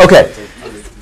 Okay, 0.00 0.32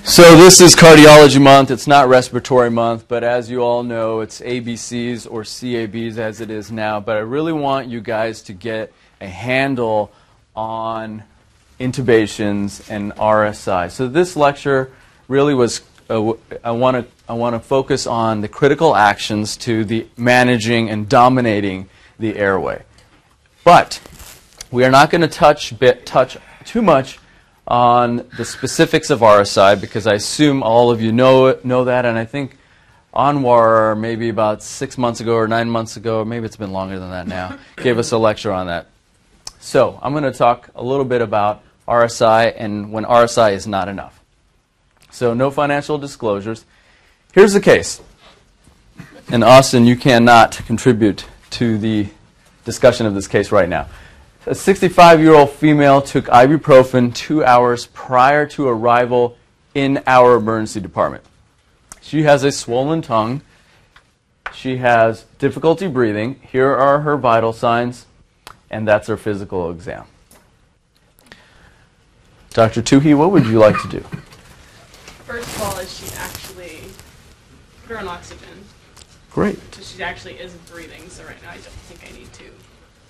so 0.04 0.36
this 0.36 0.60
is 0.60 0.74
cardiology 0.74 1.40
month. 1.40 1.70
It's 1.70 1.86
not 1.86 2.06
respiratory 2.06 2.70
month, 2.70 3.08
but 3.08 3.24
as 3.24 3.48
you 3.48 3.60
all 3.60 3.82
know, 3.82 4.20
it's 4.20 4.42
ABCs 4.42 5.30
or 5.30 5.42
CABs 5.42 6.18
as 6.18 6.42
it 6.42 6.50
is 6.50 6.70
now. 6.70 7.00
But 7.00 7.16
I 7.16 7.20
really 7.20 7.54
want 7.54 7.88
you 7.88 8.02
guys 8.02 8.42
to 8.42 8.52
get 8.52 8.92
a 9.22 9.26
handle 9.26 10.12
on 10.54 11.22
intubations 11.80 12.90
and 12.90 13.12
RSI. 13.14 13.90
So 13.90 14.06
this 14.06 14.36
lecture 14.36 14.92
really 15.28 15.54
was 15.54 15.80
uh, 16.10 16.32
I 16.62 16.72
want 16.72 16.96
to 16.96 17.06
I 17.26 17.32
want 17.32 17.54
to 17.54 17.60
focus 17.60 18.06
on 18.06 18.42
the 18.42 18.48
critical 18.48 18.94
actions 18.94 19.56
to 19.58 19.82
the 19.84 20.06
managing 20.18 20.90
and 20.90 21.08
dominating 21.08 21.88
the 22.18 22.36
airway. 22.36 22.82
But 23.64 24.00
we 24.70 24.84
are 24.84 24.90
not 24.90 25.08
going 25.08 25.22
to 25.22 25.28
touch 25.28 25.78
bit, 25.78 26.04
touch 26.04 26.36
too 26.66 26.82
much 26.82 27.18
on 27.68 28.26
the 28.38 28.46
specifics 28.46 29.10
of 29.10 29.20
RSI 29.20 29.78
because 29.78 30.06
I 30.06 30.14
assume 30.14 30.62
all 30.62 30.90
of 30.90 31.02
you 31.02 31.12
know 31.12 31.58
know 31.62 31.84
that, 31.84 32.06
and 32.06 32.18
I 32.18 32.24
think 32.24 32.56
Anwar 33.14 33.98
maybe 33.98 34.30
about 34.30 34.62
six 34.62 34.96
months 34.96 35.20
ago 35.20 35.34
or 35.34 35.46
nine 35.46 35.68
months 35.68 35.96
ago, 35.96 36.24
maybe 36.24 36.46
it's 36.46 36.56
been 36.56 36.72
longer 36.72 36.98
than 36.98 37.10
that 37.10 37.28
now, 37.28 37.58
gave 37.76 37.98
us 37.98 38.10
a 38.10 38.18
lecture 38.18 38.52
on 38.52 38.68
that. 38.68 38.86
So 39.60 39.98
I'm 40.02 40.12
going 40.12 40.24
to 40.24 40.32
talk 40.32 40.70
a 40.74 40.82
little 40.82 41.04
bit 41.04 41.20
about 41.20 41.62
RSI 41.86 42.54
and 42.56 42.90
when 42.90 43.04
RSI 43.04 43.52
is 43.52 43.66
not 43.66 43.88
enough. 43.88 44.18
So 45.10 45.34
no 45.34 45.50
financial 45.50 45.98
disclosures. 45.98 46.64
Here's 47.32 47.52
the 47.52 47.60
case. 47.60 48.00
And 49.30 49.44
Austin, 49.44 49.84
you 49.84 49.96
cannot 49.96 50.60
contribute 50.66 51.26
to 51.50 51.76
the 51.76 52.08
discussion 52.64 53.04
of 53.04 53.14
this 53.14 53.28
case 53.28 53.52
right 53.52 53.68
now. 53.68 53.88
A 54.48 54.54
65 54.54 55.20
year 55.20 55.34
old 55.34 55.50
female 55.50 56.00
took 56.00 56.24
ibuprofen 56.24 57.14
two 57.14 57.44
hours 57.44 57.84
prior 57.88 58.46
to 58.46 58.66
arrival 58.66 59.36
in 59.74 60.02
our 60.06 60.36
emergency 60.36 60.80
department. 60.80 61.22
She 62.00 62.22
has 62.22 62.44
a 62.44 62.50
swollen 62.50 63.02
tongue. 63.02 63.42
She 64.54 64.78
has 64.78 65.24
difficulty 65.38 65.86
breathing. 65.86 66.40
Here 66.40 66.74
are 66.74 67.00
her 67.00 67.18
vital 67.18 67.52
signs, 67.52 68.06
and 68.70 68.88
that's 68.88 69.06
her 69.08 69.18
physical 69.18 69.70
exam. 69.70 70.06
Dr. 72.48 72.80
Tuhi, 72.80 73.14
what 73.14 73.30
would 73.30 73.44
you 73.44 73.58
like 73.58 73.78
to 73.82 73.88
do? 73.88 74.00
First 75.26 75.46
of 75.56 75.62
all, 75.62 75.78
is 75.78 75.94
she 75.94 76.10
actually 76.16 76.84
put 77.82 77.90
her 77.90 77.98
on 77.98 78.08
oxygen. 78.08 78.64
Great. 79.30 79.58
So 79.74 79.82
she 79.82 80.02
actually 80.02 80.36
is 80.36 80.54
breathing. 80.72 81.06
So 81.10 81.22
right 81.24 81.36
now, 81.42 81.50
I 81.50 81.56
don't 81.56 81.64
think 81.64 82.10
I 82.10 82.18
need 82.18 82.32
to 82.32 82.44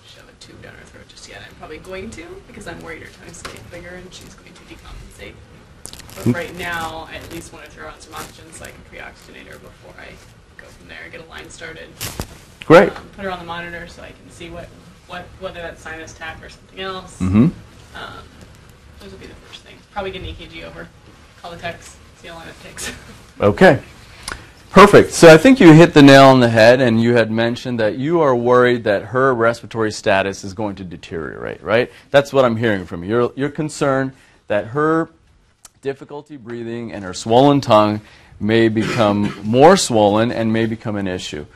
shove 0.05 0.27
a 0.27 0.43
tube 0.43 0.61
down 0.61 0.73
her 0.73 0.83
throat 0.83 1.08
just 1.19 1.29
yet. 1.29 1.41
I'm 1.47 1.55
probably 1.55 1.77
going 1.79 2.09
to 2.11 2.41
because 2.47 2.67
I'm 2.67 2.81
worried 2.81 3.03
her 3.03 3.09
tongue's 3.19 3.41
getting 3.41 3.61
bigger 3.71 3.89
and 3.89 4.13
she's 4.13 4.33
going 4.35 4.53
to 4.53 4.61
decompensate. 4.61 5.33
But 6.15 6.25
mm. 6.25 6.33
right 6.33 6.55
now, 6.57 7.07
I 7.09 7.15
at 7.15 7.31
least 7.31 7.51
want 7.51 7.65
to 7.65 7.71
throw 7.71 7.87
on 7.87 7.99
some 7.99 8.13
oxygen 8.13 8.51
so 8.53 8.65
I 8.65 8.69
can 8.69 8.81
pre-oxygenate 8.89 9.47
her 9.47 9.59
before 9.59 9.93
I 9.99 10.11
go 10.57 10.67
from 10.67 10.87
there. 10.87 10.99
And 11.03 11.11
get 11.11 11.21
a 11.21 11.29
line 11.29 11.49
started. 11.49 11.89
Great. 12.65 12.95
Um, 12.95 13.09
put 13.15 13.25
her 13.25 13.31
on 13.31 13.39
the 13.39 13.45
monitor 13.45 13.87
so 13.87 14.01
I 14.01 14.07
can 14.07 14.29
see 14.29 14.49
what, 14.49 14.65
what 15.07 15.25
whether 15.39 15.61
that's 15.61 15.81
sinus 15.81 16.13
tach 16.13 16.41
or 16.43 16.49
something 16.49 16.79
else. 16.79 17.19
Mm-hmm. 17.19 17.45
Um, 17.95 18.23
those 18.99 19.11
would 19.11 19.21
be 19.21 19.27
the 19.27 19.35
first 19.35 19.61
thing. 19.63 19.75
Probably 19.91 20.11
get 20.11 20.21
an 20.21 20.27
EKG 20.27 20.63
over. 20.63 20.87
Call 21.41 21.51
the 21.51 21.57
techs 21.57 21.97
see 22.21 22.27
how 22.27 22.35
long 22.35 22.47
it 22.47 22.55
takes. 22.63 22.91
okay. 23.39 23.81
Perfect. 24.71 25.13
So 25.13 25.33
I 25.33 25.37
think 25.37 25.59
you 25.59 25.73
hit 25.73 25.95
the 25.95 26.03
nail 26.03 26.25
on 26.25 26.41
the 26.41 26.49
head, 26.49 26.79
and 26.79 27.01
you 27.01 27.15
had 27.15 27.31
mentioned 27.31 27.79
that 27.79 27.97
you 27.97 28.21
are 28.21 28.35
worried 28.35 28.83
that 28.83 29.05
her 29.05 29.33
respiratory 29.33 29.91
status 29.91 30.43
is 30.43 30.53
going 30.53 30.75
to 30.75 30.83
deteriorate, 30.83 31.63
right? 31.63 31.91
That's 32.11 32.31
what 32.31 32.45
I'm 32.45 32.55
hearing 32.55 32.85
from 32.85 33.03
you. 33.03 33.09
You're, 33.09 33.31
you're 33.35 33.49
concerned 33.49 34.13
that 34.47 34.67
her 34.67 35.09
difficulty 35.81 36.37
breathing 36.37 36.93
and 36.93 37.03
her 37.03 37.15
swollen 37.15 37.61
tongue 37.61 38.01
may 38.39 38.69
become 38.69 39.35
more 39.43 39.75
swollen 39.75 40.31
and 40.31 40.53
may 40.53 40.67
become 40.67 40.97
an 40.97 41.07
issue. 41.07 41.47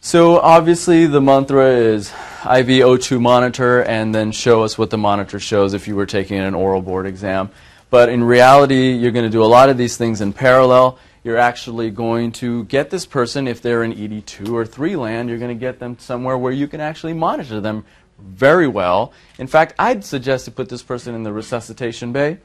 So 0.00 0.38
obviously 0.38 1.06
the 1.06 1.20
mantra 1.20 1.68
is 1.68 2.10
IV 2.44 2.66
O2 2.66 3.20
monitor 3.20 3.82
and 3.84 4.14
then 4.14 4.32
show 4.32 4.62
us 4.62 4.76
what 4.76 4.90
the 4.90 4.98
monitor 4.98 5.38
shows 5.38 5.74
if 5.74 5.86
you 5.86 5.96
were 5.96 6.06
taking 6.06 6.38
an 6.38 6.54
oral 6.54 6.82
board 6.82 7.06
exam. 7.06 7.50
But 7.88 8.08
in 8.08 8.24
reality, 8.24 8.92
you're 8.92 9.12
going 9.12 9.26
to 9.26 9.30
do 9.30 9.42
a 9.42 9.46
lot 9.46 9.68
of 9.68 9.78
these 9.78 9.96
things 9.96 10.20
in 10.20 10.32
parallel. 10.32 10.98
You're 11.24 11.38
actually 11.38 11.90
going 11.90 12.32
to 12.32 12.64
get 12.64 12.90
this 12.90 13.06
person, 13.06 13.46
if 13.46 13.62
they're 13.62 13.84
in 13.84 13.92
ED2 13.92 14.52
or 14.52 14.66
3 14.66 14.96
land, 14.96 15.28
you're 15.28 15.38
going 15.38 15.56
to 15.56 15.60
get 15.60 15.78
them 15.78 15.98
somewhere 15.98 16.36
where 16.36 16.52
you 16.52 16.66
can 16.66 16.80
actually 16.80 17.12
monitor 17.12 17.60
them 17.60 17.84
very 18.18 18.66
well. 18.66 19.12
In 19.38 19.46
fact, 19.46 19.74
I'd 19.78 20.04
suggest 20.04 20.44
to 20.46 20.50
put 20.50 20.68
this 20.68 20.82
person 20.82 21.14
in 21.14 21.22
the 21.22 21.32
resuscitation 21.32 22.12
bay. 22.12 22.38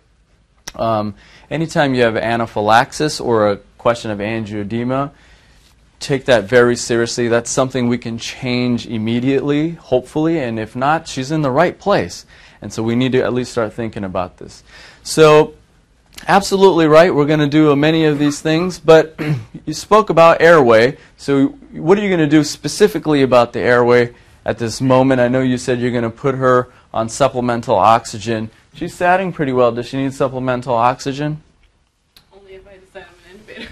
Um, 0.76 1.16
anytime 1.50 1.96
you 1.96 2.04
have 2.04 2.18
anaphylaxis 2.18 3.20
or 3.20 3.52
a 3.52 3.58
question 3.78 4.12
of 4.12 4.20
angioedema, 4.20 5.12
take 6.00 6.26
that 6.26 6.44
very 6.44 6.76
seriously. 6.76 7.28
That's 7.28 7.50
something 7.50 7.88
we 7.88 7.98
can 7.98 8.18
change 8.18 8.86
immediately, 8.86 9.72
hopefully, 9.72 10.40
and 10.40 10.60
if 10.60 10.76
not, 10.76 11.08
she's 11.08 11.32
in 11.32 11.42
the 11.42 11.52
right 11.52 11.78
place. 11.78 12.26
And 12.62 12.72
so 12.74 12.84
we 12.84 12.96
need 12.96 13.12
to 13.14 13.22
at 13.22 13.34
least 13.34 13.52
start 13.52 13.74
thinking 13.74 14.04
about 14.04 14.38
this. 14.38 14.64
So, 15.04 15.56
absolutely 16.28 16.88
right. 16.88 17.14
We're 17.14 17.26
going 17.26 17.40
to 17.40 17.48
do 17.48 17.76
many 17.76 18.06
of 18.06 18.20
these 18.20 18.42
things, 18.42 18.80
but 18.80 19.20
you 19.66 19.74
spoke 19.74 20.10
about 20.10 20.42
airway. 20.42 20.98
So, 21.18 21.50
what 21.72 21.98
are 21.98 22.02
you 22.02 22.10
going 22.10 22.20
to 22.20 22.28
do 22.28 22.44
specifically 22.44 23.22
about 23.22 23.54
the 23.54 23.60
airway 23.60 24.14
at 24.46 24.58
this 24.58 24.82
moment? 24.82 25.22
I 25.22 25.28
know 25.28 25.42
you 25.42 25.58
said 25.58 25.80
you're 25.80 25.92
going 25.92 26.04
to 26.04 26.10
put 26.10 26.36
her 26.36 26.70
on 26.94 27.10
supplemental 27.10 27.76
oxygen. 27.76 28.50
She's 28.74 28.94
satting 28.94 29.34
pretty 29.34 29.54
well. 29.54 29.72
Does 29.72 29.88
she 29.88 29.98
need 29.98 30.14
supplemental 30.14 30.76
oxygen? 30.76 31.42
Only 32.32 32.56
if 32.56 32.68
I 32.68 32.78
decide 32.78 33.06
I'm 33.06 33.32
an 33.32 33.40
intubator. 33.40 33.70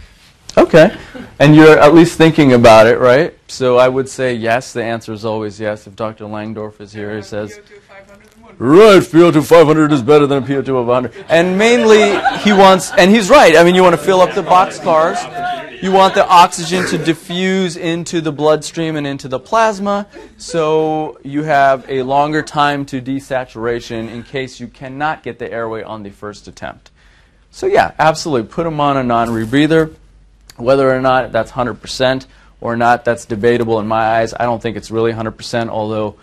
Okay. 0.58 0.98
and 1.40 1.56
you're 1.56 1.78
at 1.78 1.94
least 1.94 2.18
thinking 2.18 2.54
about 2.54 2.88
it, 2.88 3.00
right? 3.00 3.34
So 3.48 3.78
I 3.78 3.88
would 3.88 4.10
say 4.10 4.34
yes. 4.34 4.74
The 4.74 4.84
answer 4.84 5.14
is 5.14 5.26
always 5.26 5.60
yes. 5.60 5.88
If 5.88 5.96
Dr. 5.96 6.26
Langdorf 6.26 6.82
is 6.82 6.92
here, 6.92 7.16
he 7.16 7.22
says. 7.22 7.60
Right, 8.58 9.02
PO2 9.02 9.46
500 9.46 9.92
is 9.92 10.02
better 10.02 10.26
than 10.28 10.44
a 10.44 10.46
PO2 10.46 10.70
of 10.70 10.88
100. 10.88 11.26
And 11.28 11.58
mainly, 11.58 12.18
he 12.40 12.54
wants, 12.54 12.92
and 12.92 13.12
he's 13.12 13.30
right. 13.30 13.56
I 13.56 13.64
mean, 13.64 13.76
you 13.76 13.84
want 13.84 13.96
to 13.96 14.02
fill 14.02 14.22
up 14.22 14.34
the 14.34 14.44
box 14.44 14.80
cars. 14.80 15.18
You 15.82 15.92
want 15.92 16.16
the 16.16 16.26
oxygen 16.26 16.86
to 16.88 16.98
diffuse 16.98 17.76
into 17.76 18.22
the 18.22 18.32
bloodstream 18.32 18.96
and 18.96 19.06
into 19.06 19.28
the 19.28 19.40
plasma, 19.40 20.08
so 20.38 21.20
you 21.22 21.44
have 21.44 21.86
a 21.90 22.04
longer 22.04 22.42
time 22.42 22.86
to 22.88 23.02
desaturation 23.02 24.10
in 24.10 24.24
case 24.24 24.60
you 24.60 24.68
cannot 24.68 25.22
get 25.22 25.38
the 25.38 25.52
airway 25.52 25.84
on 25.84 26.04
the 26.04 26.10
first 26.10 26.48
attempt. 26.48 26.92
So, 27.52 27.68
yeah, 27.68 27.94
absolutely. 28.00 28.48
Put 28.48 28.64
them 28.64 28.80
on 28.80 28.96
a 28.96 29.04
non 29.04 29.28
rebreather. 29.30 29.94
Whether 30.56 30.90
or 30.90 31.02
not 31.02 31.34
that's 31.34 31.52
100% 31.52 32.26
or 32.62 32.78
not, 32.78 33.04
that's 33.04 33.26
debatable 33.26 33.80
in 33.80 33.88
my 33.88 34.20
eyes. 34.20 34.34
I 34.34 34.44
don't 34.44 34.62
think 34.62 34.78
it's 34.78 34.90
really 34.90 35.12
100%, 35.12 35.68
although 35.68 36.16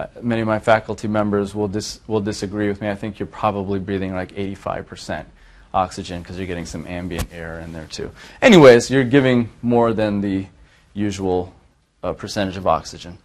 uh, 0.00 0.06
many 0.22 0.40
of 0.40 0.46
my 0.46 0.58
faculty 0.58 1.08
members 1.08 1.54
will, 1.54 1.68
dis- 1.68 2.00
will 2.06 2.20
disagree 2.20 2.68
with 2.68 2.80
me. 2.80 2.88
I 2.88 2.94
think 2.94 3.18
you're 3.18 3.26
probably 3.26 3.78
breathing 3.78 4.14
like 4.14 4.32
85% 4.32 5.26
oxygen 5.74 6.22
because 6.22 6.38
you're 6.38 6.46
getting 6.46 6.64
some 6.64 6.86
ambient 6.86 7.28
air 7.32 7.60
in 7.60 7.74
there 7.74 7.84
too. 7.84 8.10
Anyways, 8.40 8.90
you're 8.90 9.04
giving 9.04 9.50
more 9.60 9.92
than 9.92 10.22
the 10.22 10.46
usual 10.94 11.54
uh, 12.02 12.14
percentage 12.14 12.56
of 12.56 12.66
oxygen. 12.66 13.18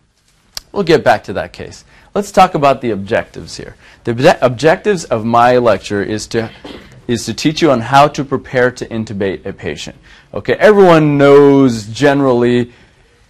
We'll 0.73 0.83
get 0.83 1.01
back 1.01 1.23
to 1.25 1.33
that 1.33 1.53
case. 1.53 1.85
Let's 2.13 2.31
talk 2.31 2.55
about 2.55 2.81
the 2.81 2.91
objectives 2.91 3.55
here. 3.55 3.77
The 4.03 4.13
obje- 4.13 4.37
objectives 4.41 5.05
of 5.05 5.23
my 5.23 5.57
lecture 5.57 6.03
is 6.03 6.27
to 6.27 6.51
is 7.07 7.23
to 7.25 7.33
teach 7.35 7.61
you 7.61 7.69
on 7.69 7.81
how 7.81 8.07
to 8.07 8.25
prepare 8.25 8.71
to 8.71 8.85
intubate 8.87 9.45
a 9.45 9.53
patient. 9.53 9.95
Okay, 10.33 10.53
everyone 10.53 11.19
knows 11.19 11.85
generally 11.85 12.73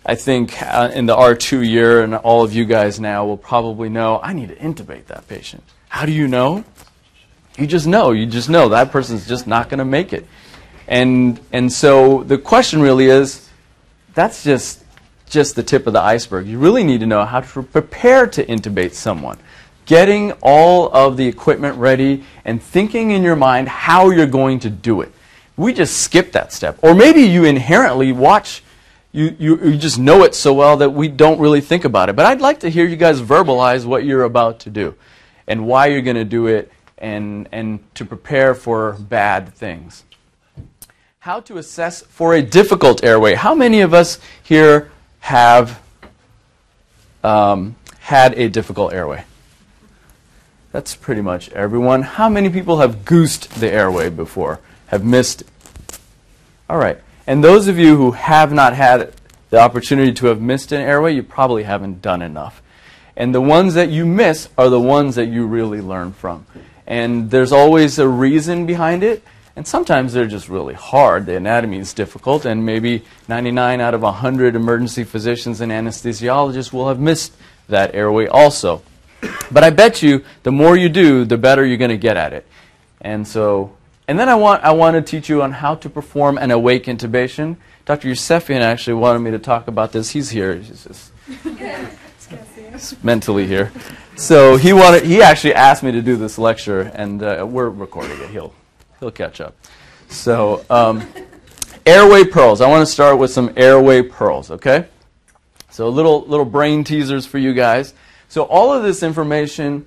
I 0.07 0.13
think 0.13 0.61
uh, 0.61 0.91
in 0.93 1.07
the 1.07 1.15
R2 1.15 1.67
year, 1.67 2.03
and 2.03 2.13
all 2.13 2.43
of 2.43 2.53
you 2.53 2.63
guys 2.65 2.99
now 2.99 3.25
will 3.25 3.37
probably 3.37 3.89
know, 3.89 4.19
I 4.21 4.33
need 4.33 4.49
to 4.49 4.55
intubate 4.55 5.07
that 5.07 5.27
patient. 5.27 5.63
How 5.89 6.05
do 6.05 6.11
you 6.11 6.27
know? 6.27 6.63
You 7.57 7.65
just 7.65 7.87
know. 7.87 8.11
You 8.11 8.27
just 8.27 8.47
know 8.47 8.69
that 8.69 8.91
person's 8.91 9.27
just 9.27 9.47
not 9.47 9.67
going 9.67 9.79
to 9.79 9.85
make 9.85 10.13
it. 10.13 10.27
And, 10.87 11.39
and 11.51 11.73
so 11.73 12.23
the 12.23 12.37
question 12.37 12.81
really 12.81 13.05
is 13.05 13.49
that's 14.13 14.43
just, 14.43 14.83
just 15.27 15.55
the 15.55 15.63
tip 15.63 15.87
of 15.87 15.93
the 15.93 16.01
iceberg. 16.01 16.45
You 16.45 16.59
really 16.59 16.83
need 16.83 16.99
to 16.99 17.07
know 17.07 17.25
how 17.25 17.39
to 17.39 17.63
prepare 17.63 18.27
to 18.27 18.45
intubate 18.45 18.93
someone. 18.93 19.39
Getting 19.87 20.33
all 20.43 20.89
of 20.93 21.17
the 21.17 21.27
equipment 21.27 21.77
ready 21.77 22.23
and 22.43 22.61
thinking 22.61 23.09
in 23.09 23.23
your 23.23 23.35
mind 23.35 23.69
how 23.69 24.11
you're 24.11 24.27
going 24.27 24.59
to 24.59 24.69
do 24.69 25.01
it. 25.01 25.11
We 25.57 25.73
just 25.73 25.97
skip 25.97 26.33
that 26.33 26.53
step. 26.53 26.77
Or 26.83 26.93
maybe 26.93 27.21
you 27.21 27.45
inherently 27.45 28.11
watch 28.11 28.61
you, 29.15 29.35
you, 29.39 29.57
you 29.69 29.77
just 29.77 29.97
know 29.97 30.23
it 30.23 30.35
so 30.35 30.53
well 30.53 30.75
that 30.77 30.89
we 30.89 31.07
don't 31.07 31.39
really 31.39 31.61
think 31.61 31.85
about 31.85 32.09
it. 32.09 32.17
But 32.17 32.25
I'd 32.25 32.41
like 32.41 32.59
to 32.59 32.69
hear 32.69 32.85
you 32.85 32.97
guys 32.97 33.21
verbalize 33.21 33.85
what 33.85 34.03
you're 34.03 34.23
about 34.23 34.59
to 34.61 34.69
do 34.69 34.93
and 35.47 35.65
why 35.65 35.87
you're 35.87 36.01
going 36.01 36.17
to 36.17 36.25
do 36.25 36.47
it 36.47 36.69
and, 36.97 37.47
and 37.53 37.79
to 37.95 38.03
prepare 38.03 38.53
for 38.53 38.93
bad 38.93 39.53
things. 39.53 40.03
How 41.19 41.39
to 41.41 41.57
assess 41.57 42.01
for 42.01 42.33
a 42.33 42.41
difficult 42.41 43.05
airway. 43.05 43.35
How 43.35 43.55
many 43.55 43.79
of 43.79 43.93
us 43.93 44.19
here 44.43 44.91
have 45.21 45.79
um, 47.23 47.77
had 47.99 48.37
a 48.37 48.49
difficult 48.49 48.91
airway? 48.91 49.23
That's 50.73 50.93
pretty 50.93 51.21
much 51.21 51.49
everyone. 51.51 52.01
How 52.01 52.27
many 52.27 52.49
people 52.49 52.79
have 52.79 53.05
goosed 53.05 53.49
the 53.61 53.71
airway 53.71 54.09
before? 54.09 54.59
Have 54.87 55.05
missed? 55.05 55.43
All 56.69 56.77
right. 56.77 56.99
And 57.27 57.43
those 57.43 57.67
of 57.67 57.79
you 57.79 57.97
who 57.97 58.11
have 58.11 58.53
not 58.53 58.75
had 58.75 59.13
the 59.49 59.59
opportunity 59.59 60.13
to 60.13 60.27
have 60.27 60.41
missed 60.41 60.71
an 60.71 60.81
airway, 60.81 61.15
you 61.15 61.23
probably 61.23 61.63
haven't 61.63 62.01
done 62.01 62.21
enough. 62.21 62.61
And 63.17 63.33
the 63.33 63.41
ones 63.41 63.75
that 63.75 63.89
you 63.89 64.05
miss 64.05 64.49
are 64.57 64.69
the 64.69 64.79
ones 64.79 65.15
that 65.15 65.27
you 65.27 65.45
really 65.45 65.81
learn 65.81 66.11
from. 66.11 66.45
And 66.85 67.31
there's 67.31 67.51
always 67.51 67.97
a 67.97 68.07
reason 68.07 68.65
behind 68.65 69.03
it. 69.03 69.23
And 69.55 69.65
sometimes 69.65 70.11
they're 70.11 70.27
just 70.27 70.49
really 70.49 70.73
hard. 70.73 71.25
The 71.25 71.37
anatomy 71.37 71.79
is 71.79 71.93
difficult, 71.93 72.43
and 72.43 72.65
maybe 72.65 73.03
99 73.29 73.79
out 73.79 73.93
of 73.93 74.01
100 74.01 74.53
emergency 74.53 75.05
physicians 75.05 75.61
and 75.61 75.71
anesthesiologists 75.71 76.73
will 76.73 76.89
have 76.89 76.99
missed 76.99 77.33
that 77.69 77.95
airway 77.95 78.27
also. 78.27 78.81
But 79.49 79.63
I 79.63 79.69
bet 79.69 80.03
you 80.03 80.25
the 80.43 80.51
more 80.51 80.75
you 80.75 80.89
do, 80.89 81.23
the 81.23 81.37
better 81.37 81.65
you're 81.65 81.77
going 81.77 81.89
to 81.89 81.97
get 81.97 82.17
at 82.17 82.33
it. 82.33 82.45
And 82.99 83.25
so, 83.25 83.75
and 84.07 84.19
then 84.19 84.29
I 84.29 84.35
want, 84.35 84.63
I 84.63 84.71
want 84.71 84.95
to 84.95 85.01
teach 85.01 85.29
you 85.29 85.41
on 85.41 85.51
how 85.51 85.75
to 85.75 85.89
perform 85.89 86.37
an 86.37 86.51
awake 86.51 86.85
intubation. 86.85 87.57
Dr. 87.85 88.09
Yusefian 88.09 88.61
actually 88.61 88.93
wanted 88.93 89.19
me 89.19 89.31
to 89.31 89.39
talk 89.39 89.67
about 89.67 89.91
this. 89.91 90.11
He's 90.11 90.29
here. 90.29 90.55
He's 90.55 90.87
just 92.71 93.03
mentally 93.03 93.47
here. 93.47 93.71
So 94.15 94.57
he 94.57 94.73
wanted, 94.73 95.03
he 95.03 95.21
actually 95.21 95.55
asked 95.55 95.83
me 95.83 95.91
to 95.91 96.01
do 96.01 96.15
this 96.15 96.37
lecture, 96.37 96.81
and 96.81 97.21
uh, 97.23 97.45
we're 97.49 97.69
recording 97.69 98.19
it. 98.21 98.29
He'll, 98.29 98.53
he'll 98.99 99.11
catch 99.11 99.41
up. 99.41 99.55
So, 100.07 100.63
um, 100.69 101.07
airway 101.85 102.25
pearls. 102.25 102.61
I 102.61 102.69
want 102.69 102.85
to 102.85 102.91
start 102.91 103.17
with 103.17 103.31
some 103.31 103.53
airway 103.57 104.03
pearls, 104.03 104.51
okay? 104.51 104.85
So, 105.69 105.89
little, 105.89 106.21
little 106.21 106.45
brain 106.45 106.83
teasers 106.83 107.25
for 107.25 107.37
you 107.37 107.53
guys. 107.53 107.93
So, 108.29 108.43
all 108.43 108.73
of 108.73 108.83
this 108.83 109.03
information, 109.03 109.85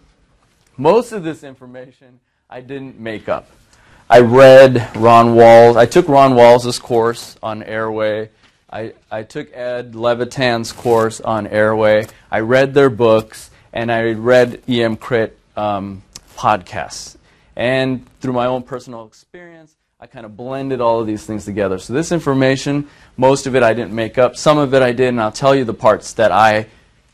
most 0.76 1.12
of 1.12 1.22
this 1.22 1.44
information, 1.44 2.20
I 2.50 2.60
didn't 2.60 2.98
make 2.98 3.28
up. 3.28 3.48
I 4.10 4.20
read 4.20 4.96
Ron 4.96 5.34
Walls. 5.34 5.76
I 5.76 5.84
took 5.84 6.08
Ron 6.08 6.34
Walls' 6.34 6.78
course 6.78 7.36
on 7.42 7.62
airway. 7.62 8.30
I, 8.72 8.94
I 9.10 9.22
took 9.22 9.54
Ed 9.54 9.94
Levitan's 9.94 10.72
course 10.72 11.20
on 11.20 11.46
airway. 11.46 12.06
I 12.30 12.40
read 12.40 12.72
their 12.72 12.88
books, 12.88 13.50
and 13.70 13.92
I 13.92 14.12
read 14.12 14.62
EMCrit 14.66 15.32
um, 15.58 16.02
podcasts. 16.36 17.16
And 17.54 18.06
through 18.20 18.32
my 18.32 18.46
own 18.46 18.62
personal 18.62 19.06
experience, 19.06 19.74
I 20.00 20.06
kind 20.06 20.24
of 20.24 20.38
blended 20.38 20.80
all 20.80 21.00
of 21.00 21.06
these 21.06 21.26
things 21.26 21.44
together. 21.44 21.78
So 21.78 21.92
this 21.92 22.10
information, 22.10 22.88
most 23.18 23.46
of 23.46 23.56
it 23.56 23.62
I 23.62 23.74
didn't 23.74 23.92
make 23.92 24.16
up. 24.16 24.36
Some 24.36 24.56
of 24.56 24.72
it 24.72 24.80
I 24.80 24.92
did, 24.92 25.08
and 25.08 25.20
I'll 25.20 25.32
tell 25.32 25.54
you 25.54 25.64
the 25.64 25.74
parts 25.74 26.14
that 26.14 26.32
I 26.32 26.66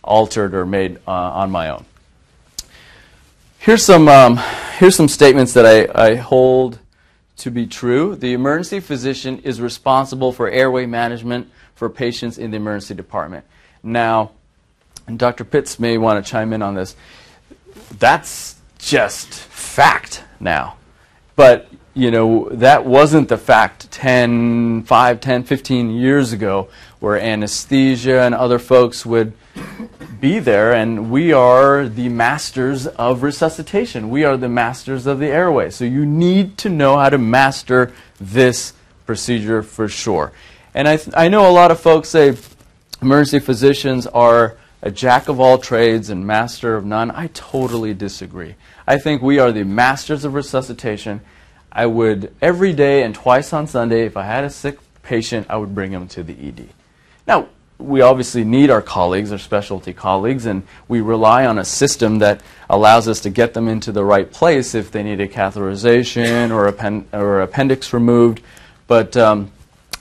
altered 0.05 0.55
or 0.55 0.65
made 0.65 0.99
uh, 1.09 1.11
on 1.11 1.51
my 1.51 1.71
own. 1.71 1.87
Here's 3.59 3.85
some, 3.85 4.07
um, 4.07 4.39
here's 4.79 4.95
some 4.95 5.09
statements 5.09 5.55
that 5.55 5.67
I, 5.67 6.11
I 6.11 6.15
hold 6.15 6.79
to 7.39 7.51
be 7.51 7.67
true. 7.67 8.15
The 8.17 8.33
emergency 8.33 8.81
physician 8.81 9.41
is 9.41 9.61
responsible 9.61 10.33
for 10.33 10.49
airway 10.49 10.87
management 10.87 11.51
for 11.75 11.91
patients 11.91 12.39
in 12.39 12.51
the 12.51 12.57
emergency 12.57 12.95
department. 12.95 13.45
Now, 13.83 14.33
and 15.07 15.19
Dr. 15.19 15.45
Pitts 15.45 15.79
may 15.79 15.99
want 15.99 16.25
to 16.25 16.31
chime 16.31 16.53
in 16.53 16.63
on 16.63 16.75
this. 16.75 16.97
That's 17.99 18.57
just 18.79 19.33
fact 19.35 20.25
now. 20.41 20.77
But, 21.37 21.69
you 21.93 22.11
know, 22.11 22.49
that 22.51 22.87
wasn't 22.87 23.29
the 23.29 23.37
fact 23.37 23.91
10, 23.91 24.85
5, 24.85 25.21
10, 25.21 25.45
15 25.45 25.91
years 25.91 26.33
ago 26.33 26.69
where 27.01 27.19
anesthesia 27.19 28.23
and 28.23 28.35
other 28.35 28.59
folks 28.59 29.05
would 29.05 29.33
be 30.21 30.39
there, 30.39 30.73
and 30.73 31.11
we 31.11 31.33
are 31.33 31.89
the 31.89 32.09
masters 32.09 32.87
of 32.87 33.23
resuscitation. 33.23 34.11
We 34.11 34.25
are 34.25 34.37
the 34.37 34.49
masters 34.49 35.07
of 35.07 35.19
the 35.19 35.27
airway. 35.27 35.71
So 35.71 35.85
you 35.85 36.07
need 36.07 36.57
to 36.59 36.69
know 36.69 36.97
how 36.97 37.11
to 37.11 37.19
master 37.19 37.93
this 38.21 38.73
procedure 39.07 39.63
for 39.63 39.89
sure. 39.89 40.33
And 40.75 40.89
I, 40.89 40.97
th- 40.97 41.15
I 41.17 41.29
know 41.29 41.49
a 41.49 41.53
lot 41.53 41.71
of 41.71 41.79
folks 41.79 42.09
say 42.09 42.37
emergency 43.03 43.39
physicians 43.39 44.07
are 44.07 44.57
a 44.83 44.91
jack 44.91 45.29
of 45.29 45.41
all 45.41 45.59
trades 45.59 46.11
and 46.11 46.27
master 46.27 46.75
of 46.75 46.85
none. 46.85 47.11
I 47.11 47.29
totally 47.29 47.95
disagree. 47.95 48.55
I 48.87 48.99
think 48.99 49.23
we 49.23 49.39
are 49.39 49.53
the 49.53 49.65
masters 49.65 50.25
of 50.25 50.35
resuscitation. 50.35 51.21
I 51.73 51.87
would, 51.87 52.35
every 52.41 52.73
day 52.73 53.03
and 53.03 53.15
twice 53.15 53.53
on 53.53 53.67
Sunday, 53.67 54.07
if 54.07 54.17
I 54.17 54.25
had 54.25 54.45
a 54.45 54.51
sick 54.51 54.79
patient, 55.03 55.47
I 55.51 55.57
would 55.57 55.75
bring 55.75 55.93
him 55.93 56.09
to 56.09 56.23
the 56.23 56.33
ED. 56.33 56.69
Now, 57.27 57.49
we 57.79 58.01
obviously 58.01 58.45
need 58.45 58.71
our 58.71 58.81
colleagues, 58.83 59.33
our 59.33 59.39
specialty 59.39 59.93
colleagues, 59.93 60.47
and 60.47 60.63
we 60.89 61.01
rely 61.01 61.45
on 61.47 61.59
a 61.59 61.65
system 61.65 62.21
that 62.21 62.41
allows 62.71 63.09
us 63.09 63.21
to 63.21 63.31
get 63.31 63.53
them 63.55 63.69
into 63.69 63.93
the 63.93 64.05
right 64.05 64.31
place 64.31 64.75
if 64.75 64.91
they 64.93 65.03
need 65.03 65.21
a 65.21 65.29
catheterization 65.29 66.51
or, 66.51 66.67
append- 66.69 67.07
or 67.13 67.41
appendix 67.43 67.93
removed. 67.93 68.41
But 68.87 69.17
um, 69.17 69.51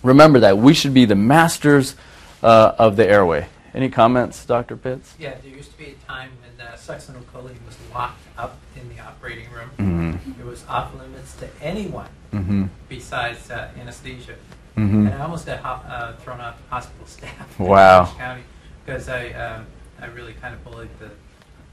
remember 0.04 0.40
that 0.42 0.58
we 0.58 0.74
should 0.74 0.94
be 0.94 1.06
the 1.06 1.16
masters 1.16 1.96
uh, 2.44 2.74
of 2.78 2.96
the 2.96 3.08
airway. 3.08 3.48
Any 3.74 3.90
comments, 3.90 4.46
Dr. 4.46 4.78
Pitts? 4.78 5.16
Yeah, 5.18 5.36
there 5.42 5.52
used 5.52 5.72
to 5.72 5.78
be 5.78 5.86
a 5.86 5.94
time 6.12 6.30
when 6.42 6.68
uh, 6.68 6.74
succinyl 6.74 7.24
choline 7.34 7.58
was 7.66 7.76
locked 7.94 8.22
up 8.38 8.58
in 8.80 8.88
the 8.96 9.02
operating 9.02 9.50
room. 9.52 9.70
Mm-hmm. 10.16 10.40
It 10.40 10.46
was 10.46 10.64
off 10.68 10.94
limits 10.96 11.36
to 11.38 11.50
anyone 11.62 12.10
Mm-hmm. 12.34 12.66
besides 12.90 13.52
uh, 13.52 13.70
anesthesia. 13.80 14.34
Mm-hmm. 14.78 15.08
And 15.08 15.14
I 15.16 15.22
almost 15.24 15.46
got 15.46 15.60
ho- 15.60 15.88
uh, 15.88 16.16
thrown 16.18 16.40
off 16.42 16.56
hospital 16.70 17.06
staff 17.08 17.60
Wow. 17.60 18.12
County 18.18 18.44
because 18.86 19.08
I, 19.08 19.30
um, 19.34 19.66
I 20.02 20.08
really 20.08 20.34
kind 20.34 20.54
of 20.54 20.64
bullied 20.64 20.90
the, 21.00 21.10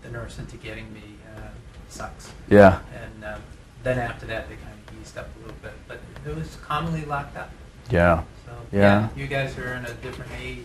the 0.03 0.11
nurse 0.11 0.39
into 0.39 0.57
getting 0.59 0.93
me 0.93 1.03
uh, 1.37 1.41
sucks. 1.89 2.31
Yeah. 2.49 2.81
And 2.95 3.25
um, 3.25 3.41
then 3.83 3.99
after 3.99 4.27
that, 4.27 4.49
they 4.49 4.55
kind 4.57 4.69
of 4.89 5.01
eased 5.01 5.17
up 5.19 5.29
a 5.37 5.39
little 5.41 5.57
bit. 5.63 5.73
But 5.89 6.01
it 6.27 6.35
was 6.37 6.57
commonly 6.63 7.05
locked 7.07 7.37
up. 7.37 7.51
Yeah. 7.91 8.23
So, 8.47 8.53
Yeah. 8.73 9.09
you 9.17 9.27
guys 9.27 9.57
are 9.59 9.75
in 9.75 9.85
a 9.87 9.95
different 9.95 10.31
age. 10.41 10.65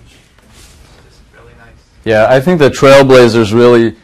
It's 0.50 0.70
just 1.08 1.22
really 1.34 1.54
nice. 1.58 1.74
Yeah, 2.04 2.28
I 2.30 2.40
think 2.42 2.60
the 2.60 2.70
Trailblazers 2.70 3.52
really, 3.54 3.96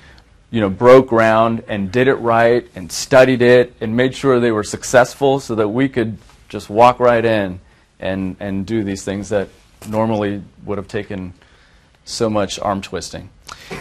you 0.49 0.61
know, 0.61 0.69
broke 0.69 1.07
ground 1.09 1.63
and 1.67 1.91
did 1.91 2.07
it 2.07 2.15
right 2.15 2.67
and 2.75 2.91
studied 2.91 3.41
it 3.43 3.73
and 3.81 3.95
made 3.95 4.15
sure 4.15 4.39
they 4.39 4.51
were 4.51 4.63
successful 4.63 5.39
so 5.39 5.53
that 5.55 5.67
we 5.67 5.87
could 5.89 6.17
just 6.49 6.69
walk 6.69 6.99
right 6.99 7.23
in 7.23 7.59
and, 8.01 8.35
and 8.39 8.65
do 8.65 8.83
these 8.83 9.03
things 9.03 9.29
that 9.29 9.47
normally 9.87 10.43
would 10.65 10.77
have 10.77 10.87
taken 10.87 11.33
so 12.03 12.29
much 12.29 12.59
arm 12.59 12.81
twisting. 12.81 13.29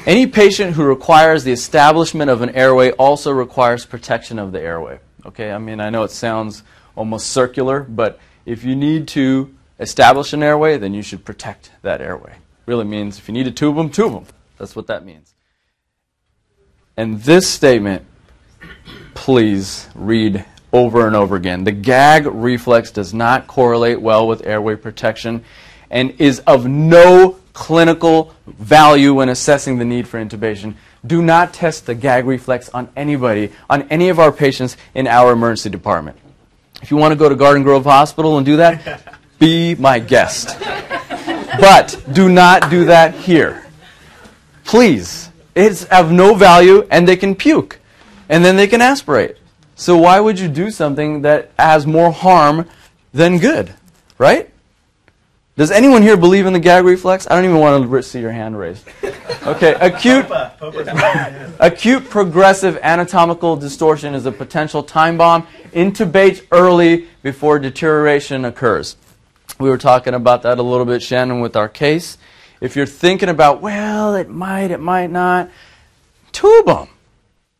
Any 0.06 0.26
patient 0.26 0.74
who 0.74 0.84
requires 0.84 1.44
the 1.44 1.52
establishment 1.52 2.30
of 2.30 2.42
an 2.42 2.50
airway 2.50 2.92
also 2.92 3.32
requires 3.32 3.84
protection 3.86 4.38
of 4.38 4.52
the 4.52 4.60
airway. 4.60 5.00
Okay, 5.26 5.50
I 5.50 5.58
mean, 5.58 5.80
I 5.80 5.90
know 5.90 6.04
it 6.04 6.10
sounds 6.10 6.62
almost 6.96 7.28
circular, 7.28 7.80
but 7.80 8.18
if 8.46 8.64
you 8.64 8.76
need 8.76 9.08
to 9.08 9.54
establish 9.78 10.32
an 10.32 10.42
airway, 10.42 10.76
then 10.78 10.94
you 10.94 11.02
should 11.02 11.24
protect 11.24 11.70
that 11.82 12.00
airway. 12.00 12.36
Really 12.66 12.84
means 12.84 13.18
if 13.18 13.28
you 13.28 13.34
need 13.34 13.44
to 13.44 13.50
tube 13.50 13.76
them, 13.76 13.90
tube 13.90 14.12
them. 14.12 14.26
That's 14.58 14.76
what 14.76 14.86
that 14.88 15.04
means. 15.04 15.34
And 16.96 17.20
this 17.22 17.48
statement, 17.48 18.04
please 19.14 19.88
read 19.94 20.44
over 20.72 21.06
and 21.06 21.16
over 21.16 21.36
again. 21.36 21.64
The 21.64 21.72
gag 21.72 22.26
reflex 22.26 22.90
does 22.90 23.12
not 23.12 23.46
correlate 23.46 24.00
well 24.00 24.26
with 24.26 24.46
airway 24.46 24.76
protection 24.76 25.44
and 25.90 26.12
is 26.20 26.40
of 26.40 26.66
no 26.66 27.36
clinical 27.52 28.34
value 28.46 29.14
when 29.14 29.28
assessing 29.28 29.78
the 29.78 29.84
need 29.84 30.06
for 30.06 30.24
intubation. 30.24 30.74
Do 31.04 31.22
not 31.22 31.52
test 31.52 31.86
the 31.86 31.94
gag 31.94 32.26
reflex 32.26 32.68
on 32.68 32.88
anybody, 32.94 33.50
on 33.68 33.82
any 33.88 34.08
of 34.08 34.18
our 34.18 34.30
patients 34.30 34.76
in 34.94 35.06
our 35.06 35.32
emergency 35.32 35.70
department. 35.70 36.18
If 36.82 36.90
you 36.90 36.96
want 36.96 37.12
to 37.12 37.16
go 37.16 37.28
to 37.28 37.34
Garden 37.34 37.62
Grove 37.62 37.84
Hospital 37.84 38.36
and 38.36 38.46
do 38.46 38.56
that, 38.58 39.02
be 39.38 39.74
my 39.74 39.98
guest. 39.98 40.58
But 41.58 42.02
do 42.12 42.28
not 42.28 42.70
do 42.70 42.86
that 42.86 43.14
here. 43.14 43.66
Please. 44.64 45.28
It's 45.54 45.84
of 45.86 46.12
no 46.12 46.34
value 46.34 46.86
and 46.90 47.06
they 47.08 47.16
can 47.16 47.34
puke 47.34 47.80
and 48.28 48.44
then 48.44 48.56
they 48.56 48.68
can 48.68 48.80
aspirate. 48.80 49.36
So 49.80 49.96
why 49.96 50.20
would 50.20 50.38
you 50.38 50.48
do 50.48 50.70
something 50.70 51.22
that 51.22 51.52
has 51.58 51.86
more 51.86 52.12
harm 52.12 52.68
than 53.14 53.38
good? 53.38 53.72
Right? 54.18 54.50
Does 55.56 55.70
anyone 55.70 56.02
here 56.02 56.18
believe 56.18 56.44
in 56.44 56.52
the 56.52 56.60
gag 56.60 56.84
reflex? 56.84 57.26
I 57.30 57.34
don't 57.34 57.46
even 57.46 57.60
want 57.60 57.90
to 57.90 58.02
see 58.02 58.20
your 58.20 58.30
hand 58.30 58.58
raised. 58.58 58.86
Okay, 59.46 59.72
acute 59.80 60.26
acute 61.58 62.10
progressive 62.10 62.78
anatomical 62.82 63.56
distortion 63.56 64.14
is 64.14 64.26
a 64.26 64.32
potential 64.32 64.82
time 64.82 65.16
bomb. 65.16 65.46
Intubate 65.72 66.46
early 66.52 67.08
before 67.22 67.58
deterioration 67.58 68.44
occurs. 68.44 68.96
We 69.58 69.70
were 69.70 69.78
talking 69.78 70.12
about 70.12 70.42
that 70.42 70.58
a 70.58 70.62
little 70.62 70.84
bit, 70.84 71.00
Shannon, 71.00 71.40
with 71.40 71.56
our 71.56 71.70
case. 71.70 72.18
If 72.60 72.76
you're 72.76 72.84
thinking 72.84 73.30
about, 73.30 73.62
well, 73.62 74.14
it 74.14 74.28
might, 74.28 74.72
it 74.72 74.80
might 74.80 75.10
not, 75.10 75.48
tube 76.32 76.66
them. 76.66 76.88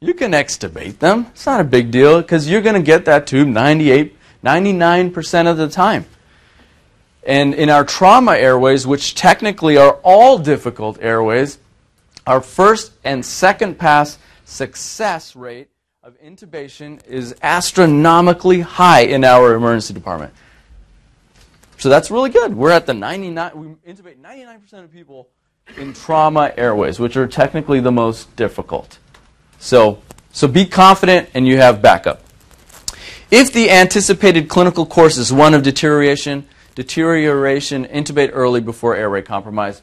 You 0.03 0.15
can 0.15 0.33
extubate 0.33 0.99
them. 0.99 1.27
It's 1.33 1.45
not 1.45 1.61
a 1.61 1.65
big 1.65 1.91
deal 1.91 2.23
because 2.23 2.49
you're 2.49 2.63
going 2.63 2.75
to 2.75 2.81
get 2.81 3.05
that 3.05 3.27
tube 3.27 3.49
98, 3.49 4.17
99% 4.43 5.47
of 5.47 5.59
the 5.59 5.69
time. 5.69 6.07
And 7.23 7.53
in 7.53 7.69
our 7.69 7.85
trauma 7.85 8.33
airways, 8.33 8.87
which 8.87 9.15
technically 9.15 9.77
are 9.77 10.01
all 10.03 10.39
difficult 10.39 10.99
airways, 11.03 11.59
our 12.27 12.41
first 12.41 12.93
and 13.05 13.23
second 13.23 13.79
pass 13.79 14.19
success 14.47 15.37
rate 15.37 15.69
of 16.03 16.19
intubation 16.23 17.05
is 17.05 17.35
astronomically 17.43 18.61
high 18.61 19.03
in 19.03 19.23
our 19.23 19.55
emergency 19.55 19.93
department. 19.93 20.33
So 21.77 21.91
that's 21.91 22.11
really 22.11 22.31
good. 22.31 22.57
We're 22.57 22.71
at 22.71 22.87
the 22.87 22.95
99, 22.95 23.53
we 23.55 23.93
intubate 23.93 24.17
99% 24.17 24.73
of 24.83 24.91
people 24.91 25.29
in 25.77 25.93
trauma 25.93 26.55
airways, 26.57 26.99
which 26.99 27.19
are 27.19 27.27
technically 27.27 27.81
the 27.81 27.93
most 27.93 28.35
difficult. 28.35 28.99
So, 29.61 30.03
so 30.33 30.49
be 30.49 30.65
confident 30.65 31.29
and 31.35 31.47
you 31.47 31.59
have 31.59 31.81
backup. 31.81 32.23
If 33.31 33.53
the 33.53 33.71
anticipated 33.71 34.49
clinical 34.49 34.87
course 34.87 35.17
is 35.17 35.33
one 35.33 35.55
of 35.55 35.63
deterioration, 35.63 36.49
deterioration, 36.75 37.85
intubate 37.85 38.31
early 38.33 38.61
before 38.61 38.97
airway 38.97 39.23
compromise. 39.23 39.83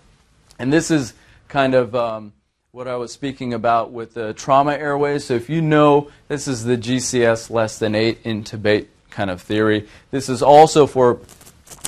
And 0.60 0.74
this 0.74 0.92
is 0.92 1.14
kind 1.48 1.76
of 1.76 1.96
um, 1.96 2.34
what 2.72 2.88
I 2.88 2.98
was 2.98 3.14
speaking 3.14 3.54
about 3.54 3.92
with 3.92 4.16
the 4.16 4.34
trauma 4.34 4.74
airways. 4.74 5.26
So 5.26 5.36
if 5.36 5.50
you 5.50 5.62
know 5.62 6.10
this 6.28 6.48
is 6.48 6.66
the 6.66 6.76
GCS 6.76 7.50
less 7.50 7.80
than 7.80 7.96
8 7.96 8.24
intubate 8.24 8.88
kind 9.12 9.30
of 9.30 9.42
theory, 9.42 9.88
this 10.12 10.28
is 10.28 10.42
also 10.42 10.88
for 10.88 11.20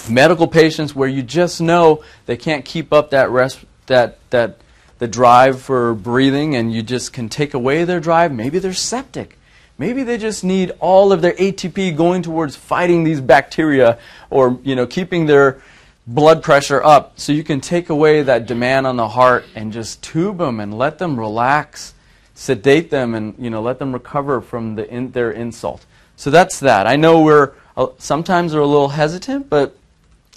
medical 0.10 0.48
patients 0.48 0.96
where 0.96 1.10
you 1.10 1.24
just 1.24 1.60
know 1.60 2.04
they 2.26 2.38
can't 2.38 2.64
keep 2.64 2.94
up 2.94 3.10
that 3.10 3.32
rest, 3.32 3.60
that 3.88 4.20
that 4.30 4.60
the 5.00 5.08
drive 5.08 5.62
for 5.62 5.94
breathing 5.94 6.56
and 6.56 6.72
you 6.72 6.84
just 6.84 7.12
can 7.12 7.28
take 7.28 7.54
away 7.54 7.84
their 7.84 8.00
drive. 8.00 8.32
Maybe 8.32 8.60
they're 8.60 8.74
septic. 8.74 9.38
Maybe 9.78 10.04
they 10.04 10.18
just 10.18 10.44
need 10.44 10.74
all 10.80 11.12
of 11.12 11.22
their 11.22 11.34
ATP 11.34 11.96
going 11.96 12.22
towards 12.22 12.56
fighting 12.56 13.06
these 13.06 13.22
bacteria 13.22 13.98
or 14.30 14.60
you 14.64 14.76
know 14.76 14.86
keeping 14.86 15.26
their 15.26 15.62
blood 16.06 16.42
pressure 16.42 16.84
up 16.84 17.20
so 17.20 17.32
you 17.32 17.44
can 17.44 17.62
take 17.62 17.90
away 17.90 18.24
that 18.24 18.48
demand 18.48 18.88
on 18.88 18.98
the 18.98 19.08
heart 19.08 19.46
and 19.56 19.72
just 19.72 20.02
tube 20.02 20.40
them 20.40 20.60
and 20.60 20.78
let 20.78 20.98
them 20.98 21.20
relax 21.20 21.94
sedate 22.34 22.90
them 22.90 23.14
and 23.14 23.36
you 23.38 23.50
know 23.50 23.62
let 23.62 23.78
them 23.78 23.94
recover 23.94 24.42
from 24.42 24.74
the 24.74 24.90
in, 24.90 25.12
their 25.12 25.30
insult 25.30 25.86
so 26.16 26.32
that's 26.32 26.60
that 26.62 26.88
i 26.88 26.96
know 26.96 27.22
we're 27.22 27.52
uh, 27.78 27.86
sometimes 28.00 28.56
we're 28.56 28.62
a 28.62 28.66
little 28.66 28.90
hesitant 28.90 29.48
but 29.50 29.78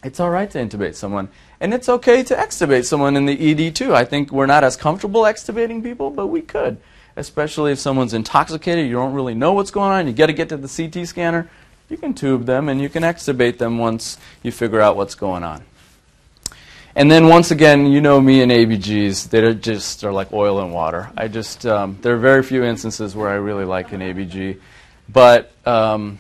it's 0.05 0.21
all 0.21 0.29
right 0.29 0.51
to 0.51 0.59
intubate 0.59 0.95
someone 0.95 1.27
and 1.63 1.73
it's 1.73 1.89
okay 1.89 2.23
to 2.23 2.35
extubate 2.35 2.85
someone 2.85 3.17
in 3.17 3.25
the 3.25 3.51
ed 3.51 3.75
too 3.75 3.95
i 3.95 4.05
think 4.05 4.31
we're 4.31 4.45
not 4.45 4.63
as 4.63 4.77
comfortable 4.77 5.23
extubating 5.23 5.83
people 5.83 6.11
but 6.11 6.27
we 6.27 6.43
could 6.43 6.77
especially 7.17 7.73
if 7.73 7.79
someone's 7.79 8.13
intoxicated 8.13 8.87
you 8.87 8.93
don't 8.93 9.15
really 9.15 9.35
know 9.35 9.55
what's 9.55 9.71
going 9.71 9.91
on 9.91 10.07
you 10.07 10.13
got 10.13 10.27
to 10.27 10.35
get 10.35 10.51
to 10.51 10.57
the 10.59 10.69
ct 10.69 11.09
scanner 11.09 11.49
you 11.93 11.99
can 11.99 12.15
tube 12.15 12.47
them 12.47 12.69
and 12.71 12.81
you 12.81 12.89
can 12.89 13.03
extubate 13.03 13.59
them 13.59 13.79
once 13.79 14.17
you 14.43 14.51
figure 14.51 14.81
out 14.81 14.97
what's 14.97 15.15
going 15.15 15.45
on. 15.45 15.63
And 16.97 17.11
then 17.11 17.29
once 17.29 17.51
again, 17.51 17.87
you 17.87 18.01
know 18.01 18.21
me 18.21 18.43
and 18.43 18.51
ABGs, 18.51 19.29
they 19.29 19.55
just 19.55 20.03
are 20.03 20.13
like 20.13 20.33
oil 20.33 20.61
and 20.61 20.73
water. 20.73 21.11
I 21.17 21.29
just 21.29 21.65
um, 21.67 21.99
there 22.01 22.15
are 22.15 22.19
very 22.19 22.43
few 22.43 22.65
instances 22.65 23.15
where 23.15 23.29
I 23.29 23.35
really 23.35 23.65
like 23.65 23.93
an 23.93 24.01
ABG, 24.01 24.59
but 25.09 25.53
um, 25.67 26.19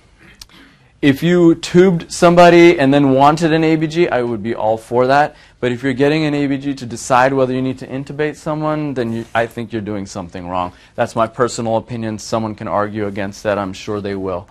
if 1.02 1.22
you 1.22 1.56
tubed 1.56 2.10
somebody 2.10 2.78
and 2.78 2.94
then 2.94 3.10
wanted 3.10 3.52
an 3.52 3.62
ABG, 3.62 4.10
I 4.10 4.22
would 4.22 4.42
be 4.42 4.54
all 4.54 4.78
for 4.78 5.08
that. 5.08 5.36
But 5.60 5.72
if 5.72 5.82
you're 5.82 5.92
getting 5.92 6.24
an 6.24 6.32
ABG 6.32 6.76
to 6.78 6.86
decide 6.86 7.32
whether 7.32 7.52
you 7.52 7.60
need 7.60 7.78
to 7.80 7.86
intubate 7.86 8.36
someone, 8.36 8.94
then 8.94 9.12
you, 9.12 9.24
I 9.34 9.46
think 9.46 9.72
you're 9.72 9.82
doing 9.82 10.06
something 10.06 10.48
wrong. 10.48 10.72
That's 10.94 11.14
my 11.14 11.26
personal 11.26 11.76
opinion. 11.76 12.18
Someone 12.18 12.54
can 12.54 12.68
argue 12.68 13.06
against 13.06 13.42
that. 13.42 13.58
I'm 13.58 13.72
sure 13.72 14.00
they 14.00 14.14
will 14.14 14.48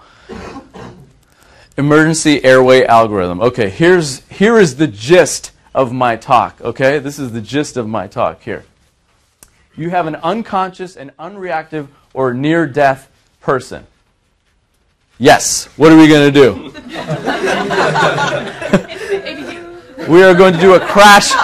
emergency 1.78 2.44
airway 2.44 2.86
algorithm. 2.86 3.42
Okay, 3.42 3.70
here's, 3.70 4.20
here 4.30 4.58
is 4.58 4.76
the 4.76 4.88
gist 4.88 5.52
of 5.74 5.92
my 5.92 6.16
talk. 6.16 6.62
Okay, 6.62 7.00
this 7.00 7.18
is 7.18 7.32
the 7.32 7.42
gist 7.42 7.78
of 7.78 7.88
my 7.88 8.08
talk 8.08 8.42
here. 8.42 8.66
You 9.76 9.90
have 9.90 10.06
an 10.06 10.16
unconscious 10.18 10.96
and 10.96 11.16
unreactive 11.18 11.88
or 12.14 12.34
near 12.34 12.68
death 12.68 13.10
person. 13.40 13.88
Yes, 15.22 15.66
what 15.78 15.92
are 15.92 15.98
we 15.98 16.08
going 16.08 16.34
to 16.34 16.36
do? 16.42 16.54
we 20.12 20.24
are 20.24 20.34
going 20.34 20.52
to 20.52 20.60
do 20.60 20.74
a 20.74 20.80
crash. 20.80 21.30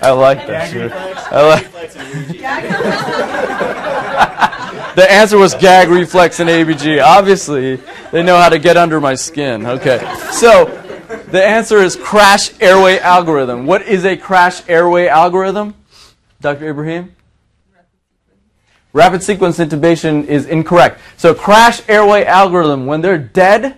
I 0.00 0.12
like 0.12 0.46
that. 0.46 0.70
Sure. 0.70 0.88
I 1.36 1.48
like. 1.48 1.72
the 4.94 5.10
answer 5.10 5.38
was 5.38 5.56
gag 5.56 5.88
reflex 5.88 6.38
and 6.38 6.48
ABG. 6.48 7.02
Obviously, 7.02 7.80
they 8.12 8.22
know 8.22 8.36
how 8.36 8.48
to 8.48 8.60
get 8.60 8.76
under 8.76 9.00
my 9.00 9.16
skin. 9.16 9.66
Okay. 9.66 9.98
So, 10.30 10.66
the 11.32 11.44
answer 11.44 11.78
is 11.78 11.96
crash 11.96 12.52
airway 12.60 13.00
algorithm. 13.00 13.66
What 13.66 13.82
is 13.82 14.04
a 14.04 14.16
crash 14.16 14.62
airway 14.68 15.08
algorithm? 15.08 15.74
Dr. 16.40 16.68
Ibrahim? 16.68 17.16
Rapid 18.98 19.22
sequence 19.22 19.58
intubation 19.58 20.26
is 20.26 20.46
incorrect. 20.46 20.98
So, 21.18 21.32
crash 21.32 21.88
airway 21.88 22.24
algorithm, 22.24 22.84
when 22.86 23.00
they're 23.00 23.16
dead, 23.16 23.76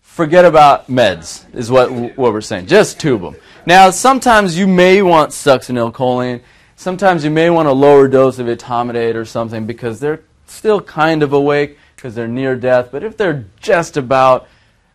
forget 0.00 0.46
about 0.46 0.86
meds, 0.86 1.44
is 1.54 1.70
what, 1.70 1.92
what 1.92 2.32
we're 2.32 2.40
saying. 2.40 2.64
Just 2.66 2.98
tube 2.98 3.20
them. 3.20 3.36
Now, 3.66 3.90
sometimes 3.90 4.56
you 4.56 4.66
may 4.66 5.02
want 5.02 5.32
succinylcholine. 5.32 6.40
Sometimes 6.76 7.24
you 7.24 7.30
may 7.30 7.50
want 7.50 7.68
a 7.68 7.72
lower 7.72 8.08
dose 8.08 8.38
of 8.38 8.46
etomidate 8.46 9.16
or 9.16 9.26
something 9.26 9.66
because 9.66 10.00
they're 10.00 10.22
still 10.46 10.80
kind 10.80 11.22
of 11.22 11.34
awake 11.34 11.78
because 11.94 12.14
they're 12.14 12.26
near 12.26 12.56
death. 12.56 12.88
But 12.90 13.04
if 13.04 13.18
they're 13.18 13.44
just 13.60 13.98
about, 13.98 14.48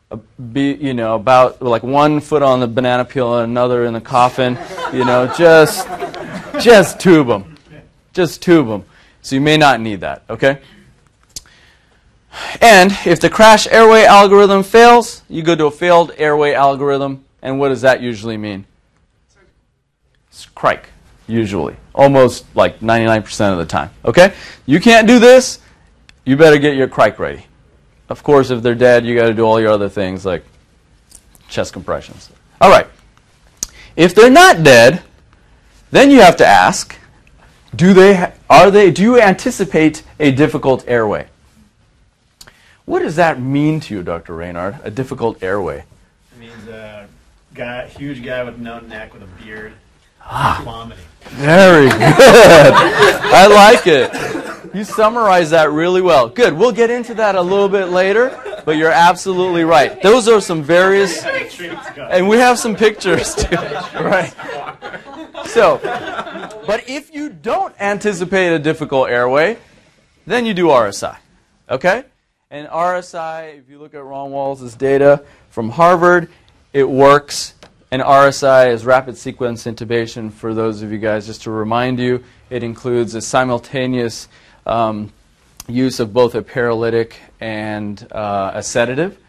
uh, 0.09 0.15
be, 0.51 0.73
you 0.73 0.95
know, 0.95 1.13
about 1.13 1.61
like 1.61 1.83
one 1.83 2.21
foot 2.21 2.41
on 2.41 2.59
the 2.59 2.67
banana 2.67 3.05
peel 3.05 3.37
and 3.37 3.51
another 3.51 3.85
in 3.85 3.93
the 3.93 4.01
coffin, 4.01 4.57
you 4.91 5.05
know, 5.05 5.31
just, 5.37 5.87
just 6.59 6.99
tube 6.99 7.27
them. 7.27 7.55
Just 8.13 8.41
tube 8.41 8.67
them. 8.67 8.85
So 9.23 9.35
you 9.35 9.41
may 9.41 9.57
not 9.57 9.81
need 9.81 10.01
that, 10.01 10.23
okay? 10.29 10.59
And 12.61 12.91
if 13.05 13.19
the 13.19 13.29
crash 13.29 13.67
airway 13.67 14.03
algorithm 14.03 14.63
fails, 14.63 15.23
you 15.29 15.43
go 15.43 15.55
to 15.55 15.65
a 15.65 15.71
failed 15.71 16.11
airway 16.17 16.53
algorithm. 16.53 17.23
And 17.41 17.59
what 17.59 17.69
does 17.69 17.81
that 17.81 18.01
usually 18.01 18.37
mean? 18.37 18.65
It's 20.29 20.45
crike 20.47 20.89
usually. 21.27 21.75
Almost 21.95 22.45
like 22.55 22.79
99% 22.79 23.51
of 23.51 23.57
the 23.57 23.65
time. 23.65 23.91
Okay? 24.03 24.33
You 24.65 24.79
can't 24.79 25.07
do 25.07 25.19
this, 25.19 25.59
you 26.25 26.35
better 26.35 26.57
get 26.57 26.75
your 26.75 26.87
crike 26.87 27.17
ready. 27.17 27.45
Of 28.09 28.23
course, 28.23 28.49
if 28.49 28.61
they're 28.61 28.75
dead, 28.75 29.05
you 29.05 29.15
got 29.15 29.27
to 29.27 29.33
do 29.33 29.43
all 29.43 29.59
your 29.59 29.71
other 29.71 29.89
things 29.89 30.25
like 30.25 30.43
chest 31.47 31.71
compressions. 31.73 32.29
All 32.59 32.69
right. 32.69 32.87
If 33.95 34.15
they're 34.15 34.29
not 34.29 34.63
dead, 34.63 35.01
then 35.91 36.09
you 36.09 36.19
have 36.19 36.35
to 36.37 36.45
ask, 36.45 36.97
do 37.75 37.93
they 37.93 38.31
are 38.49 38.69
they 38.71 38.91
do 38.91 39.01
you 39.01 39.19
anticipate 39.21 40.03
a 40.19 40.31
difficult 40.31 40.83
airway? 40.87 41.27
What 42.85 42.99
does 42.99 43.15
that 43.15 43.39
mean 43.39 43.79
to 43.81 43.93
you, 43.93 44.03
Dr. 44.03 44.35
Reynard? 44.35 44.77
A 44.83 44.91
difficult 44.91 45.41
airway? 45.41 45.85
It 46.33 46.39
means 46.39 46.67
a 46.67 47.07
guy, 47.53 47.87
huge 47.87 48.23
guy 48.23 48.43
with 48.43 48.57
no 48.59 48.79
neck 48.79 49.13
with 49.13 49.23
a 49.23 49.43
beard 49.43 49.73
Ah, 50.25 50.61
vomiting. 50.63 51.03
Very 51.23 51.89
good. 51.89 51.99
I 51.99 53.47
like 53.47 53.87
it. 53.87 54.73
You 54.73 54.83
summarize 54.83 55.49
that 55.51 55.69
really 55.71 56.01
well. 56.01 56.29
Good. 56.29 56.53
We'll 56.53 56.71
get 56.71 56.89
into 56.89 57.13
that 57.15 57.35
a 57.35 57.41
little 57.41 57.69
bit 57.69 57.85
later, 57.89 58.61
but 58.65 58.77
you're 58.77 58.91
absolutely 58.91 59.63
right. 59.65 60.01
Those 60.01 60.27
are 60.27 60.39
some 60.41 60.63
various, 60.63 61.23
and 61.97 62.27
we 62.27 62.37
have 62.37 62.57
some 62.57 62.75
pictures 62.75 63.35
too. 63.35 63.55
Right. 63.93 64.33
So, 65.45 65.77
but 66.65 66.89
if 66.89 67.13
you 67.13 67.29
don't 67.29 67.75
anticipate 67.79 68.53
a 68.53 68.59
difficult 68.59 69.09
airway, 69.09 69.57
then 70.25 70.45
you 70.45 70.53
do 70.53 70.67
RSI. 70.67 71.17
Okay? 71.69 72.03
And 72.49 72.67
RSI, 72.67 73.59
if 73.59 73.69
you 73.69 73.79
look 73.79 73.93
at 73.93 74.03
Ron 74.03 74.31
Walls' 74.31 74.75
data 74.75 75.23
from 75.49 75.69
Harvard, 75.69 76.29
it 76.71 76.89
works 76.89 77.53
and 77.93 78.01
RSI 78.01 78.73
is 78.73 78.87
rapid 78.87 79.19
sequence 79.19 79.65
intubation. 79.65 80.31
For 80.33 80.55
those 80.55 80.81
of 80.81 80.91
you 80.91 80.97
guys, 80.97 81.27
just 81.27 81.43
to 81.43 81.51
remind 81.51 81.99
you, 81.99 82.23
it 82.49 82.63
includes 82.63 83.13
a 83.13 83.21
simultaneous 83.21 84.27
um, 84.65 85.13
use 85.67 85.99
of 85.99 86.11
both 86.11 86.33
a 86.33 86.41
paralytic 86.41 87.19
and 87.39 88.07
uh, 88.11 88.49
a 88.55 88.63
sedative. 88.63 89.19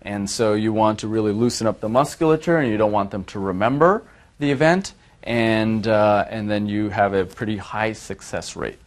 And 0.00 0.30
so 0.30 0.54
you 0.54 0.72
want 0.72 1.00
to 1.00 1.08
really 1.08 1.32
loosen 1.32 1.66
up 1.66 1.80
the 1.80 1.88
musculature, 1.90 2.56
and 2.56 2.72
you 2.72 2.78
don't 2.78 2.92
want 2.92 3.10
them 3.10 3.24
to 3.24 3.38
remember 3.38 4.02
the 4.38 4.50
event. 4.50 4.94
And, 5.24 5.88
uh, 5.88 6.26
and 6.28 6.50
then 6.50 6.66
you 6.66 6.90
have 6.90 7.14
a 7.14 7.24
pretty 7.24 7.56
high 7.56 7.92
success 7.92 8.56
rate. 8.56 8.78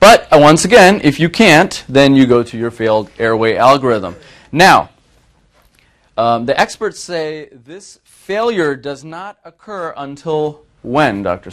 But 0.00 0.32
uh, 0.32 0.38
once 0.40 0.64
again, 0.64 1.02
if 1.04 1.20
you 1.20 1.28
can't, 1.28 1.84
then 1.88 2.14
you 2.14 2.26
go 2.26 2.42
to 2.42 2.58
your 2.58 2.70
failed 2.70 3.10
airway 3.18 3.56
algorithm. 3.56 4.16
Now, 4.50 4.88
um, 6.16 6.46
the 6.46 6.58
experts 6.58 6.98
say 6.98 7.50
this 7.52 8.00
failure 8.04 8.74
does 8.74 9.04
not 9.04 9.38
occur 9.44 9.92
until 9.96 10.62
when, 10.82 11.22
Dr. 11.22 11.50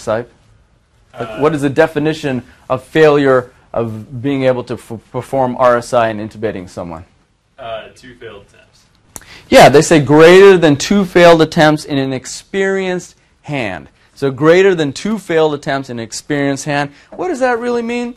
Uh, 1.14 1.40
what 1.40 1.54
is 1.54 1.62
the 1.62 1.70
definition 1.70 2.44
of 2.70 2.84
failure 2.84 3.52
of 3.74 4.22
being 4.22 4.44
able 4.44 4.64
to 4.64 4.76
f- 4.76 5.00
perform 5.12 5.56
RSI 5.58 6.10
and 6.12 6.20
intubating 6.20 6.70
someone? 6.70 7.04
Uh, 7.60 7.90
two 7.96 8.16
failed 8.16 8.46
attempts. 8.48 8.86
Yeah, 9.50 9.68
they 9.68 9.82
say 9.82 10.00
greater 10.00 10.58
than 10.58 10.78
two 10.78 11.04
failed 11.04 11.42
attempts 11.42 11.84
in 11.84 11.98
an 11.98 12.14
experienced 12.14 13.17
hand. 13.48 13.90
So 14.16 14.32
greater 14.32 14.74
than 14.74 14.94
two 14.94 15.20
failed 15.20 15.54
attempts 15.54 15.90
in 15.90 16.00
an 16.00 16.04
experienced 16.04 16.66
hand. 16.66 16.92
What 17.12 17.28
does 17.28 17.40
that 17.40 17.60
really 17.60 17.82
mean? 17.82 18.16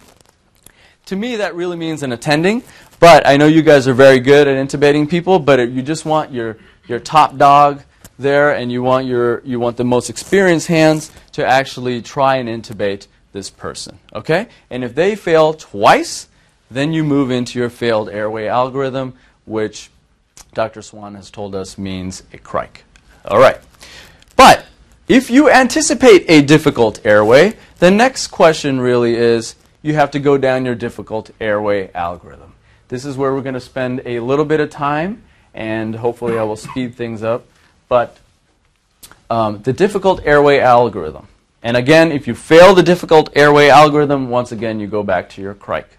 to 1.11 1.17
me, 1.17 1.37
that 1.37 1.57
really 1.57 1.77
means 1.77 2.05
an 2.05 2.13
attending. 2.13 2.63
But 3.01 3.27
I 3.27 3.37
know 3.37 3.49
you 3.49 3.63
guys 3.63 3.89
are 3.89 3.95
very 3.95 4.21
good 4.21 4.47
at 4.47 4.57
intubating 4.57 5.11
people, 5.11 5.41
but 5.41 5.59
you 5.71 5.83
just 5.83 6.05
want 6.05 6.31
your, 6.31 6.57
your 6.87 7.01
top 7.01 7.37
dog 7.37 7.83
there, 8.17 8.55
and 8.55 8.71
you 8.71 8.83
want, 8.83 9.07
your, 9.07 9.43
you 9.45 9.59
want 9.59 9.77
the 9.77 9.85
most 9.85 10.09
experienced 10.09 10.69
hands 10.69 11.11
to 11.33 11.45
actually 11.45 12.01
try 12.01 12.37
and 12.37 12.49
intubate 12.49 13.09
this 13.33 13.51
person. 13.51 13.99
Okay? 14.15 14.49
And 14.71 14.85
if 14.85 14.95
they 14.95 15.17
fail 15.17 15.53
twice, 15.55 16.29
then 16.71 16.93
you 16.93 17.03
move 17.03 17.33
into 17.33 17.59
your 17.59 17.71
failed 17.71 18.09
airway 18.09 18.47
algorithm, 18.47 19.15
which 19.47 19.91
Dr. 20.55 20.81
Swan 20.81 21.17
has 21.17 21.29
told 21.29 21.57
us 21.57 21.77
means 21.77 22.23
a 22.33 22.39
crike. 22.39 22.85
All 23.25 23.41
right. 23.41 23.59
But 24.37 24.65
if 25.11 25.29
you 25.29 25.51
anticipate 25.51 26.25
a 26.29 26.41
difficult 26.41 27.05
airway, 27.05 27.55
the 27.81 27.91
next 27.91 28.29
question 28.29 28.81
really 28.81 29.17
is 29.17 29.57
you 29.83 29.95
have 29.95 30.13
to 30.13 30.21
go 30.21 30.39
down 30.39 30.65
your 30.65 30.77
difficult 30.77 31.33
airway 31.41 31.91
algorithm. 31.95 32.55
This 32.87 33.05
is 33.05 33.17
where 33.17 33.35
we're 33.35 33.43
going 33.43 33.55
to 33.55 33.61
spend 33.61 34.03
a 34.07 34.21
little 34.21 34.45
bit 34.45 34.61
of 34.61 34.71
time, 34.71 35.25
and 35.53 35.97
hopefully 35.97 36.39
I 36.39 36.45
will 36.45 36.55
speed 36.57 36.95
things 36.95 37.25
up. 37.25 37.45
But 37.89 38.19
um, 39.29 39.63
the 39.63 39.73
difficult 39.73 40.25
airway 40.25 40.61
algorithm. 40.61 41.27
And 41.61 41.77
again, 41.77 42.13
if 42.13 42.29
you 42.29 42.37
fail 42.37 42.73
the 42.73 42.83
difficult 42.85 43.31
airway 43.35 43.69
algorithm, 43.69 44.31
once 44.31 44.53
again, 44.53 44.79
you 44.79 44.87
go 44.87 45.03
back 45.03 45.29
to 45.31 45.43
your 45.43 45.55
crike. 45.55 45.99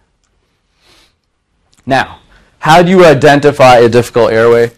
Now, 1.86 2.22
how 2.60 2.82
do 2.82 2.90
you 2.90 3.06
identify 3.06 3.80
a 3.80 3.90
difficult 3.90 4.32
airway? 4.32 4.72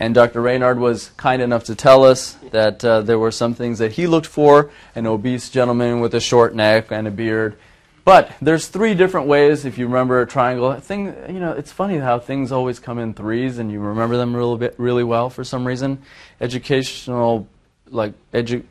And 0.00 0.14
Dr. 0.14 0.40
Reynard 0.40 0.78
was 0.78 1.10
kind 1.18 1.42
enough 1.42 1.64
to 1.64 1.74
tell 1.74 2.04
us 2.04 2.32
that 2.52 2.82
uh, 2.82 3.02
there 3.02 3.18
were 3.18 3.30
some 3.30 3.52
things 3.52 3.78
that 3.80 3.92
he 3.92 4.06
looked 4.06 4.26
for 4.26 4.70
an 4.94 5.06
obese 5.06 5.50
gentleman 5.50 6.00
with 6.00 6.14
a 6.14 6.20
short 6.20 6.54
neck 6.54 6.90
and 6.90 7.06
a 7.06 7.10
beard. 7.10 7.58
But 8.02 8.32
there's 8.40 8.66
three 8.66 8.94
different 8.94 9.26
ways, 9.26 9.66
if 9.66 9.76
you 9.76 9.86
remember 9.86 10.22
a 10.22 10.26
triangle. 10.26 10.74
Thing, 10.80 11.14
you 11.28 11.38
know, 11.38 11.52
it's 11.52 11.70
funny 11.70 11.98
how 11.98 12.18
things 12.18 12.50
always 12.50 12.78
come 12.78 12.98
in 12.98 13.12
threes 13.12 13.58
and 13.58 13.70
you 13.70 13.78
remember 13.78 14.16
them 14.16 14.34
really, 14.34 14.56
bit, 14.56 14.74
really 14.78 15.04
well 15.04 15.28
for 15.28 15.44
some 15.44 15.66
reason. 15.66 16.00
Educational, 16.40 17.46
like, 17.90 18.14
edu- 18.32 18.64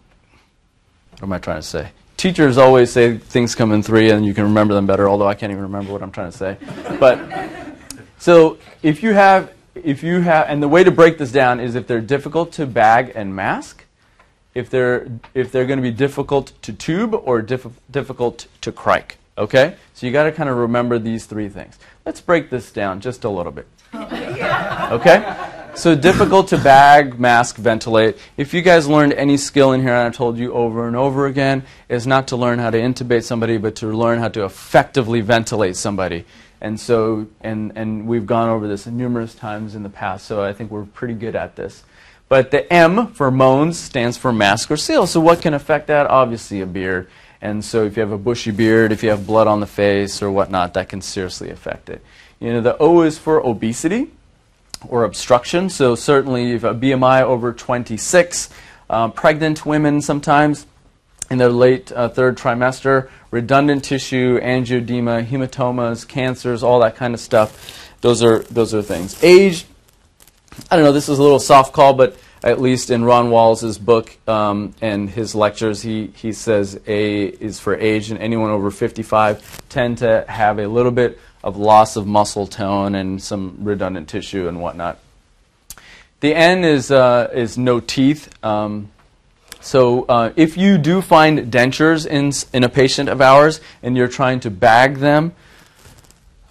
what 1.12 1.24
am 1.24 1.34
I 1.34 1.38
trying 1.38 1.62
to 1.62 1.68
say? 1.68 1.92
Teachers 2.18 2.58
always 2.58 2.92
say 2.92 3.20
things 3.20 3.54
come 3.54 3.72
in 3.72 3.84
three 3.84 4.10
and 4.10 4.26
you 4.26 4.34
can 4.34 4.46
remember 4.46 4.74
them 4.74 4.88
better, 4.88 5.08
although 5.08 5.28
I 5.28 5.36
can't 5.36 5.52
even 5.52 5.62
remember 5.62 5.94
what 5.94 6.02
I'm 6.02 6.12
trying 6.12 6.32
to 6.32 6.38
say. 6.38 6.58
But 7.00 7.20
so 8.18 8.58
if 8.82 9.04
you 9.04 9.14
have, 9.14 9.54
if 9.76 10.04
you 10.04 10.22
have, 10.22 10.48
and 10.50 10.62
the 10.62 10.68
way 10.68 10.84
to 10.84 10.92
break 10.92 11.18
this 11.18 11.32
down 11.32 11.60
is 11.60 11.76
if 11.76 11.88
they're 11.88 12.02
difficult 12.02 12.52
to 12.54 12.66
bag 12.66 13.12
and 13.16 13.36
mask, 13.36 13.86
if 14.54 14.70
they're 14.70 15.08
if 15.34 15.52
they're 15.52 15.66
going 15.66 15.78
to 15.78 15.84
be 15.84 15.92
difficult 15.92 16.54
to 16.64 16.74
tube 16.74 17.14
or 17.14 17.42
diff- 17.42 17.80
difficult 17.90 18.48
to 18.62 18.72
crike. 18.72 19.18
Okay, 19.38 19.76
so 19.94 20.06
you 20.06 20.12
got 20.12 20.24
to 20.24 20.34
kind 20.34 20.50
of 20.50 20.58
remember 20.58 21.00
these 21.00 21.26
three 21.26 21.48
things. 21.48 21.80
Let's 22.06 22.20
break 22.20 22.50
this 22.50 22.72
down 22.72 23.00
just 23.00 23.24
a 23.24 23.30
little 23.30 23.52
bit. 23.52 23.68
Okay, 24.90 25.36
so 25.76 25.94
difficult 25.94 26.48
to 26.48 26.58
bag, 26.58 27.20
mask, 27.20 27.58
ventilate. 27.58 28.18
If 28.38 28.56
you 28.56 28.64
guys 28.64 28.88
learned 28.88 29.14
any 29.14 29.38
skill 29.38 29.72
in 29.74 29.82
here, 29.82 29.94
and 29.94 30.08
I've 30.08 30.16
told 30.16 30.40
you 30.40 30.52
over 30.52 30.88
and 30.88 30.96
over 30.96 31.28
again, 31.28 31.64
is 31.90 32.08
not 32.08 32.30
to 32.30 32.36
learn 32.36 32.58
how 32.58 32.72
to 32.72 32.80
intubate 32.80 33.24
somebody, 33.24 33.60
but 33.60 33.76
to 33.76 33.88
learn 33.88 34.18
how 34.18 34.30
to 34.30 34.46
effectively 34.46 35.22
ventilate 35.22 35.76
somebody. 35.76 36.26
And 36.62 36.80
so, 36.80 37.28
and, 37.42 37.72
and 37.76 38.08
we've 38.08 38.26
gone 38.26 38.50
over 38.50 38.68
this 38.68 38.86
numerous 38.86 39.34
times 39.34 39.76
in 39.76 39.84
the 39.84 39.90
past, 39.90 40.26
so 40.26 40.44
I 40.44 40.54
think 40.54 40.72
we're 40.72 40.86
pretty 40.86 41.14
good 41.14 41.36
at 41.36 41.56
this. 41.56 41.84
But 42.28 42.52
the 42.52 42.72
M 42.72 43.08
for 43.08 43.32
moans 43.32 43.80
stands 43.80 44.18
for 44.18 44.32
mask 44.32 44.70
or 44.70 44.78
seal. 44.78 45.08
So 45.08 45.20
what 45.20 45.42
can 45.42 45.54
affect 45.54 45.88
that? 45.88 46.08
Obviously 46.08 46.62
a 46.62 46.66
beard. 46.66 47.10
And 47.42 47.64
so 47.64 47.86
if 47.86 47.96
you 47.96 48.02
have 48.02 48.12
a 48.12 48.18
bushy 48.18 48.52
beard, 48.52 48.92
if 48.92 49.02
you 49.02 49.10
have 49.10 49.26
blood 49.26 49.48
on 49.48 49.62
the 49.62 49.68
face 49.68 50.22
or 50.22 50.30
whatnot, 50.30 50.74
that 50.76 50.90
can 50.90 51.02
seriously 51.02 51.50
affect 51.50 51.90
it. 51.90 52.04
You 52.40 52.54
know, 52.54 52.62
the 52.62 52.78
O 52.78 53.02
is 53.02 53.18
for 53.18 53.44
obesity 53.44 54.12
or 54.88 55.06
obstruction. 55.06 55.70
So 55.70 55.96
certainly 55.96 56.52
if 56.52 56.64
a 56.64 56.74
BMI 56.74 57.24
over 57.24 57.52
26, 57.52 58.50
uh, 58.90 59.08
pregnant 59.10 59.66
women 59.66 60.02
sometimes 60.02 60.66
in 61.30 61.38
their 61.38 61.50
late 61.50 61.92
uh, 61.92 62.10
third 62.10 62.38
trimester, 62.38 63.10
redundant 63.32 63.84
tissue, 63.84 64.40
angioedema, 64.40 65.26
hematomas, 65.26 66.08
cancers, 66.08 66.64
all 66.64 66.80
that 66.80 66.96
kind 66.96 67.14
of 67.14 67.20
stuff. 67.20 67.92
Those 68.02 68.24
are 68.24 68.40
those 68.44 68.74
are 68.74 68.82
things. 68.82 69.22
Age, 69.24 69.66
I 70.72 70.76
don't 70.76 70.86
know. 70.86 70.92
This 70.92 71.10
is 71.10 71.20
a 71.20 71.24
little 71.24 71.40
soft 71.40 71.74
call, 71.74 71.94
but 71.94 72.18
at 72.44 72.62
least 72.62 72.90
in 72.90 73.04
Ron 73.04 73.30
Walls' 73.30 73.78
book 73.78 74.16
um, 74.28 74.74
and 74.82 75.10
his 75.10 75.36
lectures, 75.36 75.82
he, 75.82 76.08
he 76.16 76.32
says 76.32 76.80
A 76.88 77.26
is 77.26 77.60
for 77.60 77.76
age, 77.76 78.12
and 78.12 78.20
anyone 78.20 78.50
over 78.50 78.72
55 78.72 79.68
tend 79.70 80.00
to 80.00 80.26
have 80.28 80.60
a 80.60 80.68
little 80.68 80.92
bit 80.92 81.20
of 81.44 81.58
loss 81.58 81.96
of 81.96 82.08
muscle 82.08 82.48
tone 82.48 82.96
and 82.96 83.22
some 83.22 83.58
redundant 83.62 84.08
tissue 84.08 84.48
and 84.48 84.62
whatnot. 84.62 85.00
The 86.22 86.34
N 86.36 86.64
is, 86.64 86.92
uh, 86.92 87.30
is 87.34 87.58
no 87.58 87.80
teeth. 87.80 88.30
Um, 88.44 88.90
so 89.62 90.04
uh, 90.04 90.32
if 90.36 90.58
you 90.58 90.78
do 90.78 91.02
find 91.02 91.52
dentures 91.52 92.06
in, 92.06 92.32
in 92.54 92.64
a 92.64 92.70
patient 92.70 93.10
of 93.10 93.22
ours 93.22 93.60
and 93.84 93.98
you're 93.98 94.08
trying 94.08 94.40
to 94.42 94.52
bag 94.52 94.98
them, 94.98 95.34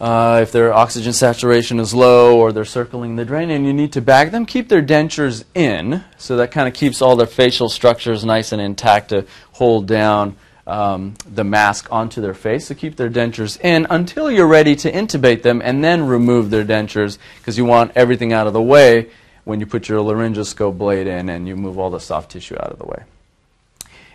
uh, 0.01 0.41
if 0.43 0.53
their 0.53 0.73
oxygen 0.73 1.13
saturation 1.13 1.81
is 1.81 1.93
low 1.93 2.39
or 2.39 2.53
they're 2.53 2.65
circling 2.65 3.17
the 3.17 3.25
drain 3.25 3.51
and 3.51 3.67
you 3.67 3.73
need 3.73 3.93
to 3.95 4.01
bag 4.01 4.31
them, 4.31 4.47
keep 4.47 4.69
their 4.69 4.83
dentures 4.83 5.45
in. 5.55 6.05
So 6.19 6.37
that 6.37 6.53
kind 6.53 6.69
of 6.69 6.75
keeps 6.75 7.03
all 7.03 7.17
their 7.17 7.27
facial 7.27 7.69
structures 7.69 8.25
nice 8.25 8.53
and 8.53 8.63
intact 8.63 9.09
to 9.09 9.27
hold 9.53 9.87
down 9.89 10.37
um, 10.69 11.15
the 11.27 11.45
mask 11.45 11.91
onto 11.91 12.21
their 12.21 12.35
face. 12.35 12.67
So 12.67 12.75
keep 12.75 12.97
their 12.97 13.09
dentures 13.09 13.61
in 13.61 13.87
until 13.91 14.31
you're 14.31 14.47
ready 14.47 14.77
to 14.77 14.93
intubate 14.93 15.43
them 15.43 15.63
and 15.65 15.83
then 15.83 16.07
remove 16.07 16.51
their 16.51 16.65
dentures 16.65 17.19
because 17.39 17.59
you 17.59 17.65
want 17.65 17.93
everything 17.97 18.33
out 18.33 18.47
of 18.47 18.53
the 18.53 18.63
way 18.63 19.09
when 19.49 19.61
you 19.61 19.67
put 19.67 19.89
your 19.89 20.05
laryngoscope 20.05 20.77
blade 20.77 21.07
in 21.07 21.31
and 21.31 21.49
you 21.49 21.57
move 21.57 21.79
all 21.79 21.89
the 21.89 21.99
soft 21.99 22.31
tissue 22.31 22.55
out 22.57 22.71
of 22.71 22.79
the 22.79 22.85
way. 22.85 23.03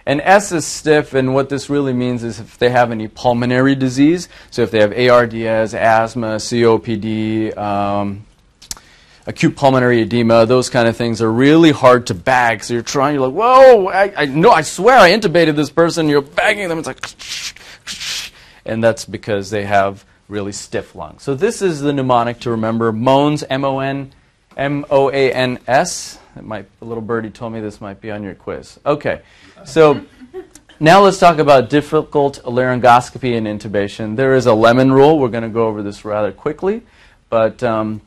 And 0.05 0.21
S 0.21 0.51
is 0.51 0.63
stiff, 0.63 1.15
and 1.15 1.33
what 1.33 1.49
this 1.49 1.71
really 1.71 1.91
means 1.91 2.23
is 2.23 2.39
if 2.39 2.59
they 2.59 2.69
have 2.69 2.91
any 2.91 3.07
pulmonary 3.07 3.73
disease, 3.73 4.29
so 4.51 4.61
if 4.61 4.69
they 4.69 4.79
have 4.79 4.91
ARDS, 4.91 5.73
asthma, 5.73 6.35
COPD, 6.35 7.57
um, 7.57 8.27
acute 9.25 9.55
pulmonary 9.55 10.01
edema, 10.01 10.45
those 10.45 10.69
kind 10.69 10.87
of 10.87 10.95
things 10.95 11.19
are 11.19 11.31
really 11.31 11.71
hard 11.71 12.05
to 12.07 12.13
bag. 12.13 12.63
So 12.63 12.75
you're 12.75 12.83
trying, 12.83 13.15
you're 13.15 13.27
like, 13.27 13.35
whoa, 13.35 13.87
I, 13.87 14.13
I 14.15 14.25
know, 14.25 14.51
I 14.51 14.61
swear 14.61 14.99
I 14.99 15.13
intubated 15.13 15.55
this 15.55 15.71
person. 15.71 16.09
You're 16.09 16.21
bagging 16.21 16.69
them. 16.69 16.77
It's 16.77 16.87
like, 16.87 17.09
and 18.65 18.83
that's 18.83 19.05
because 19.05 19.49
they 19.49 19.63
have 19.63 20.05
really 20.29 20.51
stiff 20.51 20.93
lungs. 20.93 21.23
So 21.23 21.33
this 21.33 21.63
is 21.63 21.81
the 21.81 21.91
mnemonic 21.91 22.41
to 22.41 22.51
remember. 22.51 22.91
Moans, 22.91 23.43
M-O-N, 23.49 24.11
M-O-A-N-S. 24.57 26.19
Might, 26.41 26.65
a 26.81 26.85
little 26.85 27.01
birdie 27.01 27.29
told 27.29 27.53
me 27.53 27.61
this 27.61 27.79
might 27.79 28.01
be 28.01 28.11
on 28.11 28.23
your 28.23 28.35
quiz. 28.35 28.79
Okay, 28.85 29.21
so 29.65 30.03
now 30.79 31.01
let's 31.01 31.19
talk 31.19 31.37
about 31.37 31.69
difficult 31.69 32.41
laryngoscopy 32.43 33.37
and 33.37 33.47
intubation. 33.47 34.15
There 34.15 34.33
is 34.33 34.47
a 34.47 34.53
lemon 34.53 34.91
rule. 34.91 35.19
We're 35.19 35.29
going 35.29 35.43
to 35.43 35.49
go 35.49 35.67
over 35.67 35.83
this 35.83 36.03
rather 36.03 36.31
quickly, 36.31 36.81
but 37.29 37.61
um, 37.63 38.01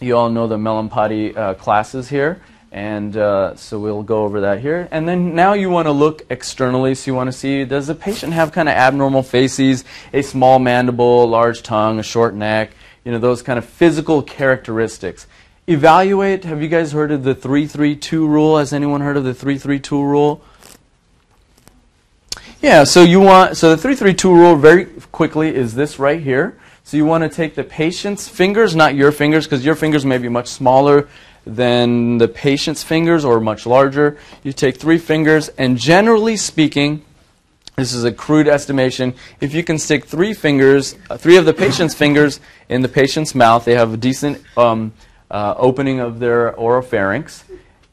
you 0.00 0.16
all 0.16 0.30
know 0.30 0.46
the 0.46 0.56
Mallampati 0.56 1.36
uh, 1.36 1.54
classes 1.54 2.08
here, 2.08 2.40
and 2.70 3.16
uh, 3.16 3.56
so 3.56 3.78
we'll 3.80 4.02
go 4.04 4.24
over 4.24 4.42
that 4.42 4.60
here. 4.60 4.88
And 4.90 5.08
then 5.08 5.34
now 5.34 5.54
you 5.54 5.68
want 5.68 5.86
to 5.86 5.92
look 5.92 6.22
externally, 6.30 6.94
so 6.94 7.10
you 7.10 7.14
want 7.14 7.28
to 7.28 7.32
see 7.32 7.64
does 7.64 7.88
the 7.88 7.94
patient 7.94 8.32
have 8.32 8.52
kind 8.52 8.68
of 8.68 8.74
abnormal 8.74 9.24
faces, 9.24 9.84
a 10.12 10.22
small 10.22 10.58
mandible, 10.58 11.28
large 11.28 11.62
tongue, 11.62 11.98
a 11.98 12.04
short 12.04 12.34
neck, 12.34 12.70
you 13.04 13.12
know, 13.12 13.18
those 13.18 13.42
kind 13.42 13.58
of 13.58 13.64
physical 13.64 14.22
characteristics 14.22 15.26
evaluate. 15.66 16.44
Have 16.44 16.62
you 16.62 16.68
guys 16.68 16.92
heard 16.92 17.10
of 17.10 17.24
the 17.24 17.34
332 17.34 18.26
rule? 18.26 18.58
Has 18.58 18.72
anyone 18.72 19.00
heard 19.00 19.16
of 19.16 19.24
the 19.24 19.34
332 19.34 20.02
rule? 20.02 20.42
Yeah, 22.60 22.84
so 22.84 23.02
you 23.02 23.20
want 23.20 23.56
so 23.56 23.70
the 23.70 23.76
332 23.76 24.32
rule 24.32 24.56
very 24.56 24.86
quickly 25.12 25.54
is 25.54 25.74
this 25.74 25.98
right 25.98 26.20
here. 26.20 26.58
So 26.82 26.96
you 26.96 27.06
want 27.06 27.22
to 27.22 27.34
take 27.34 27.54
the 27.54 27.64
patient's 27.64 28.28
fingers, 28.28 28.76
not 28.76 28.94
your 28.94 29.12
fingers 29.12 29.46
because 29.46 29.64
your 29.64 29.74
fingers 29.74 30.04
may 30.04 30.18
be 30.18 30.28
much 30.28 30.48
smaller 30.48 31.08
than 31.46 32.18
the 32.18 32.28
patient's 32.28 32.82
fingers 32.82 33.24
or 33.24 33.40
much 33.40 33.66
larger. 33.66 34.18
You 34.42 34.52
take 34.52 34.76
three 34.76 34.98
fingers 34.98 35.48
and 35.50 35.78
generally 35.78 36.36
speaking, 36.36 37.04
this 37.76 37.92
is 37.92 38.04
a 38.04 38.12
crude 38.12 38.48
estimation. 38.48 39.14
If 39.40 39.54
you 39.54 39.64
can 39.64 39.78
stick 39.78 40.04
three 40.04 40.32
fingers, 40.32 40.96
uh, 41.10 41.16
three 41.16 41.36
of 41.36 41.44
the 41.44 41.54
patient's 41.54 41.94
fingers 41.94 42.40
in 42.68 42.82
the 42.82 42.88
patient's 42.88 43.34
mouth, 43.34 43.64
they 43.64 43.74
have 43.74 43.94
a 43.94 43.96
decent 43.96 44.42
um, 44.56 44.92
uh, 45.34 45.52
opening 45.58 45.98
of 45.98 46.20
their 46.20 46.52
oropharynx. 46.52 47.42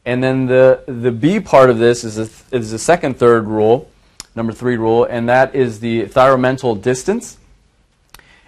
And 0.04 0.22
then 0.22 0.46
the, 0.46 0.84
the 0.86 1.10
B 1.10 1.40
part 1.40 1.70
of 1.70 1.78
this 1.78 2.04
is, 2.04 2.16
is 2.52 2.70
the 2.70 2.78
second 2.78 3.18
third 3.18 3.48
rule, 3.48 3.90
number 4.36 4.52
three 4.52 4.76
rule, 4.76 5.04
and 5.04 5.28
that 5.28 5.52
is 5.56 5.80
the 5.80 6.04
thyromental 6.04 6.80
distance. 6.80 7.38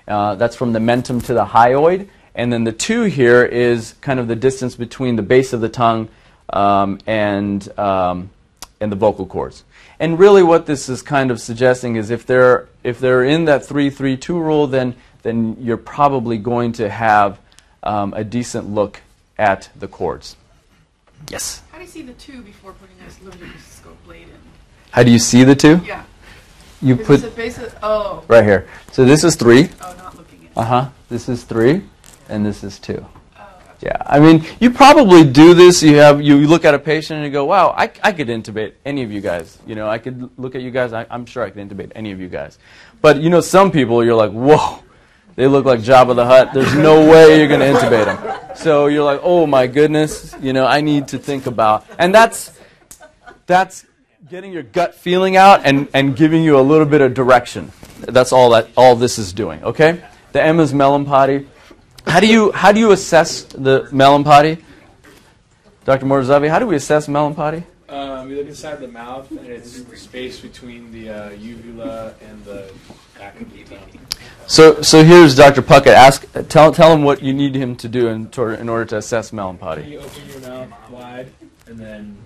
Uh, 0.06 0.36
that's 0.36 0.54
from 0.54 0.72
the 0.72 0.78
mentum 0.78 1.24
to 1.24 1.34
the 1.34 1.44
hyoid. 1.44 2.08
And 2.36 2.52
then 2.52 2.62
the 2.62 2.72
two 2.72 3.02
here 3.02 3.44
is 3.44 3.94
kind 4.00 4.20
of 4.20 4.28
the 4.28 4.36
distance 4.36 4.76
between 4.76 5.16
the 5.16 5.22
base 5.22 5.52
of 5.52 5.60
the 5.60 5.68
tongue 5.68 6.08
um, 6.52 7.00
and, 7.04 7.76
um, 7.76 8.30
and 8.80 8.92
the 8.92 8.96
vocal 8.96 9.26
cords. 9.26 9.64
And 9.98 10.20
really, 10.20 10.42
what 10.44 10.66
this 10.66 10.88
is 10.88 11.02
kind 11.02 11.32
of 11.32 11.40
suggesting 11.40 11.96
is 11.96 12.10
if 12.10 12.26
they're, 12.26 12.68
if 12.84 13.00
they're 13.00 13.24
in 13.24 13.46
that 13.46 13.64
3 13.64 13.90
3 13.90 14.16
2 14.16 14.38
rule, 14.38 14.66
then 14.68 14.94
then 15.24 15.56
you're 15.58 15.78
probably 15.78 16.36
going 16.36 16.72
to 16.72 16.88
have 16.88 17.40
um, 17.84 18.12
a 18.14 18.24
decent 18.24 18.68
look 18.68 19.00
at 19.38 19.68
the 19.76 19.88
chords. 19.88 20.36
Yes. 21.30 21.62
How 21.70 21.78
do 21.78 21.84
you 21.84 21.90
see 21.90 22.02
the 22.02 22.12
two 22.14 22.42
before 22.42 22.72
putting 22.72 22.96
this 23.04 23.16
laryngoscope 23.18 23.96
blade 24.04 24.22
in? 24.22 24.38
How 24.90 25.02
do 25.02 25.10
you 25.10 25.18
see 25.18 25.44
the 25.44 25.54
two? 25.54 25.80
Yeah. 25.84 26.04
You 26.82 26.96
Is 26.98 27.06
put 27.06 27.20
this 27.20 27.32
a 27.32 27.36
basic? 27.36 27.72
Oh. 27.82 28.22
right 28.28 28.44
here. 28.44 28.68
So 28.92 29.04
this 29.04 29.24
is 29.24 29.36
three. 29.36 29.70
Oh, 29.80 29.94
not 29.96 30.16
looking 30.16 30.46
at. 30.46 30.58
Uh 30.58 30.64
huh. 30.64 30.88
This 31.08 31.28
is 31.28 31.44
three, 31.44 31.82
and 32.28 32.44
this 32.44 32.62
is 32.62 32.78
two. 32.78 33.04
Oh. 33.38 33.42
Yeah, 33.80 33.96
I 34.04 34.20
mean, 34.20 34.44
you 34.60 34.70
probably 34.70 35.24
do 35.24 35.54
this. 35.54 35.82
You 35.82 35.96
have 35.96 36.20
you 36.20 36.36
look 36.46 36.64
at 36.66 36.74
a 36.74 36.78
patient 36.78 37.18
and 37.18 37.26
you 37.26 37.32
go, 37.32 37.46
"Wow, 37.46 37.74
I, 37.76 37.90
I 38.02 38.12
could 38.12 38.28
intubate 38.28 38.74
any 38.84 39.02
of 39.02 39.10
you 39.10 39.22
guys." 39.22 39.58
You 39.66 39.74
know, 39.76 39.88
I 39.88 39.96
could 39.98 40.28
look 40.38 40.54
at 40.54 40.60
you 40.60 40.70
guys. 40.70 40.92
I, 40.92 41.06
I'm 41.10 41.24
sure 41.24 41.42
I 41.42 41.50
could 41.50 41.66
intubate 41.66 41.92
any 41.94 42.12
of 42.12 42.20
you 42.20 42.28
guys. 42.28 42.58
But 43.00 43.20
you 43.22 43.30
know, 43.30 43.40
some 43.40 43.70
people 43.72 44.04
you're 44.04 44.14
like, 44.14 44.32
"Whoa, 44.32 44.80
they 45.36 45.46
look 45.46 45.64
like 45.64 45.80
Jabba 45.80 46.14
the 46.14 46.24
Hutt. 46.24 46.52
There's 46.52 46.74
no 46.74 47.10
way 47.10 47.38
you're 47.38 47.48
going 47.48 47.60
to 47.60 47.78
intubate 47.78 48.06
them." 48.06 48.56
So 48.56 48.86
you're 48.86 49.04
like, 49.04 49.20
"Oh 49.22 49.46
my 49.46 49.66
goodness," 49.66 50.34
you 50.40 50.52
know, 50.52 50.66
I 50.66 50.80
need 50.80 51.08
to 51.08 51.18
think 51.18 51.46
about, 51.46 51.84
and 51.98 52.14
that's 52.14 52.52
that's 53.46 53.84
getting 54.28 54.52
your 54.52 54.62
gut 54.62 54.94
feeling 54.94 55.36
out 55.36 55.60
and, 55.64 55.88
and 55.92 56.16
giving 56.16 56.42
you 56.42 56.58
a 56.58 56.62
little 56.62 56.86
bit 56.86 57.00
of 57.00 57.14
direction. 57.14 57.70
That's 58.00 58.32
all 58.32 58.50
that 58.50 58.68
all 58.76 58.96
this 58.96 59.18
is 59.18 59.32
doing. 59.32 59.62
Okay, 59.62 60.02
the 60.32 60.60
is 60.60 60.72
Mallampati. 60.72 61.46
How 62.06 62.20
do 62.20 62.26
you 62.26 62.52
how 62.52 62.72
do 62.72 62.80
you 62.80 62.92
assess 62.92 63.42
the 63.44 63.82
Mallampati? 63.92 64.62
Dr. 65.84 66.06
Morzavi, 66.06 66.48
how 66.48 66.58
do 66.58 66.66
we 66.66 66.76
assess 66.76 67.08
Mallampati? 67.08 67.62
Um, 67.88 68.30
you 68.30 68.36
look 68.36 68.46
inside 68.46 68.80
the 68.80 68.88
mouth, 68.88 69.30
and 69.30 69.46
it's 69.46 69.80
the 69.82 69.96
space 69.96 70.40
between 70.40 70.90
the 70.90 71.10
uh, 71.10 71.30
uvula 71.30 72.14
and 72.22 72.42
the 72.44 72.72
back 73.18 73.38
of 73.40 73.52
the 73.52 73.64
tongue. 73.64 74.00
So 74.46 74.82
so 74.82 75.02
here's 75.02 75.34
Dr. 75.34 75.62
Puckett. 75.62 75.94
Ask 75.94 76.26
tell 76.48 76.72
tell 76.72 76.92
him 76.92 77.02
what 77.02 77.22
you 77.22 77.32
need 77.32 77.54
him 77.54 77.76
to 77.76 77.88
do 77.88 78.08
in, 78.08 78.28
tor- 78.28 78.54
in 78.54 78.68
order 78.68 78.84
to 78.86 78.98
assess 78.98 79.30
Mallampati. 79.30 79.88
You 79.88 80.00
open 80.00 80.28
your 80.28 80.40
mouth 80.40 80.90
wide, 80.90 81.32
and 81.66 81.78
then 81.78 82.24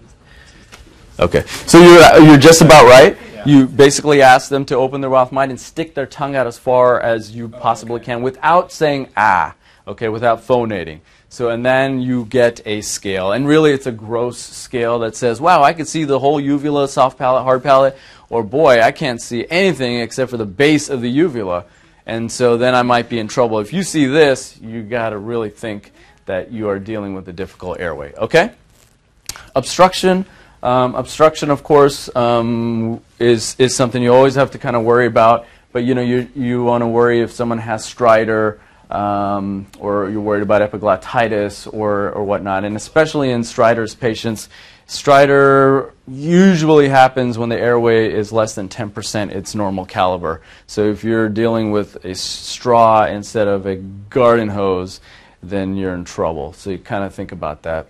Okay, 1.21 1.45
so 1.67 1.81
you're 1.81 2.25
you're 2.25 2.39
just 2.39 2.61
about 2.61 2.87
right. 2.87 3.17
Yeah. 3.35 3.45
You 3.45 3.67
basically 3.67 4.23
ask 4.23 4.49
them 4.49 4.65
to 4.67 4.77
open 4.77 5.01
their 5.01 5.11
mouth 5.11 5.33
wide 5.33 5.51
and 5.51 5.61
stick 5.61 5.95
their 5.95 6.07
tongue 6.07 6.37
out 6.37 6.47
as 6.47 6.59
far 6.59 7.01
as 7.01 7.35
you 7.35 7.49
possibly 7.49 7.97
okay. 7.97 8.05
can 8.07 8.23
without 8.23 8.71
saying 8.71 9.09
ah. 9.17 9.55
Okay, 9.87 10.09
without 10.09 10.43
phonating. 10.43 11.01
So 11.29 11.51
and 11.51 11.67
then 11.67 12.01
you 12.01 12.27
get 12.27 12.61
a 12.67 12.83
scale, 12.83 13.33
and 13.33 13.49
really 13.49 13.73
it's 13.73 13.87
a 13.87 13.93
gross 13.93 14.39
scale 14.39 15.01
that 15.01 15.17
says, 15.17 15.41
"Wow, 15.41 15.63
I 15.63 15.73
can 15.73 15.87
see 15.87 16.05
the 16.05 16.21
whole 16.21 16.39
uvula, 16.39 16.87
soft 16.89 17.19
palate, 17.19 17.43
hard 17.43 17.65
palate," 17.65 17.97
or 18.31 18.45
"Boy, 18.45 18.81
I 18.81 18.93
can't 18.93 19.21
see 19.21 19.45
anything 19.51 19.99
except 19.99 20.31
for 20.31 20.37
the 20.37 20.47
base 20.47 20.89
of 20.89 21.01
the 21.01 21.11
uvula." 21.11 21.65
And 22.09 22.33
so 22.33 22.57
then 22.57 22.75
I 22.75 22.83
might 22.83 23.11
be 23.11 23.19
in 23.19 23.29
trouble. 23.29 23.59
If 23.59 23.75
you 23.75 23.83
see 23.83 24.07
this, 24.07 24.59
you 24.63 24.83
got 24.83 25.11
to 25.11 25.19
really 25.19 25.51
think 25.51 25.93
that 26.25 26.51
you 26.51 26.71
are 26.71 26.79
dealing 26.79 27.15
with 27.15 27.29
a 27.29 27.35
difficult 27.35 27.79
airway. 27.79 28.15
Okay? 28.15 28.51
Obstruction. 29.55 30.25
Um, 30.63 30.95
obstruction, 30.95 31.51
of 31.51 31.63
course, 31.63 32.15
um, 32.17 33.03
is 33.19 33.55
is 33.59 33.77
something 33.77 34.03
you 34.03 34.13
always 34.13 34.35
have 34.35 34.51
to 34.53 34.59
kind 34.59 34.75
of 34.75 34.83
worry 34.85 35.07
about. 35.07 35.47
But 35.71 35.85
you 35.85 35.95
know, 35.95 36.01
you 36.01 36.29
you 36.35 36.65
want 36.65 36.83
to 36.83 36.89
worry 36.89 37.21
if 37.21 37.31
someone 37.31 37.59
has 37.59 37.85
stridor, 37.87 38.59
um, 38.91 39.67
or 39.79 40.11
you're 40.11 40.21
worried 40.21 40.43
about 40.43 40.63
epiglottitis 40.63 41.73
or 41.73 42.11
or 42.11 42.25
whatnot. 42.25 42.65
And 42.65 42.75
especially 42.75 43.31
in 43.31 43.43
stridor's 43.43 43.95
patients, 43.95 44.49
stridor 44.89 45.93
usually 46.09 46.89
happens 46.89 47.37
when 47.37 47.51
the 47.51 47.59
airway 47.59 48.11
is 48.11 48.33
less 48.33 48.55
than 48.55 48.69
10% 48.69 49.31
its 49.31 49.55
normal 49.55 49.85
caliber. 49.85 50.41
So 50.67 50.91
if 50.91 51.05
you're 51.05 51.29
dealing 51.29 51.71
with 51.71 52.03
a 52.05 52.15
straw 52.15 53.05
instead 53.05 53.47
of 53.47 53.67
a 53.67 53.77
garden 53.77 54.49
hose, 54.49 55.01
then 55.43 55.77
you're 55.77 55.95
in 55.95 56.05
trouble. 56.05 56.55
So 56.55 56.71
you 56.71 56.79
kind 56.79 57.05
of 57.05 57.15
think 57.15 57.31
about 57.31 57.63
that. 57.63 57.87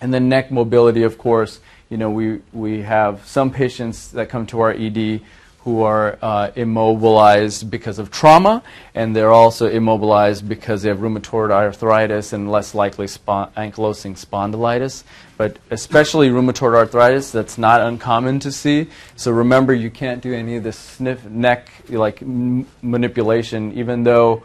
And 0.00 0.12
then 0.12 0.28
neck 0.28 0.50
mobility, 0.50 1.04
of 1.04 1.16
course. 1.16 1.60
You 1.88 1.96
know, 1.96 2.10
we, 2.10 2.40
we 2.52 2.82
have 2.82 3.24
some 3.26 3.50
patients 3.50 4.10
that 4.10 4.28
come 4.28 4.46
to 4.46 4.60
our 4.60 4.72
ED 4.72 5.20
who 5.64 5.82
are 5.82 6.18
uh, 6.20 6.50
immobilized 6.56 7.70
because 7.70 7.98
of 7.98 8.10
trauma, 8.10 8.62
and 8.94 9.16
they're 9.16 9.32
also 9.32 9.66
immobilized 9.66 10.46
because 10.46 10.82
they 10.82 10.90
have 10.90 10.98
rheumatoid 10.98 11.50
arthritis 11.50 12.34
and 12.34 12.52
less 12.52 12.74
likely 12.74 13.06
spo- 13.06 13.50
ankylosing 13.54 14.14
spondylitis. 14.14 15.04
But 15.38 15.56
especially 15.70 16.28
rheumatoid 16.28 16.74
arthritis, 16.74 17.32
that's 17.32 17.56
not 17.56 17.80
uncommon 17.80 18.40
to 18.40 18.52
see. 18.52 18.88
So 19.16 19.32
remember, 19.32 19.72
you 19.72 19.90
can't 19.90 20.20
do 20.20 20.34
any 20.34 20.56
of 20.56 20.64
this 20.64 20.78
sniff 20.78 21.24
neck 21.24 21.70
like 21.88 22.20
m- 22.20 22.66
manipulation, 22.82 23.72
even 23.72 24.04
though 24.04 24.44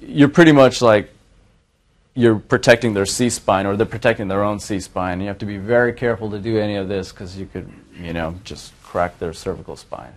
you're 0.00 0.30
pretty 0.30 0.52
much 0.52 0.80
like 0.80 1.10
you're 2.14 2.38
protecting 2.38 2.94
their 2.94 3.06
C 3.06 3.28
spine 3.28 3.66
or 3.66 3.76
they're 3.76 3.86
protecting 3.86 4.28
their 4.28 4.42
own 4.42 4.60
C 4.60 4.80
spine. 4.80 5.20
You 5.20 5.28
have 5.28 5.38
to 5.38 5.46
be 5.46 5.58
very 5.58 5.92
careful 5.92 6.30
to 6.30 6.38
do 6.38 6.58
any 6.58 6.76
of 6.76 6.88
this 6.88 7.12
because 7.12 7.36
you 7.36 7.44
could, 7.44 7.70
you 8.00 8.14
know, 8.14 8.34
just 8.44 8.72
crack 8.82 9.18
their 9.18 9.34
cervical 9.34 9.76
spine. 9.76 10.14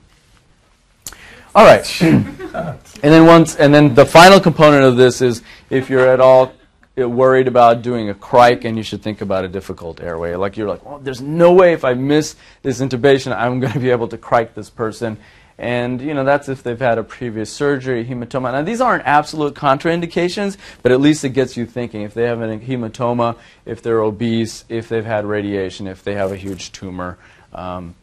All 1.53 1.65
right. 1.65 2.01
and 2.01 2.79
then 3.01 3.25
once, 3.25 3.55
and 3.55 3.73
then 3.73 3.93
the 3.93 4.05
final 4.05 4.39
component 4.39 4.83
of 4.83 4.97
this 4.97 5.21
is 5.21 5.41
if 5.69 5.89
you're 5.89 6.07
at 6.07 6.19
all 6.19 6.53
worried 6.95 7.47
about 7.47 7.81
doing 7.81 8.09
a 8.09 8.13
crike 8.13 8.65
and 8.65 8.77
you 8.77 8.83
should 8.83 9.01
think 9.01 9.21
about 9.21 9.45
a 9.45 9.47
difficult 9.47 10.01
airway. 10.01 10.35
Like 10.35 10.57
you're 10.57 10.67
like, 10.67 10.85
well, 10.85 10.99
there's 10.99 11.21
no 11.21 11.53
way 11.53 11.73
if 11.73 11.85
I 11.85 11.93
miss 11.93 12.35
this 12.61 12.81
intubation, 12.81 13.35
I'm 13.35 13.59
going 13.59 13.73
to 13.73 13.79
be 13.79 13.91
able 13.91 14.07
to 14.09 14.17
crike 14.17 14.53
this 14.53 14.69
person. 14.69 15.17
And 15.57 16.01
you 16.01 16.15
know 16.15 16.23
that's 16.23 16.49
if 16.49 16.63
they've 16.63 16.79
had 16.79 16.97
a 16.97 17.03
previous 17.03 17.53
surgery, 17.53 18.03
hematoma. 18.03 18.51
Now 18.51 18.63
these 18.63 18.81
aren't 18.81 19.05
absolute 19.05 19.53
contraindications, 19.53 20.57
but 20.81 20.91
at 20.91 20.99
least 20.99 21.23
it 21.23 21.29
gets 21.29 21.55
you 21.55 21.67
thinking. 21.67 22.01
If 22.01 22.15
they 22.15 22.23
have 22.23 22.41
a 22.41 22.57
hematoma, 22.57 23.37
if 23.65 23.83
they're 23.83 24.01
obese, 24.01 24.65
if 24.69 24.89
they've 24.89 25.05
had 25.05 25.23
radiation, 25.23 25.85
if 25.85 26.03
they 26.03 26.15
have 26.15 26.31
a 26.31 26.35
huge 26.35 26.71
tumor. 26.71 27.19
Um, 27.53 27.93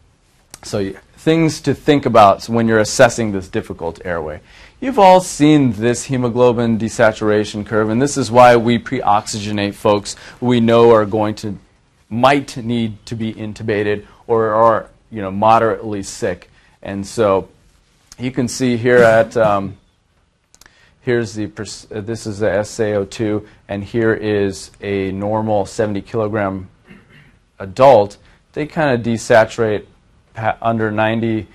so 0.62 0.92
things 1.18 1.61
to 1.61 1.74
think 1.74 2.07
about 2.07 2.48
when 2.48 2.68
you're 2.68 2.78
assessing 2.78 3.33
this 3.33 3.48
difficult 3.48 4.00
airway. 4.04 4.40
You've 4.81 5.00
all 5.00 5.20
seen 5.20 5.72
this 5.72 6.04
hemoglobin 6.04 6.78
desaturation 6.78 7.66
curve, 7.66 7.90
and 7.90 8.00
this 8.00 8.16
is 8.16 8.31
why 8.31 8.57
we 8.57 8.78
pre-oxygenate 8.78 9.74
folks 9.74 10.14
we 10.40 10.61
know 10.61 10.92
are 10.92 11.04
going 11.04 11.35
to 11.37 11.59
might 12.09 12.57
need 12.57 13.04
to 13.04 13.16
be 13.16 13.35
intubated 13.35 14.07
or 14.28 14.50
are 14.50 14.90
you 15.11 15.20
know 15.20 15.33
moderately 15.33 16.04
sick. 16.04 16.50
And 16.83 17.04
so 17.04 17.48
you 18.16 18.31
can 18.31 18.46
see 18.46 18.76
here 18.76 18.98
at 18.98 19.37
um, 19.37 19.76
here's 21.00 21.35
the 21.35 21.46
this 21.90 22.26
is 22.28 22.38
the 22.38 22.46
SaO2, 22.46 23.44
and 23.68 23.83
here 23.83 24.14
is 24.14 24.70
a 24.81 25.11
normal 25.11 25.66
70 25.66 26.00
kilogram 26.02 26.68
adult. 27.59 28.18
They 28.52 28.66
kind 28.66 28.94
of 28.94 29.04
desaturate 29.04 29.87
under 30.61 30.90
90 30.90 31.46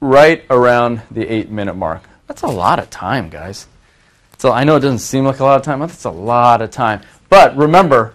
right 0.00 0.44
around 0.50 1.02
the 1.10 1.26
eight 1.26 1.50
minute 1.50 1.74
mark. 1.74 2.02
That's 2.26 2.42
a 2.42 2.48
lot 2.48 2.78
of 2.78 2.90
time, 2.90 3.30
guys. 3.30 3.66
So 4.38 4.52
I 4.52 4.64
know 4.64 4.76
it 4.76 4.80
doesn't 4.80 4.98
seem 4.98 5.24
like 5.24 5.40
a 5.40 5.44
lot 5.44 5.56
of 5.56 5.62
time, 5.62 5.78
but 5.78 5.86
that's 5.86 6.04
a 6.04 6.10
lot 6.10 6.60
of 6.60 6.70
time. 6.70 7.00
But 7.28 7.56
remember, 7.56 8.14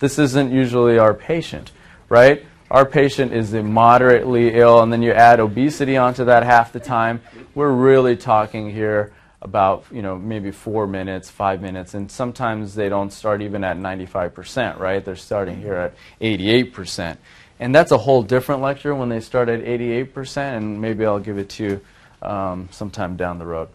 this 0.00 0.18
isn't 0.18 0.50
usually 0.50 0.98
our 0.98 1.14
patient, 1.14 1.70
right? 2.08 2.44
Our 2.70 2.84
patient 2.84 3.32
is 3.32 3.52
moderately 3.52 4.54
ill, 4.54 4.82
and 4.82 4.92
then 4.92 5.02
you 5.02 5.12
add 5.12 5.40
obesity 5.40 5.96
onto 5.96 6.24
that 6.26 6.42
half 6.42 6.72
the 6.72 6.80
time. 6.80 7.20
We're 7.54 7.72
really 7.72 8.16
talking 8.16 8.70
here 8.70 9.12
about 9.42 9.84
you 9.90 10.02
know 10.02 10.16
maybe 10.16 10.50
four 10.50 10.86
minutes, 10.86 11.30
five 11.30 11.60
minutes, 11.60 11.94
and 11.94 12.10
sometimes 12.10 12.74
they 12.74 12.88
don't 12.88 13.12
start 13.12 13.42
even 13.42 13.64
at 13.64 13.76
95%, 13.76 14.78
right? 14.78 15.04
They're 15.04 15.16
starting 15.16 15.60
here 15.60 15.74
at 15.74 15.94
88%. 16.20 17.16
And 17.60 17.74
that's 17.74 17.92
a 17.92 17.98
whole 17.98 18.22
different 18.22 18.62
lecture 18.62 18.94
when 18.94 19.10
they 19.10 19.20
start 19.20 19.50
at 19.50 19.62
88%, 19.62 20.56
and 20.56 20.80
maybe 20.80 21.04
I'll 21.04 21.18
give 21.20 21.36
it 21.36 21.50
to 21.50 21.64
you 21.64 21.80
um, 22.26 22.68
sometime 22.72 23.16
down 23.16 23.38
the 23.38 23.44
road. 23.44 23.68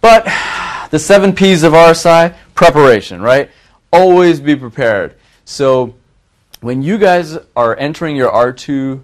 But 0.00 0.24
the 0.90 0.98
seven 0.98 1.34
P's 1.34 1.64
of 1.64 1.72
RSI, 1.72 2.36
preparation, 2.54 3.20
right? 3.20 3.50
Always 3.92 4.40
be 4.40 4.54
prepared. 4.54 5.16
So 5.44 5.96
when 6.60 6.82
you 6.82 6.98
guys 6.98 7.36
are 7.56 7.76
entering 7.76 8.14
your 8.14 8.30
R2 8.30 9.02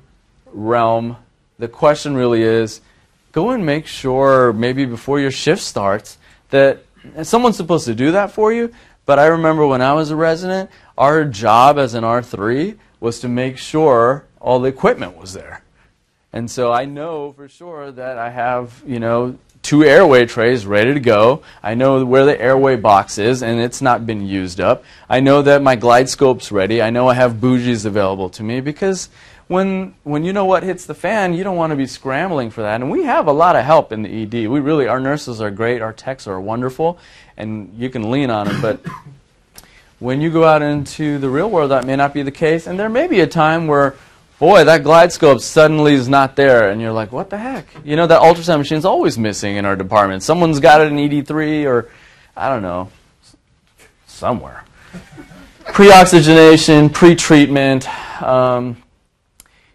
realm, 0.52 1.16
the 1.59 1.68
question 1.68 2.14
really 2.14 2.42
is 2.42 2.80
go 3.33 3.50
and 3.50 3.66
make 3.66 3.87
sure, 3.87 4.52
maybe 4.52 4.85
before 4.85 5.18
your 5.18 5.33
shift 5.33 5.62
starts, 5.62 6.16
that 6.50 6.85
someone's 7.24 7.57
supposed 7.57 7.87
to 7.87 7.94
do 7.94 8.12
that 8.12 8.30
for 8.30 8.52
you. 8.52 8.72
But 9.06 9.18
I 9.18 9.26
remember 9.26 9.66
when 9.66 9.82
I 9.82 9.92
was 9.92 10.10
a 10.10 10.16
resident, 10.16 10.70
our 10.96 11.24
job 11.24 11.78
as 11.78 11.94
an 11.94 12.04
R3 12.04 12.78
was 13.00 13.20
to 13.20 13.28
make 13.28 13.58
sure 13.58 14.24
all 14.40 14.60
the 14.60 14.68
equipment 14.68 15.16
was 15.16 15.34
there. 15.34 15.62
And 16.32 16.50
so 16.50 16.72
I 16.72 16.84
know 16.84 17.32
for 17.32 17.48
sure 17.48 17.92
that 17.92 18.18
I 18.18 18.30
have, 18.30 18.82
you 18.86 18.98
know, 18.98 19.38
two 19.62 19.82
airway 19.82 20.26
trays 20.26 20.66
ready 20.66 20.92
to 20.92 21.00
go. 21.00 21.42
I 21.62 21.74
know 21.74 22.04
where 22.04 22.26
the 22.26 22.40
airway 22.40 22.76
box 22.76 23.18
is 23.18 23.42
and 23.42 23.60
it's 23.60 23.80
not 23.80 24.06
been 24.06 24.26
used 24.26 24.60
up. 24.60 24.84
I 25.08 25.20
know 25.20 25.42
that 25.42 25.62
my 25.62 25.76
GlideScope's 25.76 26.52
ready. 26.52 26.82
I 26.82 26.90
know 26.90 27.08
I 27.08 27.14
have 27.14 27.34
bougies 27.34 27.86
available 27.86 28.28
to 28.30 28.42
me 28.42 28.60
because 28.60 29.08
when 29.48 29.94
when 30.04 30.24
you 30.24 30.33
know 30.33 30.44
what 30.44 30.62
hits 30.62 30.87
the 30.87 30.94
fan, 30.94 31.35
you 31.35 31.44
don't 31.44 31.57
want 31.57 31.70
to 31.70 31.76
be 31.76 31.87
scrambling 31.87 32.50
for 32.50 32.62
that. 32.62 32.80
And 32.80 32.90
we 32.90 33.04
have 33.04 33.26
a 33.26 33.33
lot 33.33 33.57
of 33.57 33.64
help 33.64 33.92
in 33.92 34.02
the 34.02 34.22
ED. 34.22 34.48
We 34.48 34.61
really, 34.61 34.88
our 34.88 35.00
nurses 35.00 35.40
are 35.40 35.50
great, 35.50 35.83
our 35.83 35.92
techs 35.92 36.26
are 36.26 36.40
wonderful, 36.40 36.98
and 37.37 37.74
you 37.76 37.90
can 37.90 38.11
lean 38.11 38.30
on 38.30 38.48
them. 38.48 38.62
But 38.62 38.80
when 39.98 40.20
you 40.20 40.30
go 40.30 40.44
out 40.44 40.62
into 40.62 41.18
the 41.18 41.28
real 41.28 41.50
world, 41.50 41.70
that 41.70 41.85
may 41.85 41.96
not 41.96 42.14
be 42.14 42.22
the 42.22 42.30
case. 42.30 42.66
And 42.66 42.78
there 42.78 42.88
may 42.88 43.07
be 43.07 43.20
a 43.20 43.26
time 43.26 43.66
where, 43.66 43.94
boy, 44.38 44.64
that 44.64 44.83
GlideScope 44.83 45.40
suddenly 45.40 45.94
is 45.94 46.09
not 46.09 46.37
there, 46.37 46.70
and 46.70 46.80
you're 46.80 46.92
like, 46.92 47.12
what 47.12 47.30
the 47.30 47.38
heck? 47.38 47.66
You 47.85 47.96
know, 47.96 48.07
that 48.07 48.22
ultrasound 48.22 48.59
machine 48.59 48.78
is 48.78 48.85
always 48.85 49.18
missing 49.18 49.57
in 49.57 49.64
our 49.64 49.76
department. 49.76 50.22
Someone's 50.22 50.61
got 50.61 50.80
it 50.80 50.90
in 50.90 50.96
ED3, 50.96 51.66
or 51.66 51.90
I 52.37 52.48
don't 52.48 52.62
know, 52.62 52.90
somewhere. 54.07 54.64
Pre-oxygenation, 55.66 56.90
pre-treatment. 56.90 57.88
Um, 58.22 58.76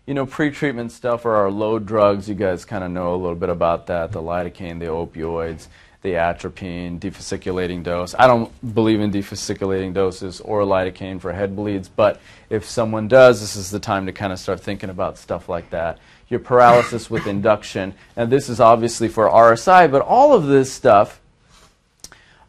you 0.10 0.16
know, 0.16 0.26
pre-treatment 0.26 0.92
stuff 0.92 1.24
are 1.24 1.36
our 1.36 1.52
low 1.52 1.78
drugs. 1.78 2.28
You 2.28 2.34
guys 2.34 2.66
kind 2.66 2.84
of 2.84 2.90
know 2.90 3.14
a 3.14 3.16
little 3.16 3.36
bit 3.36 3.50
about 3.50 3.86
that. 3.86 4.12
The 4.12 4.20
lidocaine, 4.20 4.80
the 4.80 4.88
opioids, 4.88 5.68
the 6.02 6.16
atropine, 6.16 7.00
defasciculating 7.00 7.84
dose. 7.84 8.16
I 8.18 8.26
don't 8.26 8.52
believe 8.74 9.02
in 9.02 9.12
defasciculating 9.12 9.94
doses 9.94 10.42
or 10.42 10.64
lidocaine 10.64 11.22
for 11.22 11.32
head 11.32 11.56
bleeds, 11.56 11.90
but 11.90 12.20
if 12.50 12.66
someone 12.66 13.08
does, 13.08 13.40
this 13.40 13.56
is 13.56 13.70
the 13.70 13.80
time 13.80 14.08
to 14.08 14.12
kind 14.12 14.34
of 14.34 14.40
start 14.40 14.62
thinking 14.62 14.90
about 14.90 15.20
stuff 15.20 15.48
like 15.48 15.70
that. 15.70 16.00
Your 16.28 16.40
paralysis 16.40 17.12
with 17.12 17.28
induction. 17.38 17.94
And 18.16 18.32
this 18.32 18.50
is 18.50 18.60
obviously 18.60 19.10
for 19.10 19.30
RSI, 19.30 19.92
but 19.92 20.02
all 20.02 20.34
of 20.34 20.48
this 20.48 20.74
stuff 20.74 21.22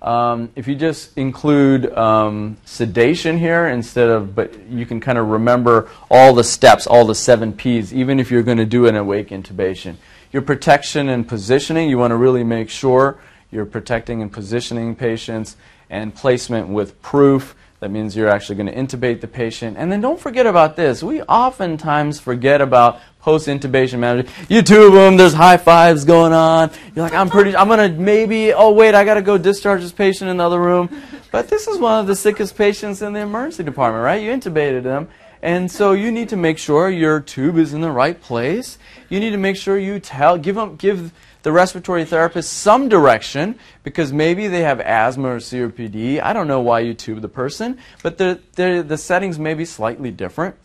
um, 0.03 0.51
if 0.57 0.67
you 0.67 0.75
just 0.75 1.17
include 1.19 1.93
um, 1.95 2.57
sedation 2.65 3.37
here 3.39 3.69
instead 3.69 4.09
of, 4.09 4.35
but 4.35 4.59
you 4.69 4.87
can 4.87 5.01
kind 5.01 5.19
of 5.19 5.29
remember 5.29 5.91
all 6.11 6.33
the 6.33 6.45
steps, 6.45 6.87
all 6.87 7.05
the 7.05 7.15
seven 7.15 7.53
P's, 7.53 7.93
even 7.93 8.19
if 8.19 8.31
you're 8.31 8.43
going 8.43 8.59
to 8.59 8.67
do 8.67 8.87
an 8.87 8.97
awake 8.97 9.29
intubation. 9.29 9.97
Your 10.33 10.43
protection 10.43 11.09
and 11.09 11.29
positioning, 11.29 11.91
you 11.91 11.99
want 11.99 12.13
to 12.13 12.17
really 12.17 12.45
make 12.45 12.71
sure 12.71 13.19
you're 13.51 13.67
protecting 13.67 14.23
and 14.23 14.33
positioning 14.33 14.95
patients, 14.95 15.57
and 15.91 16.15
placement 16.15 16.69
with 16.69 17.03
proof. 17.03 17.55
That 17.81 17.91
means 17.91 18.17
you're 18.17 18.29
actually 18.29 18.57
going 18.57 18.67
to 18.67 18.75
intubate 18.75 19.21
the 19.21 19.27
patient. 19.27 19.77
And 19.77 19.91
then 19.91 20.01
don't 20.01 20.21
forget 20.21 20.47
about 20.47 20.77
this. 20.77 21.03
We 21.03 21.23
oftentimes 21.23 22.21
forget 22.21 22.61
about 22.61 23.01
post 23.21 23.47
intubation 23.49 23.99
management. 23.99 24.35
You 24.49 24.63
tube 24.63 24.95
them, 24.95 25.17
there's 25.17 25.35
high 25.35 25.57
fives 25.57 26.05
going 26.05 26.33
on. 26.33 26.71
You're 26.95 27.05
like, 27.05 27.15
I'm 27.15 27.29
pretty, 27.29 27.55
I'm 27.55 27.69
to 27.69 27.89
maybe, 27.89 28.53
oh, 28.53 28.73
wait, 28.73 28.95
I 28.95 29.05
got 29.05 29.15
to 29.15 29.23
go 29.23 29.39
discharge 29.39 29.83
this 29.83 29.93
patient 29.93 30.31
in 30.31 30.39
the 30.39 30.45
other 30.45 30.61
room. 30.61 30.89
But 31.31 31.49
this 31.49 31.69
is 31.69 31.79
one 31.79 32.01
of 32.01 32.07
the 32.07 32.17
sickest 32.17 32.57
patients 32.57 33.03
in 33.03 33.13
the 33.13 33.21
emergency 33.21 33.63
department, 33.63 34.05
right? 34.05 34.23
You 34.23 34.31
intubated 34.31 34.83
them. 34.83 35.09
And 35.43 35.71
so 35.71 35.93
you 35.93 36.13
need 36.13 36.29
to 36.31 36.37
make 36.37 36.59
sure 36.59 36.91
your 36.91 37.21
tube 37.21 37.57
is 37.57 37.73
in 37.73 37.81
the 37.81 37.91
right 37.91 38.21
place. 38.21 38.79
You 39.09 39.21
need 39.21 39.31
to 39.31 39.39
make 39.39 39.57
sure 39.57 39.79
you 39.79 39.99
tell, 39.99 40.37
give 40.37 40.55
them, 40.55 40.77
give 40.77 41.13
the 41.43 41.53
respiratory 41.53 42.05
therapist 42.05 42.53
some 42.53 42.89
direction 42.89 43.59
because 43.83 44.13
maybe 44.13 44.49
they 44.49 44.61
have 44.61 44.81
asthma 44.81 45.29
or 45.29 45.37
COPD. 45.37 46.21
I 46.21 46.33
don't 46.35 46.47
know 46.47 46.61
why 46.61 46.81
you 46.81 46.93
tube 46.93 47.23
the 47.23 47.29
person, 47.29 47.79
but 48.03 48.19
the, 48.19 48.41
the, 48.57 48.85
the 48.87 48.99
settings 48.99 49.39
may 49.39 49.55
be 49.55 49.65
slightly 49.65 50.11
different. 50.11 50.57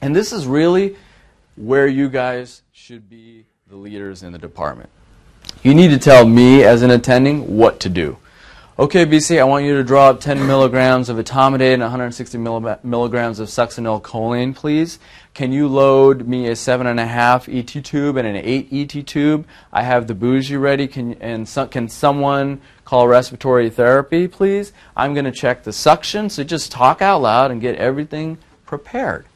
And 0.00 0.14
this 0.14 0.32
is 0.32 0.46
really 0.46 0.96
where 1.58 1.86
you 1.86 2.08
guys 2.08 2.62
should 2.72 3.10
be 3.10 3.46
the 3.68 3.76
leaders 3.76 4.22
in 4.22 4.32
the 4.32 4.38
department. 4.38 4.88
You 5.62 5.74
need 5.74 5.88
to 5.88 5.98
tell 5.98 6.26
me 6.26 6.62
as 6.62 6.82
an 6.82 6.90
attending 6.90 7.56
what 7.56 7.80
to 7.80 7.88
do. 7.88 8.18
Okay, 8.78 9.04
BC, 9.04 9.40
I 9.40 9.44
want 9.44 9.64
you 9.64 9.74
to 9.74 9.82
draw 9.82 10.10
up 10.10 10.20
10 10.20 10.46
milligrams 10.46 11.08
of 11.08 11.16
etomidate 11.16 11.74
and 11.74 11.82
160 11.82 12.38
milli- 12.38 12.84
milligrams 12.84 13.40
of 13.40 13.48
succinylcholine, 13.48 14.54
please. 14.54 15.00
Can 15.34 15.50
you 15.50 15.66
load 15.66 16.28
me 16.28 16.46
a 16.46 16.52
7.5 16.52 17.52
ET 17.52 17.84
tube 17.84 18.16
and 18.16 18.28
an 18.28 18.36
8 18.36 18.68
ET 18.70 19.04
tube? 19.04 19.48
I 19.72 19.82
have 19.82 20.06
the 20.06 20.14
bougie 20.14 20.56
ready. 20.56 20.86
Can, 20.86 21.14
and 21.14 21.48
so, 21.48 21.66
can 21.66 21.88
someone 21.88 22.60
call 22.84 23.08
respiratory 23.08 23.68
therapy, 23.68 24.28
please? 24.28 24.72
I'm 24.96 25.12
going 25.12 25.24
to 25.24 25.32
check 25.32 25.64
the 25.64 25.72
suction, 25.72 26.30
so 26.30 26.44
just 26.44 26.70
talk 26.70 27.02
out 27.02 27.20
loud 27.20 27.50
and 27.50 27.60
get 27.60 27.74
everything 27.74 28.38
prepared. 28.64 29.26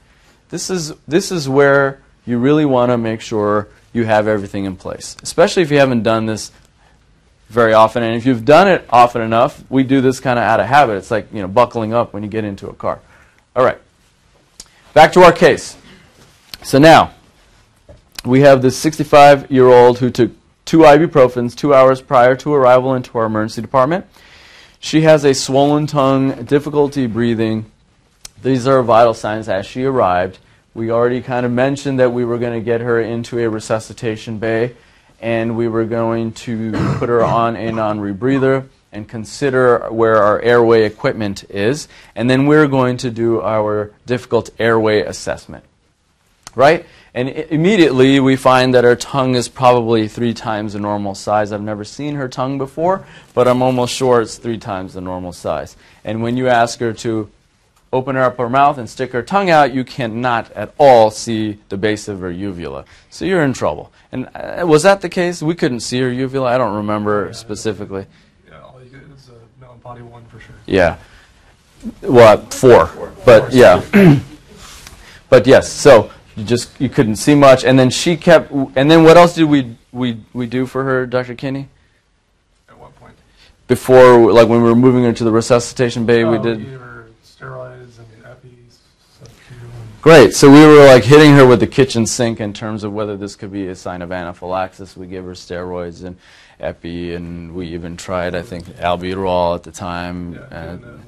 This 0.50 0.70
is, 0.70 0.92
this 1.08 1.32
is 1.32 1.48
where 1.48 2.00
you 2.24 2.38
really 2.38 2.64
want 2.64 2.90
to 2.90 2.98
make 2.98 3.20
sure 3.20 3.68
you 3.92 4.04
have 4.04 4.26
everything 4.26 4.64
in 4.64 4.76
place, 4.76 5.16
especially 5.22 5.62
if 5.62 5.70
you 5.70 5.78
haven't 5.78 6.02
done 6.02 6.26
this 6.26 6.50
very 7.48 7.74
often. 7.74 8.02
And 8.02 8.16
if 8.16 8.24
you've 8.24 8.44
done 8.44 8.68
it 8.68 8.84
often 8.90 9.22
enough, 9.22 9.62
we 9.70 9.82
do 9.82 10.00
this 10.00 10.20
kind 10.20 10.38
of 10.38 10.44
out 10.44 10.60
of 10.60 10.66
habit. 10.66 10.96
It's 10.96 11.10
like, 11.10 11.32
you 11.32 11.42
know, 11.42 11.48
buckling 11.48 11.92
up 11.92 12.14
when 12.14 12.22
you 12.22 12.28
get 12.28 12.44
into 12.44 12.68
a 12.68 12.74
car. 12.74 13.00
All 13.54 13.64
right. 13.64 13.78
Back 14.94 15.12
to 15.12 15.22
our 15.22 15.32
case. 15.32 15.76
So 16.62 16.78
now, 16.78 17.12
we 18.24 18.40
have 18.40 18.62
this 18.62 18.76
65 18.78 19.50
year 19.50 19.66
old 19.66 19.98
who 19.98 20.10
took 20.10 20.30
two 20.64 20.78
ibuprofens 20.78 21.54
two 21.54 21.74
hours 21.74 22.00
prior 22.00 22.36
to 22.36 22.54
arrival 22.54 22.94
into 22.94 23.18
our 23.18 23.26
emergency 23.26 23.60
department. 23.60 24.06
She 24.80 25.02
has 25.02 25.24
a 25.24 25.34
swollen 25.34 25.86
tongue, 25.86 26.44
difficulty 26.44 27.06
breathing. 27.06 27.66
These 28.42 28.66
are 28.66 28.82
vital 28.82 29.14
signs 29.14 29.48
as 29.48 29.66
she 29.66 29.84
arrived. 29.84 30.38
We 30.74 30.90
already 30.90 31.20
kind 31.20 31.44
of 31.44 31.52
mentioned 31.52 32.00
that 32.00 32.12
we 32.12 32.24
were 32.24 32.38
going 32.38 32.58
to 32.58 32.64
get 32.64 32.80
her 32.80 33.00
into 33.00 33.38
a 33.38 33.48
resuscitation 33.48 34.38
bay 34.38 34.74
and 35.20 35.56
we 35.56 35.68
were 35.68 35.84
going 35.84 36.32
to 36.32 36.72
put 36.98 37.08
her 37.08 37.22
on 37.22 37.56
a 37.56 37.70
non 37.70 38.00
rebreather 38.00 38.66
and 38.90 39.08
consider 39.08 39.90
where 39.90 40.16
our 40.16 40.40
airway 40.40 40.84
equipment 40.84 41.44
is. 41.48 41.88
And 42.14 42.28
then 42.28 42.46
we're 42.46 42.66
going 42.66 42.98
to 42.98 43.10
do 43.10 43.40
our 43.40 43.92
difficult 44.04 44.50
airway 44.58 45.00
assessment. 45.02 45.64
Right? 46.54 46.84
And 47.14 47.28
immediately 47.28 48.20
we 48.20 48.36
find 48.36 48.74
that 48.74 48.84
her 48.84 48.96
tongue 48.96 49.34
is 49.34 49.48
probably 49.48 50.08
three 50.08 50.34
times 50.34 50.72
the 50.72 50.80
normal 50.80 51.14
size. 51.14 51.52
I've 51.52 51.62
never 51.62 51.84
seen 51.84 52.14
her 52.16 52.28
tongue 52.28 52.58
before, 52.58 53.06
but 53.32 53.46
I'm 53.48 53.62
almost 53.62 53.94
sure 53.94 54.20
it's 54.20 54.38
three 54.38 54.58
times 54.58 54.94
the 54.94 55.00
normal 55.00 55.32
size. 55.32 55.76
And 56.04 56.22
when 56.22 56.36
you 56.36 56.48
ask 56.48 56.78
her 56.80 56.92
to 56.94 57.30
open 57.92 58.16
her 58.16 58.22
up 58.22 58.38
her 58.38 58.48
mouth 58.48 58.78
and 58.78 58.88
stick 58.88 59.12
her 59.12 59.22
tongue 59.22 59.50
out, 59.50 59.74
you 59.74 59.84
cannot 59.84 60.50
at 60.52 60.72
all 60.78 61.10
see 61.10 61.58
the 61.68 61.76
base 61.76 62.08
of 62.08 62.20
her 62.20 62.30
uvula. 62.30 62.84
So 63.10 63.24
you're 63.24 63.42
in 63.42 63.52
trouble. 63.52 63.92
And 64.10 64.28
uh, 64.34 64.64
was 64.66 64.82
that 64.84 65.00
the 65.02 65.08
case? 65.08 65.42
We 65.42 65.54
couldn't 65.54 65.80
see 65.80 66.00
her 66.00 66.10
uvula. 66.10 66.54
I 66.54 66.58
don't 66.58 66.74
remember 66.76 67.32
specifically. 67.32 68.06
Yeah, 68.48 68.60
all 68.60 68.80
you 68.82 68.90
get 68.90 69.02
is 69.16 69.28
a 69.30 69.64
Mallampati 69.64 70.02
one 70.02 70.24
for 70.26 70.40
sure. 70.40 70.54
Yeah. 70.66 70.96
Well, 72.00 72.38
four. 72.46 72.86
four. 72.86 73.12
But 73.24 73.52
yeah. 73.52 73.82
but 75.28 75.46
yes. 75.46 75.70
So 75.72 76.10
you 76.36 76.44
just 76.44 76.80
you 76.80 76.88
couldn't 76.88 77.16
see 77.16 77.34
much, 77.34 77.64
and 77.64 77.78
then 77.78 77.90
she 77.90 78.16
kept. 78.16 78.50
And 78.52 78.90
then 78.90 79.04
what 79.04 79.16
else 79.16 79.34
did 79.34 79.44
we 79.44 79.76
we 79.92 80.20
we 80.32 80.46
do 80.46 80.64
for 80.66 80.84
her, 80.84 81.04
Dr. 81.06 81.34
Kinney? 81.34 81.68
At 82.68 82.78
what 82.78 82.94
point? 82.96 83.14
Before, 83.66 84.32
like 84.32 84.48
when 84.48 84.62
we 84.62 84.68
were 84.68 84.76
moving 84.76 85.04
her 85.04 85.12
to 85.12 85.24
the 85.24 85.32
resuscitation 85.32 86.06
bay, 86.06 86.24
we 86.24 86.36
Oh, 86.38 86.42
did. 86.42 86.58
gave 86.64 86.80
her 86.80 87.06
steroids 87.24 87.98
and 87.98 88.06
epis, 88.24 88.76
sub-Q, 89.18 89.56
and 89.58 89.91
Great. 90.02 90.34
So 90.34 90.50
we 90.50 90.66
were 90.66 90.84
like 90.84 91.04
hitting 91.04 91.32
her 91.34 91.46
with 91.46 91.60
the 91.60 91.66
kitchen 91.68 92.06
sink 92.06 92.40
in 92.40 92.52
terms 92.52 92.82
of 92.82 92.92
whether 92.92 93.16
this 93.16 93.36
could 93.36 93.52
be 93.52 93.68
a 93.68 93.76
sign 93.76 94.02
of 94.02 94.10
anaphylaxis. 94.10 94.96
We 94.96 95.06
gave 95.06 95.22
her 95.22 95.30
steroids 95.32 96.02
and 96.04 96.16
epi, 96.58 97.14
and 97.14 97.54
we 97.54 97.68
even 97.68 97.96
tried, 97.96 98.34
I 98.34 98.42
think, 98.42 98.64
albuterol 98.78 99.54
at 99.54 99.62
the 99.62 99.70
time. 99.70 100.34
yeah, 100.34 100.46
and- 100.50 100.80
doing 100.80 101.02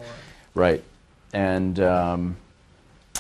right. 0.55 0.85
And 1.33 1.81
um, 1.81 2.37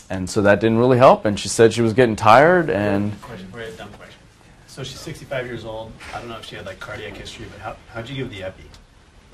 and 0.08 0.30
so 0.30 0.42
that 0.42 0.60
didn't 0.60 0.78
really 0.78 0.98
help. 0.98 1.24
And 1.24 1.40
she 1.40 1.48
said 1.48 1.72
she 1.72 1.82
was 1.82 1.92
getting 1.92 2.14
tired. 2.14 2.70
And 2.70 3.20
Question 3.20 3.48
for 3.50 3.60
you, 3.60 3.72
dumb 3.76 3.88
question. 3.94 4.20
So 4.68 4.84
she's 4.84 5.00
65 5.00 5.44
years 5.44 5.64
old. 5.64 5.90
I 6.14 6.20
don't 6.20 6.28
know 6.28 6.36
if 6.38 6.44
she 6.44 6.54
had 6.54 6.66
like 6.66 6.78
cardiac 6.78 7.16
history, 7.16 7.46
but 7.50 7.60
how 7.60 7.76
how'd 7.88 8.08
you 8.08 8.14
give 8.14 8.30
the 8.30 8.44
epi? 8.44 8.62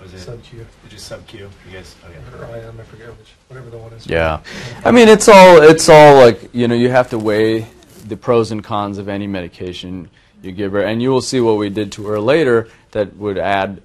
Was 0.01 0.15
it 0.15 0.21
Sub-Q. 0.21 0.67
just 0.89 1.07
sub 1.07 1.27
Q? 1.27 1.51
You 1.69 1.77
guys 1.77 1.95
okay? 2.05 2.19
Or 2.39 2.57
IM, 2.57 2.81
I 2.81 2.83
forget 2.85 3.09
which, 3.19 3.35
whatever 3.49 3.69
the 3.69 3.79
one 3.79 3.93
is. 3.93 4.07
yeah, 4.07 4.41
I 4.85 4.91
mean, 4.91 5.09
it's 5.09 5.29
all 5.29 5.63
it's 5.63 5.89
all 5.89 6.15
like 6.15 6.55
you 6.55 6.69
know 6.69 6.75
you 6.75 6.89
have 6.89 7.11
to 7.11 7.19
weigh 7.19 7.67
the 8.07 8.17
pros 8.17 8.51
and 8.51 8.65
cons 8.65 8.99
of 8.99 9.09
any 9.09 9.27
medication 9.27 10.09
you 10.43 10.53
give 10.53 10.73
her, 10.73 10.81
and 10.81 11.03
you 11.03 11.11
will 11.11 11.21
see 11.21 11.41
what 11.41 11.59
we 11.59 11.69
did 11.69 11.93
to 11.93 12.07
her 12.07 12.19
later 12.19 12.69
that 12.93 13.17
would 13.17 13.39
add 13.39 13.83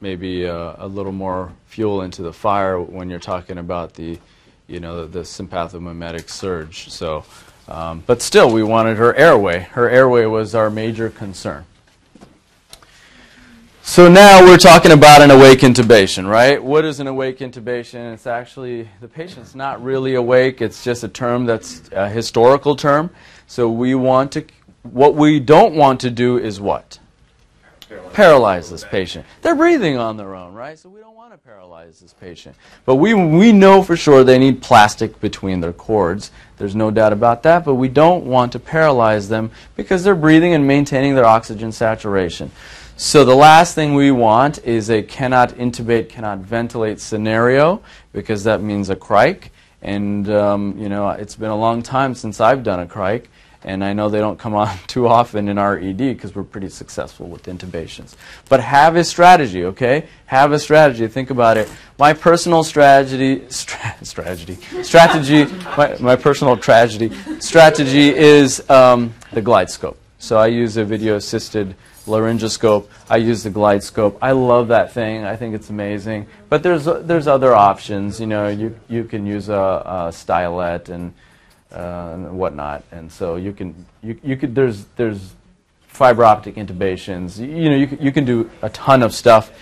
maybe 0.00 0.46
uh, 0.46 0.74
a 0.78 0.86
little 0.86 1.12
more 1.12 1.52
fuel 1.66 2.02
into 2.02 2.22
the 2.22 2.32
fire 2.32 2.80
when 2.80 3.10
you're 3.10 3.18
talking 3.18 3.58
about 3.58 3.94
the, 3.94 4.18
you 4.66 4.80
know, 4.80 5.02
the, 5.02 5.18
the 5.18 5.20
sympathomimetic 5.20 6.30
surge. 6.30 6.88
So, 6.90 7.24
um, 7.68 8.02
but 8.06 8.22
still, 8.22 8.50
we 8.50 8.62
wanted 8.62 8.96
her 8.96 9.14
airway. 9.14 9.60
Her 9.60 9.88
airway 9.90 10.24
was 10.24 10.54
our 10.54 10.70
major 10.70 11.10
concern. 11.10 11.66
So 13.90 14.08
now 14.08 14.44
we're 14.44 14.56
talking 14.56 14.92
about 14.92 15.20
an 15.20 15.32
awake 15.32 15.62
intubation, 15.62 16.30
right? 16.30 16.62
What 16.62 16.84
is 16.84 17.00
an 17.00 17.08
awake 17.08 17.40
intubation? 17.40 18.14
It's 18.14 18.24
actually 18.24 18.88
the 19.00 19.08
patient's 19.08 19.56
not 19.56 19.82
really 19.82 20.14
awake. 20.14 20.62
It's 20.62 20.84
just 20.84 21.02
a 21.02 21.08
term 21.08 21.44
that's 21.44 21.82
a 21.90 22.08
historical 22.08 22.76
term. 22.76 23.10
So 23.48 23.68
we 23.68 23.96
want 23.96 24.30
to. 24.30 24.44
What 24.84 25.16
we 25.16 25.40
don't 25.40 25.74
want 25.74 25.98
to 26.02 26.10
do 26.10 26.38
is 26.38 26.60
what? 26.60 27.00
paralyze 28.12 28.70
this 28.70 28.84
patient. 28.84 29.26
They're 29.42 29.54
breathing 29.54 29.96
on 29.96 30.16
their 30.16 30.34
own, 30.34 30.54
right? 30.54 30.78
So 30.78 30.88
we 30.88 31.00
don't 31.00 31.16
want 31.16 31.32
to 31.32 31.38
paralyze 31.38 32.00
this 32.00 32.12
patient. 32.12 32.54
But 32.84 32.96
we, 32.96 33.14
we 33.14 33.52
know 33.52 33.82
for 33.82 33.96
sure 33.96 34.22
they 34.22 34.38
need 34.38 34.62
plastic 34.62 35.20
between 35.20 35.60
their 35.60 35.72
cords. 35.72 36.30
There's 36.58 36.76
no 36.76 36.90
doubt 36.90 37.12
about 37.12 37.42
that, 37.44 37.64
but 37.64 37.74
we 37.74 37.88
don't 37.88 38.24
want 38.26 38.52
to 38.52 38.58
paralyze 38.58 39.28
them 39.28 39.50
because 39.76 40.04
they're 40.04 40.14
breathing 40.14 40.54
and 40.54 40.66
maintaining 40.66 41.14
their 41.14 41.24
oxygen 41.24 41.72
saturation. 41.72 42.50
So 43.02 43.24
the 43.24 43.34
last 43.34 43.74
thing 43.74 43.94
we 43.94 44.10
want 44.10 44.62
is 44.62 44.90
a 44.90 45.02
cannot 45.02 45.52
intubate, 45.54 46.10
cannot 46.10 46.40
ventilate 46.40 47.00
scenario 47.00 47.80
because 48.12 48.44
that 48.44 48.60
means 48.60 48.90
a 48.90 48.94
crike. 48.94 49.52
And, 49.80 50.28
um, 50.28 50.76
you 50.76 50.90
know, 50.90 51.08
it's 51.08 51.34
been 51.34 51.48
a 51.48 51.56
long 51.56 51.82
time 51.82 52.14
since 52.14 52.42
I've 52.42 52.62
done 52.62 52.78
a 52.78 52.86
crike. 52.86 53.30
And 53.64 53.82
I 53.82 53.94
know 53.94 54.10
they 54.10 54.18
don't 54.18 54.38
come 54.38 54.54
on 54.54 54.76
too 54.86 55.08
often 55.08 55.48
in 55.48 55.56
our 55.56 55.78
ED 55.78 55.96
because 55.96 56.34
we're 56.34 56.42
pretty 56.42 56.68
successful 56.68 57.26
with 57.26 57.44
intubations. 57.44 58.16
But 58.50 58.60
have 58.60 58.96
a 58.96 59.02
strategy, 59.02 59.64
okay? 59.64 60.06
Have 60.26 60.52
a 60.52 60.58
strategy. 60.58 61.08
Think 61.08 61.30
about 61.30 61.56
it. 61.56 61.72
My 61.98 62.12
personal 62.12 62.62
strategy, 62.64 63.48
stra- 63.48 63.96
strategy, 64.02 64.58
strategy, 64.82 65.46
my, 65.74 65.96
my 66.00 66.16
personal 66.16 66.54
tragedy, 66.58 67.10
strategy 67.38 68.14
is 68.14 68.68
um, 68.68 69.14
the 69.32 69.40
GlideScope. 69.40 69.96
So 70.18 70.36
I 70.36 70.48
use 70.48 70.76
a 70.76 70.84
video 70.84 71.16
assisted 71.16 71.74
laryngoscope. 72.06 72.88
I 73.08 73.16
use 73.16 73.42
the 73.42 73.50
GlideScope. 73.50 74.18
I 74.20 74.32
love 74.32 74.68
that 74.68 74.92
thing. 74.92 75.24
I 75.24 75.36
think 75.36 75.54
it's 75.54 75.70
amazing. 75.70 76.26
But 76.48 76.62
there's, 76.62 76.84
there's 76.84 77.26
other 77.26 77.54
options. 77.54 78.20
You 78.20 78.26
know, 78.26 78.48
you, 78.48 78.78
you 78.88 79.04
can 79.04 79.26
use 79.26 79.48
a, 79.48 79.54
a 79.54 79.94
stylet 80.12 80.88
and 80.88 81.12
uh, 81.72 82.10
and 82.12 82.38
whatnot. 82.38 82.84
And 82.90 83.10
so 83.10 83.36
you 83.36 83.52
can 83.52 83.86
you, 84.02 84.18
you 84.22 84.36
could 84.36 84.54
there's 84.54 84.86
there's 84.96 85.34
fiber 85.86 86.24
optic 86.24 86.56
intubations. 86.56 87.38
You, 87.38 87.46
you 87.46 87.70
know 87.70 87.76
you 87.76 87.86
can, 87.86 88.02
you 88.02 88.12
can 88.12 88.24
do 88.24 88.50
a 88.62 88.68
ton 88.70 89.02
of 89.02 89.14
stuff, 89.14 89.52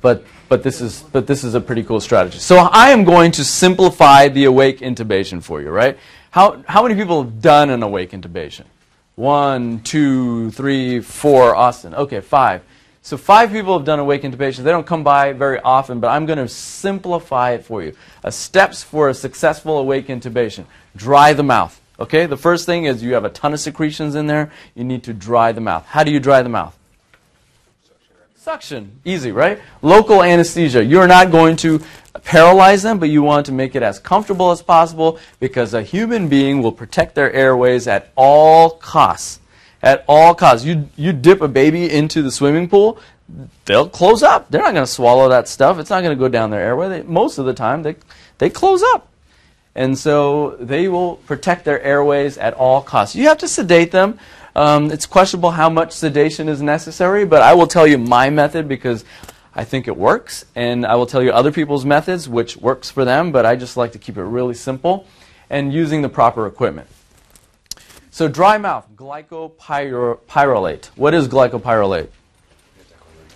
but 0.00 0.24
but 0.48 0.62
this 0.62 0.80
is 0.80 1.04
but 1.12 1.26
this 1.26 1.44
is 1.44 1.54
a 1.54 1.60
pretty 1.60 1.82
cool 1.82 2.00
strategy. 2.00 2.38
So 2.38 2.56
I 2.56 2.90
am 2.90 3.04
going 3.04 3.32
to 3.32 3.44
simplify 3.44 4.28
the 4.28 4.44
awake 4.44 4.80
intubation 4.80 5.42
for 5.42 5.60
you. 5.60 5.70
Right? 5.70 5.98
How 6.30 6.62
how 6.66 6.82
many 6.82 6.94
people 6.94 7.22
have 7.22 7.40
done 7.40 7.70
an 7.70 7.82
awake 7.82 8.12
intubation? 8.12 8.64
One, 9.16 9.80
two, 9.80 10.50
three, 10.50 11.00
four. 11.00 11.54
Austin. 11.54 11.94
Okay, 11.94 12.20
five. 12.20 12.62
So 13.02 13.18
five 13.18 13.52
people 13.52 13.76
have 13.76 13.84
done 13.84 13.98
awake 13.98 14.22
intubation. 14.22 14.64
They 14.64 14.70
don't 14.70 14.86
come 14.86 15.04
by 15.04 15.34
very 15.34 15.60
often, 15.60 16.00
but 16.00 16.08
I'm 16.08 16.24
going 16.24 16.38
to 16.38 16.48
simplify 16.48 17.50
it 17.50 17.64
for 17.64 17.82
you. 17.82 17.94
Steps 18.30 18.82
for 18.82 19.10
a 19.10 19.14
successful 19.14 19.78
awake 19.78 20.06
intubation. 20.06 20.64
Dry 20.96 21.34
the 21.34 21.42
mouth. 21.42 21.78
Okay? 22.00 22.24
The 22.24 22.38
first 22.38 22.64
thing 22.64 22.86
is 22.86 23.02
you 23.02 23.12
have 23.12 23.26
a 23.26 23.28
ton 23.28 23.52
of 23.52 23.60
secretions 23.60 24.14
in 24.14 24.26
there. 24.26 24.50
You 24.74 24.84
need 24.84 25.04
to 25.04 25.12
dry 25.12 25.52
the 25.52 25.60
mouth. 25.60 25.84
How 25.84 26.02
do 26.02 26.10
you 26.10 26.18
dry 26.18 26.42
the 26.42 26.48
mouth? 26.48 26.76
Suction. 28.36 29.00
Easy, 29.04 29.32
right? 29.32 29.60
Local 29.82 30.22
anesthesia. 30.22 30.82
You're 30.82 31.06
not 31.06 31.30
going 31.30 31.56
to 31.56 31.82
paralyze 32.22 32.82
them, 32.82 32.98
but 32.98 33.08
you 33.08 33.22
want 33.22 33.46
to 33.46 33.52
make 33.52 33.74
it 33.74 33.82
as 33.82 33.98
comfortable 33.98 34.50
as 34.50 34.62
possible 34.62 35.18
because 35.40 35.74
a 35.74 35.82
human 35.82 36.28
being 36.28 36.62
will 36.62 36.72
protect 36.72 37.14
their 37.14 37.32
airways 37.32 37.86
at 37.88 38.12
all 38.16 38.70
costs 38.70 39.40
at 39.84 40.02
all 40.08 40.34
costs. 40.34 40.64
You, 40.64 40.88
you 40.96 41.12
dip 41.12 41.42
a 41.42 41.48
baby 41.48 41.88
into 41.88 42.22
the 42.22 42.32
swimming 42.32 42.68
pool, 42.68 42.98
they'll 43.66 43.88
close 43.88 44.22
up. 44.22 44.50
They're 44.50 44.62
not 44.62 44.72
going 44.72 44.86
to 44.86 44.90
swallow 44.90 45.28
that 45.28 45.46
stuff. 45.46 45.78
It's 45.78 45.90
not 45.90 46.02
going 46.02 46.16
to 46.16 46.20
go 46.20 46.28
down 46.28 46.50
their 46.50 46.62
airway. 46.62 46.88
They, 46.88 47.02
most 47.02 47.38
of 47.38 47.44
the 47.44 47.54
time, 47.54 47.82
they, 47.82 47.96
they 48.38 48.50
close 48.50 48.82
up. 48.82 49.08
And 49.74 49.98
so 49.98 50.56
they 50.58 50.88
will 50.88 51.16
protect 51.16 51.64
their 51.64 51.82
airways 51.82 52.38
at 52.38 52.54
all 52.54 52.80
costs. 52.80 53.14
You 53.14 53.28
have 53.28 53.38
to 53.38 53.48
sedate 53.48 53.92
them. 53.92 54.18
Um, 54.56 54.90
it's 54.90 55.04
questionable 55.04 55.50
how 55.50 55.68
much 55.68 55.92
sedation 55.92 56.48
is 56.48 56.62
necessary, 56.62 57.26
but 57.26 57.42
I 57.42 57.54
will 57.54 57.66
tell 57.66 57.86
you 57.86 57.98
my 57.98 58.30
method 58.30 58.68
because 58.68 59.04
I 59.54 59.64
think 59.64 59.88
it 59.88 59.96
works. 59.96 60.44
And 60.54 60.84
I 60.84 60.96
will 60.96 61.06
tell 61.06 61.22
you 61.22 61.30
other 61.30 61.52
people's 61.52 61.84
methods, 61.84 62.28
which 62.28 62.56
works 62.56 62.90
for 62.90 63.04
them, 63.04 63.32
but 63.32 63.46
I 63.46 63.56
just 63.56 63.76
like 63.76 63.92
to 63.92 63.98
keep 63.98 64.16
it 64.16 64.22
really 64.22 64.54
simple 64.54 65.06
and 65.48 65.72
using 65.72 66.02
the 66.02 66.08
proper 66.08 66.46
equipment. 66.46 66.88
So 68.10 68.28
dry 68.28 68.58
mouth, 68.58 68.86
glycopyrrolate. 68.94 70.86
What 70.96 71.14
is 71.14 71.28
glycopyrrolate? 71.28 72.08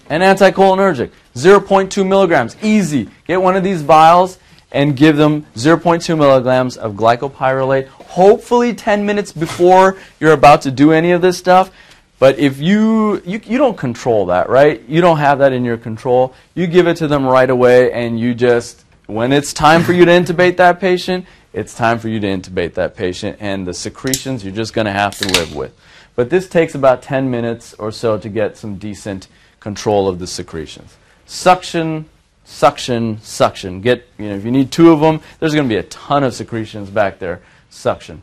An 0.09 0.21
anticholinergic, 0.21 1.11
0.2 1.35 2.07
milligrams. 2.07 2.57
Easy. 2.63 3.11
Get 3.27 3.43
one 3.43 3.57
of 3.57 3.65
these 3.65 3.83
vials 3.83 4.39
and 4.73 4.97
give 4.97 5.17
them 5.17 5.47
0.2 5.55 6.17
milligrams 6.17 6.77
of 6.77 6.95
glycopyrrolate, 6.95 7.89
hopefully 7.89 8.75
10 8.75 9.05
minutes 9.05 9.33
before 9.33 9.97
you're 10.21 10.33
about 10.33 10.63
to 10.63 10.71
do 10.71 10.93
any 10.93 11.11
of 11.11 11.23
this 11.23 11.39
stuff. 11.39 11.71
But 12.19 12.39
if 12.39 12.59
you, 12.59 13.23
you, 13.25 13.41
you 13.45 13.59
don't 13.59 13.77
control 13.77 14.27
that, 14.27 14.49
right? 14.49 14.83
You 14.89 15.01
don't 15.01 15.19
have 15.19 15.39
that 15.39 15.53
in 15.53 15.65
your 15.65 15.77
control. 15.77 16.35
You 16.55 16.67
give 16.67 16.89
it 16.89 16.97
to 16.97 17.07
them 17.07 17.25
right 17.25 17.49
away 17.49 17.93
and 17.93 18.19
you 18.19 18.35
just, 18.35 18.85
when 19.07 19.33
it's 19.33 19.53
time 19.53 19.85
for 19.85 19.93
you 19.93 20.05
to 20.05 20.11
intubate 20.11 20.57
that 20.57 20.81
patient, 20.81 21.27
it's 21.53 21.75
time 21.75 21.99
for 21.99 22.09
you 22.09 22.21
to 22.21 22.27
intubate 22.27 22.75
that 22.75 22.95
patient, 22.95 23.39
and 23.41 23.67
the 23.67 23.73
secretions 23.73 24.45
you're 24.45 24.55
just 24.55 24.75
going 24.75 24.85
to 24.85 24.93
have 24.93 25.17
to 25.19 25.27
live 25.29 25.55
with. 25.55 25.75
But 26.15 26.31
this 26.31 26.49
takes 26.49 26.75
about 26.75 27.03
10 27.03 27.31
minutes 27.31 27.75
or 27.75 27.91
so 27.91 28.19
to 28.19 28.29
get 28.29 28.57
some 28.57 28.77
decent 28.77 29.29
control 29.61 30.09
of 30.09 30.19
the 30.19 30.27
secretions. 30.27 30.97
Suction, 31.27 32.09
suction, 32.45 33.21
suction. 33.23 33.81
Get, 33.81 34.07
you 34.19 34.29
know, 34.29 34.35
if 34.35 34.45
you 34.45 34.51
need 34.51 34.71
two 34.71 34.93
of 34.93 35.01
them, 35.01 35.21
there's 35.41 35.55
going 35.55 35.69
to 35.69 35.75
be 35.75 35.79
a 35.79 35.85
ton 35.85 36.23
of 36.23 36.35
secretions 36.35 36.91
back 36.91 37.19
there. 37.19 37.41
Suction. 37.71 38.23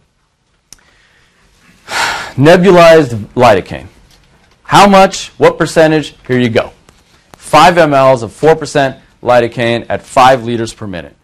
Nebulized 2.36 3.16
lidocaine. 3.34 3.88
How 4.64 4.88
much? 4.88 5.30
What 5.38 5.58
percentage? 5.58 6.16
Here 6.28 6.40
you 6.40 6.50
go. 6.50 6.72
5 7.34 7.76
mLs 7.76 8.24
of 8.24 8.32
4% 8.32 9.00
lidocaine 9.22 9.86
at 9.90 10.02
5 10.02 10.44
liters 10.44 10.74
per 10.74 10.88
minute. 10.88 11.16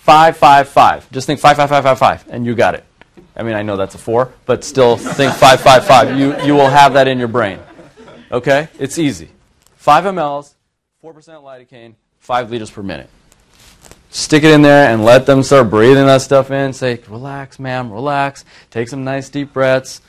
Five, 0.00 0.38
five, 0.38 0.68
five. 0.68 1.10
Just 1.12 1.26
think 1.26 1.40
five, 1.40 1.58
five, 1.58 1.68
five, 1.68 1.84
five, 1.84 1.98
five, 1.98 2.24
and 2.30 2.46
you 2.46 2.54
got 2.54 2.74
it. 2.74 2.84
I 3.36 3.42
mean, 3.42 3.54
I 3.54 3.62
know 3.62 3.76
that's 3.76 3.94
a 3.94 3.98
four, 3.98 4.32
but 4.46 4.64
still 4.64 4.96
think 4.96 5.34
five, 5.34 5.60
five, 5.60 5.86
five. 5.86 6.18
You, 6.18 6.40
you 6.42 6.54
will 6.54 6.70
have 6.70 6.94
that 6.94 7.06
in 7.06 7.18
your 7.18 7.28
brain. 7.28 7.60
Okay? 8.32 8.68
It's 8.78 8.98
easy. 8.98 9.28
Five 9.76 10.04
mLs, 10.04 10.54
4% 11.04 11.14
lidocaine, 11.14 11.94
five 12.18 12.50
liters 12.50 12.70
per 12.70 12.82
minute. 12.82 13.10
Stick 14.08 14.42
it 14.42 14.52
in 14.52 14.62
there 14.62 14.90
and 14.90 15.04
let 15.04 15.26
them 15.26 15.42
start 15.42 15.68
breathing 15.68 16.06
that 16.06 16.22
stuff 16.22 16.50
in. 16.50 16.72
Say, 16.72 17.00
relax, 17.06 17.58
ma'am, 17.58 17.92
relax. 17.92 18.44
Take 18.70 18.88
some 18.88 19.04
nice 19.04 19.28
deep 19.28 19.52
breaths. 19.52 20.00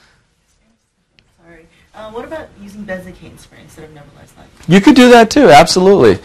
Uh, 1.93 2.10
what 2.12 2.23
about 2.23 2.47
using 2.62 2.86
benzocaine 2.86 3.38
spray 3.38 3.60
instead 3.62 3.84
of 3.84 3.91
nebulized? 3.91 4.32
You 4.67 4.80
could 4.80 4.95
do 4.95 5.10
that 5.10 5.30
too, 5.30 5.49
absolutely. 5.49 6.23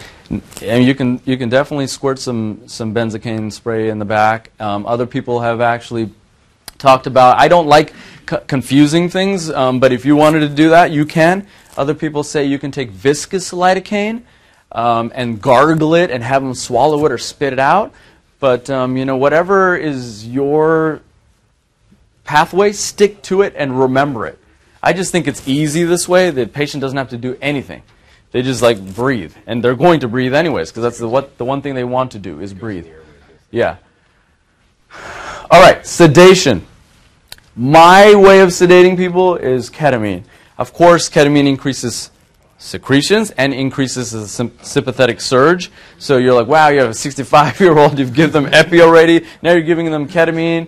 And 0.61 0.83
you 0.83 0.95
can 0.95 1.21
you 1.25 1.37
can 1.37 1.49
definitely 1.49 1.87
squirt 1.87 2.19
some 2.19 2.67
some 2.67 2.93
benzocaine 2.93 3.51
spray 3.51 3.89
in 3.89 3.99
the 3.99 4.05
back. 4.05 4.51
Um, 4.59 4.85
other 4.85 5.05
people 5.05 5.41
have 5.41 5.59
actually 5.59 6.11
talked 6.77 7.05
about. 7.05 7.37
I 7.37 7.47
don't 7.49 7.67
like 7.67 7.93
confusing 8.25 9.09
things, 9.09 9.49
um, 9.49 9.79
but 9.79 9.91
if 9.91 10.05
you 10.05 10.15
wanted 10.15 10.39
to 10.41 10.49
do 10.49 10.69
that, 10.69 10.91
you 10.91 11.05
can. 11.05 11.47
Other 11.77 11.93
people 11.93 12.23
say 12.23 12.45
you 12.45 12.59
can 12.59 12.71
take 12.71 12.89
viscous 12.89 13.51
lidocaine 13.51 14.23
um, 14.71 15.11
and 15.15 15.41
gargle 15.41 15.95
it 15.95 16.11
and 16.11 16.23
have 16.23 16.43
them 16.43 16.53
swallow 16.53 17.05
it 17.05 17.11
or 17.11 17.17
spit 17.17 17.53
it 17.53 17.59
out. 17.59 17.93
But 18.39 18.69
um, 18.69 18.95
you 18.95 19.03
know 19.03 19.17
whatever 19.17 19.75
is 19.75 20.27
your 20.27 21.01
pathway, 22.23 22.71
stick 22.71 23.21
to 23.23 23.41
it 23.41 23.53
and 23.57 23.77
remember 23.79 24.25
it. 24.27 24.39
I 24.81 24.93
just 24.93 25.11
think 25.11 25.27
it's 25.27 25.47
easy 25.47 25.83
this 25.83 26.07
way. 26.07 26.29
The 26.29 26.47
patient 26.47 26.81
doesn't 26.81 26.97
have 26.97 27.09
to 27.09 27.17
do 27.17 27.37
anything. 27.41 27.83
They 28.31 28.41
just 28.41 28.61
like 28.61 28.79
breathe, 28.95 29.33
and 29.45 29.63
they're 29.63 29.75
going 29.75 30.01
to 30.01 30.07
breathe 30.07 30.33
anyways 30.33 30.69
because 30.69 30.83
that's 30.83 30.97
the 30.97 31.07
what 31.07 31.37
the 31.37 31.45
one 31.45 31.61
thing 31.61 31.75
they 31.75 31.83
want 31.83 32.11
to 32.11 32.19
do 32.19 32.39
is 32.39 32.53
breathe. 32.53 32.87
Yeah. 33.51 33.77
All 35.49 35.61
right, 35.61 35.85
sedation. 35.85 36.65
My 37.55 38.13
way 38.15 38.41
of 38.41 38.49
sedating 38.49 38.97
people 38.97 39.35
is 39.35 39.69
ketamine. 39.69 40.23
Of 40.57 40.73
course, 40.73 41.09
ketamine 41.09 41.47
increases 41.47 42.11
secretions 42.57 43.31
and 43.31 43.53
increases 43.53 44.11
the 44.11 44.27
sympathetic 44.27 45.21
surge. 45.21 45.71
So 45.99 46.17
you're 46.17 46.33
like, 46.33 46.47
wow, 46.47 46.69
you 46.69 46.79
have 46.79 46.89
a 46.89 46.93
65 46.93 47.59
year 47.59 47.77
old, 47.77 47.99
you've 47.99 48.13
given 48.13 48.43
them 48.43 48.53
epi 48.53 48.81
already, 48.81 49.25
now 49.41 49.53
you're 49.53 49.61
giving 49.61 49.89
them 49.91 50.07
ketamine, 50.07 50.67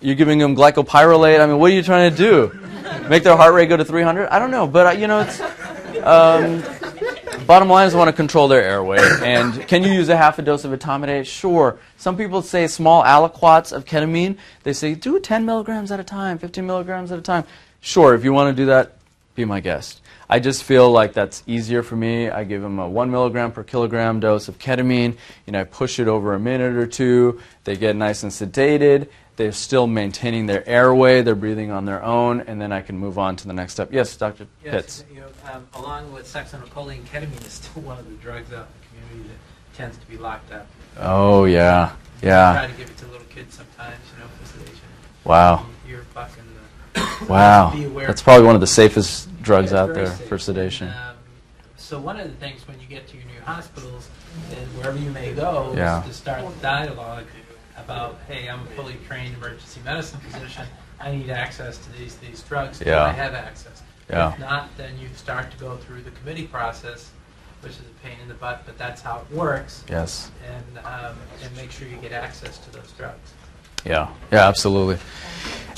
you're 0.00 0.14
giving 0.14 0.38
them 0.38 0.54
glycopyrrolate. 0.54 1.40
I 1.40 1.46
mean, 1.46 1.58
what 1.58 1.70
are 1.70 1.74
you 1.74 1.82
trying 1.82 2.10
to 2.10 2.16
do? 2.16 3.08
Make 3.08 3.22
their 3.22 3.36
heart 3.36 3.54
rate 3.54 3.68
go 3.68 3.76
to 3.76 3.84
300? 3.84 4.28
I 4.28 4.38
don't 4.38 4.50
know, 4.50 4.66
but 4.66 4.86
uh, 4.86 4.98
you 4.98 5.06
know, 5.06 5.20
it's. 5.20 5.40
Um, 6.02 6.62
bottom 7.46 7.68
line 7.68 7.88
is 7.88 7.94
I 7.94 7.98
want 7.98 8.08
to 8.08 8.12
control 8.12 8.46
their 8.46 8.62
airway. 8.62 8.98
And 9.22 9.66
can 9.66 9.82
you 9.82 9.90
use 9.90 10.08
a 10.10 10.16
half 10.16 10.38
a 10.38 10.42
dose 10.42 10.64
of 10.64 10.78
etomidate? 10.78 11.26
Sure. 11.26 11.78
Some 11.96 12.16
people 12.16 12.42
say 12.42 12.66
small 12.66 13.02
aliquots 13.02 13.72
of 13.72 13.84
ketamine. 13.84 14.36
They 14.62 14.72
say 14.74 14.94
do 14.94 15.18
10 15.18 15.46
milligrams 15.46 15.90
at 15.90 15.98
a 15.98 16.04
time, 16.04 16.38
15 16.38 16.66
milligrams 16.66 17.10
at 17.10 17.18
a 17.18 17.22
time. 17.22 17.44
Sure, 17.80 18.14
if 18.14 18.22
you 18.22 18.32
want 18.32 18.54
to 18.54 18.62
do 18.62 18.66
that, 18.66 18.98
be 19.34 19.44
my 19.44 19.60
guest. 19.60 20.02
I 20.28 20.40
just 20.40 20.62
feel 20.62 20.90
like 20.90 21.14
that's 21.14 21.42
easier 21.46 21.82
for 21.82 21.96
me. 21.96 22.28
I 22.28 22.44
give 22.44 22.60
them 22.60 22.78
a 22.78 22.88
one 22.88 23.10
milligram 23.10 23.50
per 23.50 23.64
kilogram 23.64 24.20
dose 24.20 24.48
of 24.48 24.58
ketamine. 24.58 25.16
You 25.46 25.52
know, 25.52 25.60
I 25.60 25.64
push 25.64 25.98
it 25.98 26.06
over 26.06 26.34
a 26.34 26.40
minute 26.40 26.76
or 26.76 26.86
two. 26.86 27.40
They 27.64 27.76
get 27.76 27.96
nice 27.96 28.24
and 28.24 28.32
sedated. 28.32 29.08
They're 29.38 29.52
still 29.52 29.86
maintaining 29.86 30.46
their 30.46 30.68
airway. 30.68 31.22
They're 31.22 31.36
breathing 31.36 31.70
on 31.70 31.84
their 31.84 32.02
own, 32.02 32.40
and 32.40 32.60
then 32.60 32.72
I 32.72 32.82
can 32.82 32.98
move 32.98 33.18
on 33.20 33.36
to 33.36 33.46
the 33.46 33.52
next 33.52 33.74
step. 33.74 33.92
Yes, 33.92 34.16
Dr. 34.16 34.48
Pitts. 34.64 35.04
Yes, 35.08 35.14
you 35.14 35.20
know, 35.20 35.28
um, 35.52 35.64
along 35.74 36.12
with 36.12 36.26
succinylcholine, 36.26 37.02
ketamine 37.04 37.46
is 37.46 37.52
still 37.52 37.82
one 37.82 37.98
of 37.98 38.08
the 38.10 38.16
drugs 38.16 38.52
out 38.52 38.66
in 38.66 38.72
the 38.80 39.06
community 39.06 39.30
that 39.30 39.76
tends 39.76 39.96
to 39.96 40.06
be 40.06 40.16
locked 40.16 40.52
up. 40.52 40.66
Oh 40.98 41.44
yeah, 41.44 41.92
Yeah. 42.20 42.52
Try 42.52 42.66
to 42.66 42.72
give 42.76 42.90
it 42.90 42.96
to 42.96 43.06
little 43.06 43.28
kids 43.28 43.54
sometimes, 43.54 43.94
you 44.12 44.24
know, 44.24 44.28
for 44.40 44.58
sedation. 44.58 44.80
Wow, 45.22 45.66
You're 45.88 46.02
fucking 46.02 46.42
the. 46.96 47.26
wow. 47.32 47.72
That's 48.08 48.22
probably 48.22 48.44
one 48.44 48.56
of 48.56 48.60
the 48.60 48.66
safest 48.66 49.28
drugs 49.40 49.70
Yeah, 49.70 49.82
out 49.82 49.94
there 49.94 50.06
safe. 50.08 50.26
for 50.26 50.38
sedation. 50.38 50.88
And, 50.88 50.96
um, 51.10 51.16
so 51.76 52.00
one 52.00 52.18
of 52.18 52.26
the 52.26 52.34
things 52.44 52.66
when 52.66 52.80
you 52.80 52.88
get 52.88 53.06
to 53.06 53.16
your 53.16 53.26
new 53.26 53.40
hospitals 53.44 54.08
and 54.50 54.66
wherever 54.76 54.98
you 54.98 55.10
may 55.12 55.32
go 55.32 55.74
Yeah. 55.76 56.00
is 56.00 56.08
to 56.08 56.12
start 56.14 56.44
the 56.44 56.60
dialogue 56.60 57.26
about, 57.84 58.18
hey, 58.26 58.48
I'm 58.48 58.60
a 58.60 58.66
fully 58.70 58.96
trained 59.06 59.34
emergency 59.36 59.80
medicine 59.84 60.20
physician. 60.20 60.64
I 61.00 61.12
need 61.12 61.30
access 61.30 61.78
to 61.78 61.92
these 61.92 62.16
these 62.16 62.42
drugs. 62.42 62.78
Do 62.80 62.86
Yeah. 62.90 63.04
I 63.04 63.10
have 63.10 63.34
access? 63.34 63.82
Yeah. 64.10 64.32
If 64.32 64.38
not, 64.40 64.76
then 64.76 64.98
you 65.00 65.08
start 65.14 65.50
to 65.52 65.56
go 65.58 65.76
through 65.76 66.02
the 66.02 66.10
committee 66.12 66.46
process, 66.46 67.10
which 67.60 67.72
is 67.72 67.80
a 67.80 68.06
pain 68.06 68.16
in 68.22 68.28
the 68.28 68.34
butt, 68.34 68.62
but 68.66 68.78
that's 68.78 69.02
how 69.02 69.20
it 69.20 69.36
works. 69.36 69.84
Yes. 69.88 70.30
And 70.46 70.78
um, 70.84 71.16
and 71.44 71.54
make 71.56 71.70
sure 71.70 71.86
you 71.88 71.96
get 71.98 72.12
access 72.12 72.58
to 72.58 72.70
those 72.72 72.90
drugs. 72.92 73.32
Yeah, 73.84 74.08
yeah, 74.32 74.48
absolutely. 74.48 74.98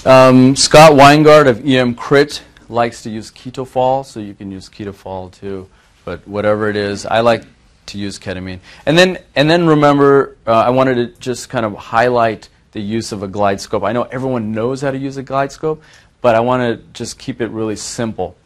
Um, 0.07 0.57
Scott 0.57 0.93
Weingart 0.93 1.47
of 1.49 1.59
EMCrit 1.59 2.41
likes 2.71 3.03
to 3.03 3.11
use 3.11 3.31
ketofol, 3.31 4.07
so 4.07 4.21
you 4.21 4.33
can 4.35 4.51
use 4.51 4.69
ketofol 4.71 5.31
too. 5.33 5.69
But 6.07 6.27
whatever 6.27 6.71
it 6.71 6.77
is, 6.77 7.05
I 7.05 7.21
like 7.21 7.45
to 7.91 7.99
use 7.99 8.19
ketamine. 8.19 8.61
And 8.87 8.99
then, 8.99 9.19
and 9.37 9.51
then 9.51 9.67
remember, 9.67 10.37
uh, 10.47 10.53
I 10.53 10.71
wanted 10.71 10.95
to 10.95 11.21
just 11.21 11.49
kind 11.49 11.65
of 11.65 11.75
highlight 11.75 12.49
the 12.73 12.81
use 12.81 13.13
of 13.13 13.23
a 13.23 13.29
GlideScope. 13.29 13.87
I 13.87 13.93
know 13.93 14.03
everyone 14.05 14.53
knows 14.53 14.81
how 14.81 14.91
to 14.91 14.99
use 14.99 15.17
a 15.17 15.25
GlideScope, 15.25 15.81
but 16.21 16.35
I 16.35 16.41
want 16.41 16.63
to 16.63 16.85
just 16.93 17.19
keep 17.19 17.41
it 17.41 17.49
really 17.49 17.77
simple. 17.77 18.37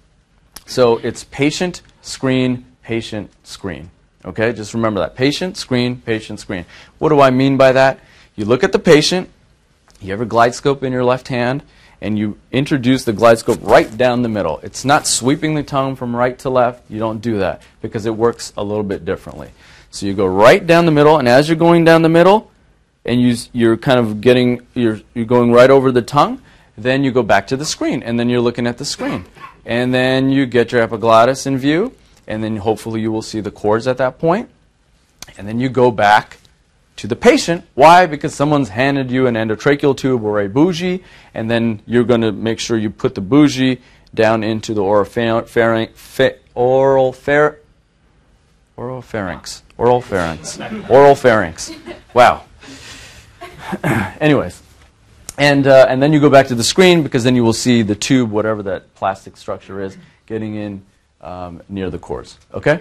So 0.66 0.98
it's 0.98 1.24
patient, 1.24 1.82
screen, 2.02 2.64
patient, 2.82 3.30
screen. 3.46 3.90
Okay, 4.24 4.52
just 4.52 4.72
remember 4.72 5.00
that. 5.00 5.14
Patient, 5.14 5.56
screen, 5.56 6.00
patient, 6.00 6.40
screen. 6.40 6.64
What 6.98 7.10
do 7.10 7.20
I 7.20 7.30
mean 7.30 7.56
by 7.56 7.72
that? 7.72 8.00
You 8.36 8.46
look 8.46 8.64
at 8.64 8.72
the 8.72 8.78
patient, 8.78 9.28
you 10.00 10.10
have 10.12 10.20
a 10.20 10.26
GlideScope 10.26 10.82
in 10.82 10.92
your 10.92 11.04
left 11.04 11.28
hand, 11.28 11.62
and 12.04 12.18
you 12.18 12.38
introduce 12.52 13.04
the 13.04 13.14
GlideScope 13.14 13.66
right 13.66 13.96
down 13.96 14.20
the 14.20 14.28
middle. 14.28 14.60
It's 14.62 14.84
not 14.84 15.06
sweeping 15.06 15.54
the 15.54 15.62
tongue 15.62 15.96
from 15.96 16.14
right 16.14 16.38
to 16.40 16.50
left. 16.50 16.82
You 16.90 16.98
don't 16.98 17.22
do 17.22 17.38
that 17.38 17.62
because 17.80 18.04
it 18.04 18.14
works 18.14 18.52
a 18.58 18.62
little 18.62 18.82
bit 18.82 19.06
differently. 19.06 19.52
So 19.90 20.04
you 20.04 20.12
go 20.12 20.26
right 20.26 20.64
down 20.64 20.84
the 20.84 20.92
middle, 20.92 21.16
and 21.16 21.26
as 21.26 21.48
you're 21.48 21.56
going 21.56 21.82
down 21.82 22.02
the 22.02 22.10
middle, 22.10 22.50
and 23.06 23.22
you, 23.22 23.36
you're 23.54 23.78
kind 23.78 23.98
of 23.98 24.20
getting, 24.20 24.66
you're, 24.74 25.00
you're 25.14 25.24
going 25.24 25.50
right 25.50 25.70
over 25.70 25.90
the 25.90 26.02
tongue, 26.02 26.42
then 26.76 27.04
you 27.04 27.10
go 27.10 27.22
back 27.22 27.46
to 27.46 27.56
the 27.56 27.64
screen, 27.64 28.02
and 28.02 28.20
then 28.20 28.28
you're 28.28 28.42
looking 28.42 28.66
at 28.66 28.76
the 28.76 28.84
screen. 28.84 29.24
And 29.64 29.94
then 29.94 30.28
you 30.28 30.44
get 30.44 30.72
your 30.72 30.82
epiglottis 30.82 31.46
in 31.46 31.56
view, 31.56 31.94
and 32.26 32.44
then 32.44 32.58
hopefully 32.58 33.00
you 33.00 33.12
will 33.12 33.22
see 33.22 33.40
the 33.40 33.50
cords 33.50 33.86
at 33.86 33.96
that 33.96 34.18
point. 34.18 34.50
And 35.38 35.48
then 35.48 35.58
you 35.58 35.70
go 35.70 35.90
back 35.90 36.36
to 36.96 37.06
the 37.06 37.16
patient. 37.16 37.64
Why? 37.74 38.06
Because 38.06 38.34
someone's 38.34 38.68
handed 38.68 39.10
you 39.10 39.26
an 39.26 39.34
endotracheal 39.34 39.96
tube 39.96 40.24
or 40.24 40.40
a 40.40 40.48
bougie, 40.48 41.02
and 41.34 41.50
then 41.50 41.82
you're 41.86 42.04
going 42.04 42.20
to 42.20 42.32
make 42.32 42.60
sure 42.60 42.76
you 42.76 42.90
put 42.90 43.14
the 43.14 43.20
bougie 43.20 43.80
down 44.14 44.44
into 44.44 44.74
the 44.74 44.82
oropharynx, 44.82 46.38
oral 46.54 47.12
pharynx, 47.12 47.58
oral 48.76 49.02
pharynx, 49.02 49.62
oral 49.76 50.00
pharynx, 50.00 50.60
oral 50.88 51.14
pharynx. 51.14 51.72
Wow. 52.12 52.44
Anyways, 54.20 54.62
and 55.36 55.66
uh, 55.66 55.86
and 55.88 56.02
then 56.02 56.12
you 56.12 56.20
go 56.20 56.30
back 56.30 56.46
to 56.48 56.54
the 56.54 56.64
screen 56.64 57.02
because 57.02 57.24
then 57.24 57.34
you 57.34 57.42
will 57.42 57.52
see 57.52 57.82
the 57.82 57.94
tube, 57.94 58.30
whatever 58.30 58.62
that 58.62 58.94
plastic 58.94 59.36
structure 59.36 59.80
is, 59.80 59.96
getting 60.26 60.54
in 60.54 60.82
um, 61.20 61.60
near 61.68 61.90
the 61.90 61.98
cords. 61.98 62.38
Okay. 62.52 62.80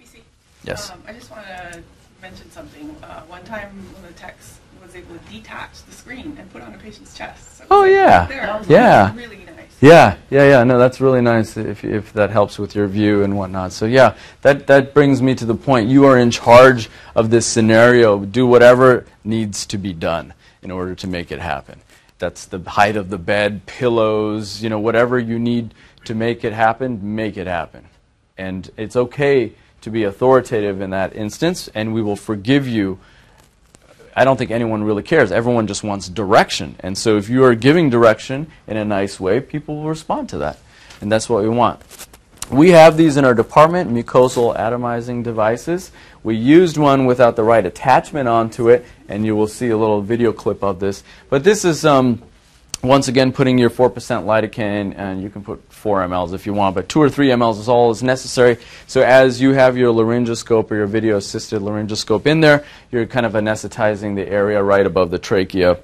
BC. 0.00 0.20
Yes. 0.62 0.90
Um, 0.90 1.02
I 1.06 1.12
just 1.12 1.30
want 1.30 1.44
to 1.46 1.82
mention 2.24 2.50
something. 2.50 2.96
Uh, 3.02 3.20
one 3.24 3.44
time, 3.44 3.68
one 3.92 4.02
of 4.02 4.08
the 4.08 4.18
techs 4.18 4.58
was 4.82 4.96
able 4.96 5.14
to 5.14 5.20
detach 5.30 5.82
the 5.82 5.92
screen 5.92 6.34
and 6.38 6.50
put 6.50 6.62
on 6.62 6.72
a 6.72 6.78
patient's 6.78 7.14
chest. 7.14 7.58
So 7.58 7.64
Oh, 7.70 7.80
like 7.80 7.90
yeah. 7.90 8.20
right 8.20 8.28
there. 8.30 8.60
It 8.62 8.70
Yeah. 8.70 9.14
Really 9.14 9.44
nice. 9.44 9.76
Yeah, 9.82 10.16
yeah, 10.30 10.48
yeah. 10.48 10.64
No, 10.64 10.78
that's 10.78 11.02
really 11.02 11.20
nice 11.20 11.58
if, 11.58 11.84
if 11.84 12.14
that 12.14 12.30
helps 12.30 12.58
with 12.58 12.74
your 12.74 12.86
view 12.86 13.24
and 13.24 13.36
whatnot. 13.36 13.72
So, 13.72 13.84
yeah, 13.84 14.14
that, 14.40 14.66
that 14.68 14.94
brings 14.94 15.20
me 15.20 15.34
to 15.34 15.44
the 15.44 15.54
point. 15.54 15.90
You 15.90 16.06
are 16.06 16.16
in 16.16 16.30
charge 16.30 16.88
of 17.14 17.28
this 17.28 17.44
scenario. 17.44 18.24
Do 18.24 18.46
whatever 18.46 19.04
needs 19.22 19.66
to 19.66 19.76
be 19.76 19.92
done 19.92 20.32
in 20.62 20.70
order 20.70 20.94
to 20.94 21.06
make 21.06 21.30
it 21.30 21.40
happen. 21.40 21.82
That's 22.18 22.46
the 22.46 22.58
height 22.58 22.96
of 22.96 23.10
the 23.10 23.18
bed, 23.18 23.66
pillows, 23.66 24.62
you 24.62 24.70
know, 24.70 24.78
whatever 24.80 25.18
you 25.18 25.38
need 25.38 25.74
to 26.06 26.14
make 26.14 26.42
it 26.42 26.54
happen, 26.54 27.14
make 27.14 27.36
it 27.36 27.46
happen. 27.46 27.86
And 28.38 28.70
it's 28.78 28.96
okay 28.96 29.52
to 29.84 29.90
be 29.90 30.04
authoritative 30.04 30.80
in 30.80 30.90
that 30.90 31.14
instance, 31.16 31.70
and 31.74 31.94
we 31.94 32.02
will 32.02 32.16
forgive 32.16 32.68
you 32.68 32.98
I 34.16 34.24
don't 34.24 34.36
think 34.36 34.52
anyone 34.52 34.84
really 34.84 35.02
cares. 35.02 35.32
Everyone 35.32 35.66
just 35.66 35.82
wants 35.82 36.08
direction. 36.08 36.76
And 36.80 36.96
so 36.96 37.16
if 37.16 37.28
you 37.28 37.42
are 37.44 37.54
giving 37.54 37.90
direction 37.90 38.46
in 38.66 38.76
a 38.76 38.84
nice 38.84 39.18
way, 39.18 39.40
people 39.40 39.76
will 39.76 39.88
respond 39.88 40.28
to 40.28 40.38
that. 40.38 40.58
And 41.00 41.10
that's 41.10 41.28
what 41.28 41.42
we 41.42 41.48
want. 41.48 41.80
We 42.50 42.70
have 42.70 42.96
these 42.96 43.16
in 43.16 43.24
our 43.24 43.34
department, 43.34 43.90
mucosal 43.90 44.56
atomizing 44.56 45.24
devices. 45.24 45.90
We 46.22 46.36
used 46.36 46.76
one 46.76 47.06
without 47.06 47.36
the 47.36 47.42
right 47.42 47.64
attachment 47.64 48.28
onto 48.28 48.68
it, 48.68 48.84
and 49.08 49.24
you 49.24 49.34
will 49.34 49.48
see 49.48 49.70
a 49.70 49.76
little 49.76 50.02
video 50.02 50.32
clip 50.32 50.62
of 50.62 50.78
this. 50.78 51.02
But 51.28 51.42
this 51.42 51.64
is, 51.64 51.84
um, 51.84 52.22
once 52.84 53.08
again, 53.08 53.32
putting 53.32 53.58
your 53.58 53.70
4% 53.70 53.92
lidocaine, 54.24 54.94
and 54.96 55.22
you 55.22 55.30
can 55.30 55.42
put 55.42 55.62
4 55.72 56.06
mLs 56.06 56.34
if 56.34 56.46
you 56.46 56.52
want, 56.52 56.74
but 56.74 56.88
2 56.88 57.00
or 57.00 57.08
3 57.08 57.28
mLs 57.28 57.58
is 57.58 57.68
all 57.68 57.90
is 57.90 58.02
necessary. 58.02 58.58
So 58.86 59.02
as 59.02 59.40
you 59.40 59.52
have 59.52 59.76
your 59.76 59.92
laryngoscope 59.92 60.70
or 60.70 60.76
your 60.76 60.86
video 60.86 61.16
assisted 61.16 61.62
laryngoscope 61.62 62.26
in 62.26 62.40
there, 62.40 62.64
you're 62.90 63.06
kind 63.06 63.26
of 63.26 63.32
anesthetizing 63.32 64.14
the 64.14 64.28
area 64.28 64.62
right 64.62 64.86
above 64.86 65.10
the 65.10 65.18
trachea 65.18 65.78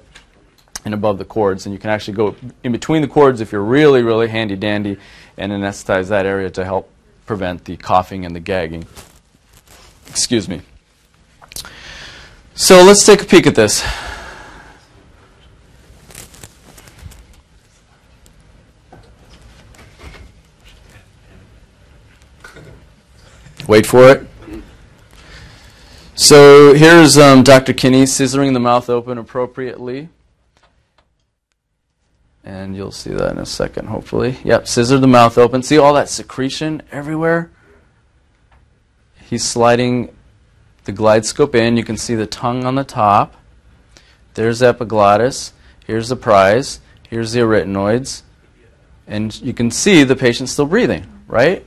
and 0.85 0.93
above 0.93 1.17
the 1.17 1.25
cords. 1.25 1.65
And 1.65 1.73
you 1.73 1.79
can 1.79 1.89
actually 1.89 2.15
go 2.15 2.35
in 2.63 2.71
between 2.71 3.01
the 3.01 3.07
cords 3.07 3.41
if 3.41 3.51
you're 3.51 3.61
really, 3.63 4.03
really 4.03 4.27
handy 4.27 4.55
dandy 4.55 4.97
and 5.37 5.51
anesthetize 5.51 6.09
that 6.09 6.25
area 6.25 6.49
to 6.51 6.63
help 6.63 6.89
prevent 7.25 7.65
the 7.65 7.77
coughing 7.77 8.25
and 8.25 8.35
the 8.35 8.39
gagging. 8.39 8.85
Excuse 10.07 10.47
me. 10.47 10.61
So 12.53 12.83
let's 12.83 13.05
take 13.05 13.21
a 13.21 13.25
peek 13.25 13.47
at 13.47 13.55
this. 13.55 13.81
Wait 23.67 23.85
for 23.85 24.09
it. 24.09 24.27
So 26.15 26.73
here's 26.73 27.17
um, 27.17 27.43
Dr. 27.43 27.73
Kinney 27.73 28.03
scissoring 28.03 28.53
the 28.53 28.59
mouth 28.59 28.89
open 28.89 29.17
appropriately. 29.17 30.09
And 32.43 32.75
you'll 32.75 32.91
see 32.91 33.11
that 33.11 33.31
in 33.31 33.37
a 33.37 33.45
second, 33.45 33.87
hopefully. 33.87 34.37
Yep, 34.43 34.67
scissor 34.67 34.97
the 34.97 35.07
mouth 35.07 35.37
open. 35.37 35.63
See 35.63 35.77
all 35.77 35.93
that 35.93 36.09
secretion 36.09 36.81
everywhere? 36.91 37.51
He's 39.29 39.43
sliding 39.43 40.13
the 40.83 40.93
GlideScope 40.93 41.55
in. 41.55 41.77
You 41.77 41.83
can 41.83 41.97
see 41.97 42.15
the 42.15 42.25
tongue 42.25 42.65
on 42.65 42.75
the 42.75 42.83
top. 42.83 43.35
There's 44.33 44.61
epiglottis. 44.61 45.53
Here's 45.85 46.09
the 46.09 46.15
prize. 46.15 46.79
Here's 47.09 47.33
the 47.33 47.41
arytenoids. 47.41 48.23
And 49.07 49.39
you 49.41 49.53
can 49.53 49.71
see 49.71 50.03
the 50.03 50.15
patient's 50.15 50.51
still 50.51 50.65
breathing, 50.65 51.05
right? 51.27 51.65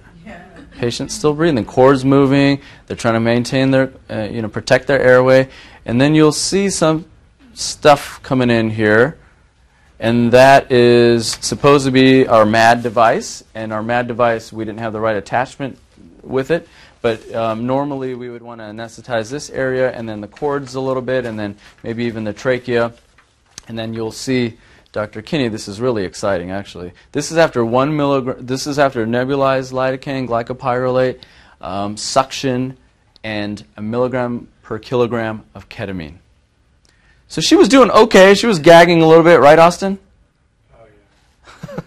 Patient's 0.84 1.14
still 1.14 1.32
breathing. 1.32 1.56
The 1.56 1.64
Cords 1.64 2.04
moving. 2.04 2.60
They're 2.86 2.94
trying 2.94 3.14
to 3.14 3.20
maintain 3.20 3.70
their, 3.70 3.90
uh, 4.10 4.28
you 4.30 4.42
know, 4.42 4.50
protect 4.50 4.86
their 4.86 5.00
airway. 5.00 5.48
And 5.86 5.98
then 5.98 6.14
you'll 6.14 6.30
see 6.30 6.68
some 6.68 7.06
stuff 7.54 8.22
coming 8.22 8.50
in 8.50 8.68
here. 8.68 9.16
And 9.98 10.30
that 10.32 10.70
is 10.70 11.38
supposed 11.40 11.86
to 11.86 11.90
be 11.90 12.28
our 12.28 12.44
MAD 12.44 12.82
device. 12.82 13.42
And 13.54 13.72
our 13.72 13.82
MAD 13.82 14.08
device, 14.08 14.52
we 14.52 14.66
didn't 14.66 14.80
have 14.80 14.92
the 14.92 15.00
right 15.00 15.16
attachment 15.16 15.78
with 16.22 16.50
it. 16.50 16.68
But 17.00 17.34
um, 17.34 17.66
normally 17.66 18.14
we 18.14 18.28
would 18.28 18.42
want 18.42 18.60
to 18.60 18.64
anesthetize 18.64 19.30
this 19.30 19.48
area 19.48 19.90
and 19.90 20.06
then 20.06 20.20
the 20.20 20.28
cords 20.28 20.74
a 20.74 20.82
little 20.82 21.00
bit 21.00 21.24
and 21.24 21.38
then 21.38 21.56
maybe 21.82 22.04
even 22.04 22.24
the 22.24 22.34
trachea. 22.34 22.92
And 23.68 23.78
then 23.78 23.94
you'll 23.94 24.12
see, 24.12 24.58
Dr. 24.94 25.22
Kinney, 25.22 25.48
this 25.48 25.66
is 25.66 25.80
really 25.80 26.04
exciting 26.04 26.52
actually. 26.52 26.92
This 27.10 27.32
is 27.32 27.36
after 27.36 27.64
one 27.64 27.96
milligram, 27.96 28.46
this 28.46 28.68
is 28.68 28.78
after 28.78 29.04
nebulized 29.04 29.72
lidocaine 29.72 30.28
glycopyrrolate, 30.28 31.20
um, 31.60 31.96
suction, 31.96 32.76
and 33.24 33.64
a 33.76 33.82
milligram 33.82 34.46
per 34.62 34.78
kilogram 34.78 35.42
of 35.52 35.68
ketamine. 35.68 36.18
So 37.26 37.40
she 37.40 37.56
was 37.56 37.68
doing 37.68 37.90
okay. 37.90 38.34
She 38.34 38.46
was 38.46 38.60
gagging 38.60 39.02
a 39.02 39.06
little 39.08 39.24
bit, 39.24 39.40
right, 39.40 39.58
Austin? 39.58 39.98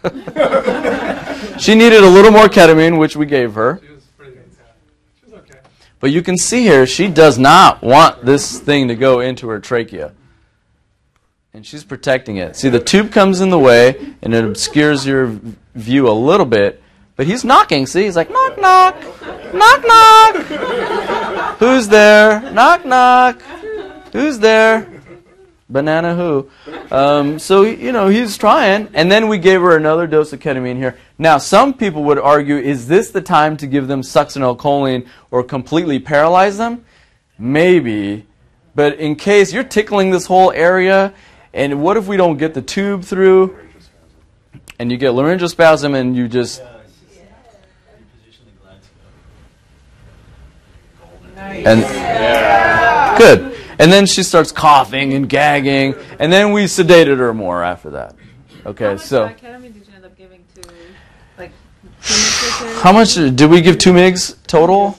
Oh, 0.04 0.12
yeah. 0.36 1.58
she 1.58 1.76
needed 1.76 2.04
a 2.04 2.10
little 2.10 2.32
more 2.32 2.48
ketamine, 2.48 3.00
which 3.00 3.16
we 3.16 3.26
gave 3.26 3.54
her. 3.54 3.80
She 3.82 3.94
was 3.94 4.04
pretty 4.18 4.34
good. 4.34 4.50
She 5.22 5.32
was 5.32 5.40
okay. 5.44 5.60
But 6.02 6.12
you 6.12 6.22
can 6.22 6.38
see 6.38 6.64
here, 6.64 6.86
she 6.86 7.08
does 7.08 7.40
not 7.40 7.82
want 7.82 8.26
this 8.26 8.60
thing 8.60 8.90
to 8.90 8.96
go 8.96 9.22
into 9.22 9.48
her 9.48 9.62
trachea. 9.62 10.12
And 11.58 11.66
she's 11.66 11.84
protecting 11.84 12.38
it. 12.38 12.56
See, 12.56 12.70
the 12.70 12.80
tube 12.80 13.12
comes 13.12 13.42
in 13.42 13.50
the 13.50 13.58
way, 13.58 14.14
and 14.22 14.32
it 14.36 14.46
obscures 14.46 15.08
your 15.08 15.40
view 15.74 16.08
a 16.08 16.14
little 16.14 16.46
bit. 16.46 16.84
But 17.16 17.26
he's 17.26 17.44
knocking. 17.44 17.88
See, 17.88 18.04
he's 18.04 18.16
like, 18.16 18.30
knock, 18.30 18.60
knock, 18.62 18.96
knock, 19.56 19.84
knock. 19.84 20.36
Who's 21.58 21.88
there? 21.88 22.42
Knock, 22.52 22.86
knock. 22.86 23.42
Who's 24.14 24.38
there? 24.38 24.88
Banana 25.68 26.14
who? 26.14 26.48
Um, 26.92 27.40
so, 27.40 27.64
you 27.64 27.92
know, 27.92 28.08
he's 28.08 28.38
trying. 28.38 28.90
And 28.94 29.12
then 29.12 29.28
we 29.28 29.40
gave 29.40 29.60
her 29.62 29.76
another 29.76 30.06
dose 30.06 30.32
of 30.34 30.40
ketamine 30.40 30.78
here. 30.78 30.96
Now, 31.18 31.40
some 31.40 31.74
people 31.74 32.04
would 32.04 32.20
argue 32.20 32.58
is 32.58 32.88
this 32.88 33.10
the 33.10 33.22
time 33.22 33.58
to 33.58 33.66
give 33.66 33.88
them 33.88 34.02
succinylcholine 34.02 35.08
or 35.32 35.44
completely 35.44 35.98
paralyze 35.98 36.60
them? 36.60 36.86
Maybe. 37.40 38.28
But 38.76 39.00
in 39.00 39.16
case 39.16 39.52
you're 39.52 39.64
tickling 39.64 40.12
this 40.12 40.28
whole 40.28 40.52
area, 40.52 41.16
and 41.54 41.82
what 41.82 41.98
if 41.98 42.08
we 42.08 42.18
don't 42.18 42.38
get 42.38 42.54
the 42.54 42.62
tube 42.62 43.04
through? 43.04 43.58
And 44.80 44.92
you 44.92 44.98
get 44.98 45.12
laryngospasm 45.12 45.96
and 45.96 46.16
you 46.16 46.28
just. 46.28 46.62
And, 51.38 51.82
Good. 53.18 53.58
And 53.80 53.92
then 53.92 54.06
she 54.06 54.24
starts 54.24 54.52
coughing 54.52 55.14
and 55.14 55.30
gagging, 55.30 55.96
and 56.20 56.32
then 56.32 56.52
we 56.52 56.66
sedated 56.66 57.18
her 57.18 57.34
more 57.34 57.64
after 57.64 57.92
that. 57.92 58.16
Okay, 58.66 58.98
so. 58.98 59.28
did 59.28 59.42
you 59.42 59.84
end 59.96 60.06
up 60.06 60.18
giving 60.18 60.44
to, 60.56 60.70
like. 61.38 61.52
How 62.82 62.92
much 62.92 63.16
did 63.16 63.50
we 63.50 63.62
give 63.62 63.78
two 63.78 63.94
MIGs 63.94 64.36
total? 64.48 64.98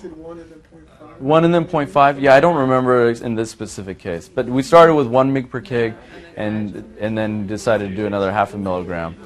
One 1.18 1.44
and 1.44 1.52
then 1.52 1.64
0.5. 1.64 2.20
Yeah, 2.20 2.34
I 2.34 2.40
don't 2.40 2.56
remember 2.56 3.10
in 3.10 3.34
this 3.34 3.50
specific 3.50 3.98
case, 3.98 4.28
but 4.28 4.46
we 4.46 4.62
started 4.62 4.94
with 4.94 5.08
one 5.08 5.32
mig 5.32 5.50
per 5.50 5.60
kg, 5.60 5.94
and 6.36 6.84
and 7.00 7.18
then 7.18 7.46
decided 7.46 7.90
to 7.90 7.96
do 7.96 8.06
another 8.06 8.30
half 8.30 8.54
a 8.54 8.58
milligram. 8.58 9.16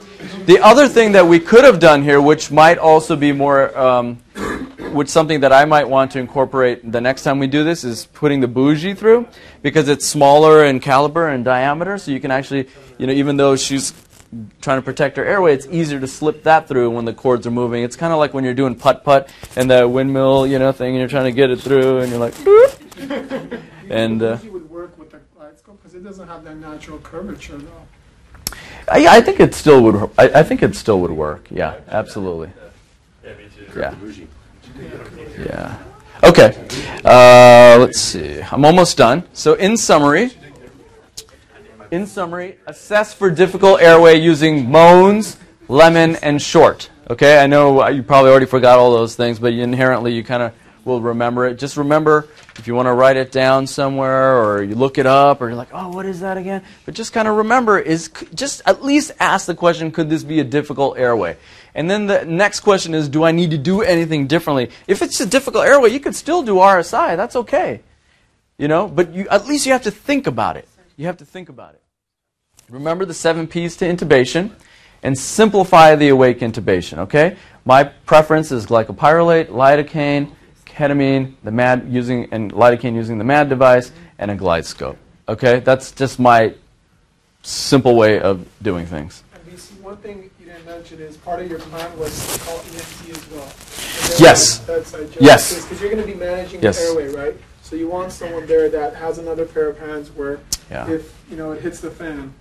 The 0.46 0.58
other 0.60 0.88
thing 0.88 1.12
that 1.12 1.26
we 1.26 1.38
could 1.38 1.64
have 1.64 1.78
done 1.78 2.02
here, 2.02 2.20
which 2.20 2.50
might 2.50 2.78
also 2.78 3.14
be 3.14 3.32
more, 3.32 3.76
um, 3.78 4.16
which 4.92 5.08
something 5.08 5.40
that 5.40 5.52
I 5.52 5.66
might 5.66 5.86
want 5.86 6.12
to 6.12 6.18
incorporate 6.18 6.90
the 6.90 7.00
next 7.00 7.24
time 7.24 7.38
we 7.38 7.46
do 7.46 7.62
this, 7.62 7.84
is 7.84 8.06
putting 8.06 8.40
the 8.40 8.48
bougie 8.48 8.94
through, 8.94 9.28
because 9.60 9.88
it's 9.88 10.06
smaller 10.06 10.64
in 10.64 10.80
caliber 10.80 11.28
and 11.28 11.44
diameter, 11.44 11.98
so 11.98 12.10
you 12.10 12.20
can 12.20 12.30
actually, 12.30 12.68
you 12.96 13.06
know, 13.06 13.12
even 13.12 13.36
though 13.36 13.56
she's 13.56 13.92
trying 14.60 14.78
to 14.78 14.82
protect 14.82 15.16
her 15.16 15.24
airway, 15.24 15.54
it's 15.54 15.66
easier 15.66 16.00
to 16.00 16.06
slip 16.06 16.42
that 16.44 16.68
through 16.68 16.90
when 16.90 17.04
the 17.04 17.12
cords 17.12 17.46
are 17.46 17.50
moving. 17.50 17.82
It's 17.82 17.96
kind 17.96 18.12
of 18.12 18.18
like 18.18 18.32
when 18.32 18.44
you're 18.44 18.54
doing 18.54 18.74
putt 18.74 19.04
putt 19.04 19.32
and 19.56 19.70
the 19.70 19.86
windmill, 19.86 20.46
you 20.46 20.58
know, 20.58 20.72
thing, 20.72 20.90
and 20.90 20.98
you're 20.98 21.08
trying 21.08 21.24
to 21.24 21.32
get 21.32 21.50
it 21.50 21.60
through, 21.60 21.98
and 21.98 22.10
you're 22.10 22.20
like, 22.20 22.34
boop. 22.34 23.62
and 23.90 24.22
uh, 24.22 24.32
Usually 24.32 24.50
would 24.50 24.70
work 24.70 24.98
with 24.98 25.10
the 25.10 25.18
GlideScope 25.38 25.76
because 25.78 25.94
it 25.94 26.02
doesn't 26.02 26.28
have 26.28 26.44
that 26.44 26.56
natural 26.56 26.98
curvature 26.98 27.58
though. 27.58 28.56
I, 28.88 29.18
I 29.18 29.20
think 29.20 29.40
it 29.40 29.54
still 29.54 29.82
would. 29.82 30.10
I, 30.18 30.40
I 30.40 30.42
think 30.42 30.62
it 30.62 30.74
still 30.74 31.00
would 31.00 31.12
work. 31.12 31.46
Yeah, 31.50 31.78
absolutely. 31.88 32.50
Yeah. 33.76 33.94
Yeah. 35.38 35.78
Okay. 36.24 36.54
Uh, 37.04 37.78
let's 37.80 38.00
see. 38.00 38.40
I'm 38.42 38.64
almost 38.64 38.96
done. 38.96 39.24
So, 39.32 39.54
in 39.54 39.76
summary, 39.76 40.30
in 41.92 42.06
summary, 42.06 42.56
assess 42.66 43.12
for 43.12 43.30
difficult 43.30 43.82
airway 43.82 44.18
using 44.18 44.68
moans, 44.68 45.36
lemon, 45.68 46.16
and 46.16 46.40
short. 46.40 46.90
Okay, 47.10 47.38
I 47.38 47.46
know 47.46 47.86
you 47.88 48.02
probably 48.02 48.30
already 48.30 48.46
forgot 48.46 48.78
all 48.78 48.92
those 48.92 49.14
things, 49.14 49.38
but 49.38 49.52
inherently 49.52 50.14
you 50.14 50.24
kind 50.24 50.42
of 50.42 50.54
will 50.86 51.02
remember 51.02 51.46
it. 51.46 51.58
Just 51.58 51.76
remember 51.76 52.28
if 52.56 52.66
you 52.66 52.74
want 52.74 52.86
to 52.86 52.94
write 52.94 53.18
it 53.18 53.30
down 53.30 53.66
somewhere 53.66 54.42
or 54.42 54.62
you 54.62 54.74
look 54.74 54.96
it 54.96 55.04
up 55.04 55.42
or 55.42 55.48
you're 55.48 55.56
like, 55.56 55.68
oh, 55.74 55.90
what 55.90 56.06
is 56.06 56.20
that 56.20 56.38
again? 56.38 56.62
But 56.86 56.94
just 56.94 57.12
kind 57.12 57.28
of 57.28 57.36
remember 57.36 57.78
is 57.78 58.10
just 58.34 58.62
at 58.64 58.82
least 58.82 59.12
ask 59.20 59.44
the 59.44 59.54
question, 59.54 59.92
could 59.92 60.08
this 60.08 60.24
be 60.24 60.40
a 60.40 60.44
difficult 60.44 60.96
airway? 60.96 61.36
And 61.74 61.90
then 61.90 62.06
the 62.06 62.24
next 62.24 62.60
question 62.60 62.94
is, 62.94 63.06
do 63.06 63.22
I 63.22 63.32
need 63.32 63.50
to 63.50 63.58
do 63.58 63.82
anything 63.82 64.26
differently? 64.26 64.70
If 64.86 65.02
it's 65.02 65.20
a 65.20 65.26
difficult 65.26 65.66
airway, 65.66 65.90
you 65.90 66.00
could 66.00 66.16
still 66.16 66.42
do 66.42 66.54
RSI. 66.54 67.18
That's 67.18 67.36
okay. 67.36 67.82
You 68.56 68.68
know, 68.68 68.88
but 68.88 69.12
you, 69.12 69.28
at 69.28 69.46
least 69.46 69.66
you 69.66 69.72
have 69.72 69.82
to 69.82 69.90
think 69.90 70.26
about 70.26 70.56
it. 70.56 70.66
You 70.96 71.06
have 71.06 71.16
to 71.18 71.24
think 71.24 71.48
about 71.48 71.74
it. 71.74 71.82
Remember 72.68 73.04
the 73.04 73.14
seven 73.14 73.46
P's 73.46 73.76
to 73.76 73.84
intubation 73.86 74.52
and 75.02 75.18
simplify 75.18 75.94
the 75.96 76.08
awake 76.08 76.40
intubation, 76.40 76.98
okay? 76.98 77.36
My 77.64 77.84
preference 77.84 78.52
is 78.52 78.66
glycopyrrolate, 78.66 79.48
lidocaine, 79.48 80.30
ketamine, 80.66 81.34
the 81.44 81.50
MAD 81.50 81.86
using 81.88 82.28
and 82.32 82.52
lidocaine 82.52 82.94
using 82.94 83.18
the 83.18 83.24
MAD 83.24 83.48
device 83.48 83.92
and 84.18 84.30
a 84.30 84.36
GlideScope. 84.36 84.96
Okay? 85.28 85.60
That's 85.60 85.92
just 85.92 86.18
my 86.18 86.54
simple 87.42 87.96
way 87.96 88.20
of 88.20 88.46
doing 88.62 88.86
things. 88.86 89.22
And 89.34 89.44
BC, 89.44 89.80
one 89.80 89.96
thing 89.98 90.30
you 90.40 90.46
didn't 90.46 90.64
mention 90.66 91.00
is 91.00 91.16
part 91.16 91.40
of 91.40 91.50
your 91.50 91.58
plan 91.58 91.98
was 91.98 92.34
to 92.34 92.44
call 92.44 92.58
ENT 92.58 93.16
as 93.16 93.30
well. 93.30 93.52
Yes. 94.18 94.58
That's 94.58 94.94
Yes. 95.20 95.62
Because 95.62 95.80
you're 95.80 95.90
going 95.90 96.04
to 96.04 96.10
be 96.10 96.18
managing 96.18 96.62
Yes. 96.62 96.78
the 96.78 96.84
airway, 96.86 97.08
right? 97.14 97.36
So 97.62 97.76
you 97.76 97.88
want 97.88 98.12
someone 98.12 98.46
there 98.46 98.68
that 98.68 98.94
has 98.96 99.18
another 99.18 99.46
pair 99.46 99.68
of 99.68 99.78
hands 99.78 100.10
where 100.10 100.40
Yeah. 100.72 100.90
if 100.90 101.14
you 101.30 101.36
know 101.36 101.52
it 101.52 101.60
hits 101.60 101.80
the 101.80 101.90
fan, 101.90 102.32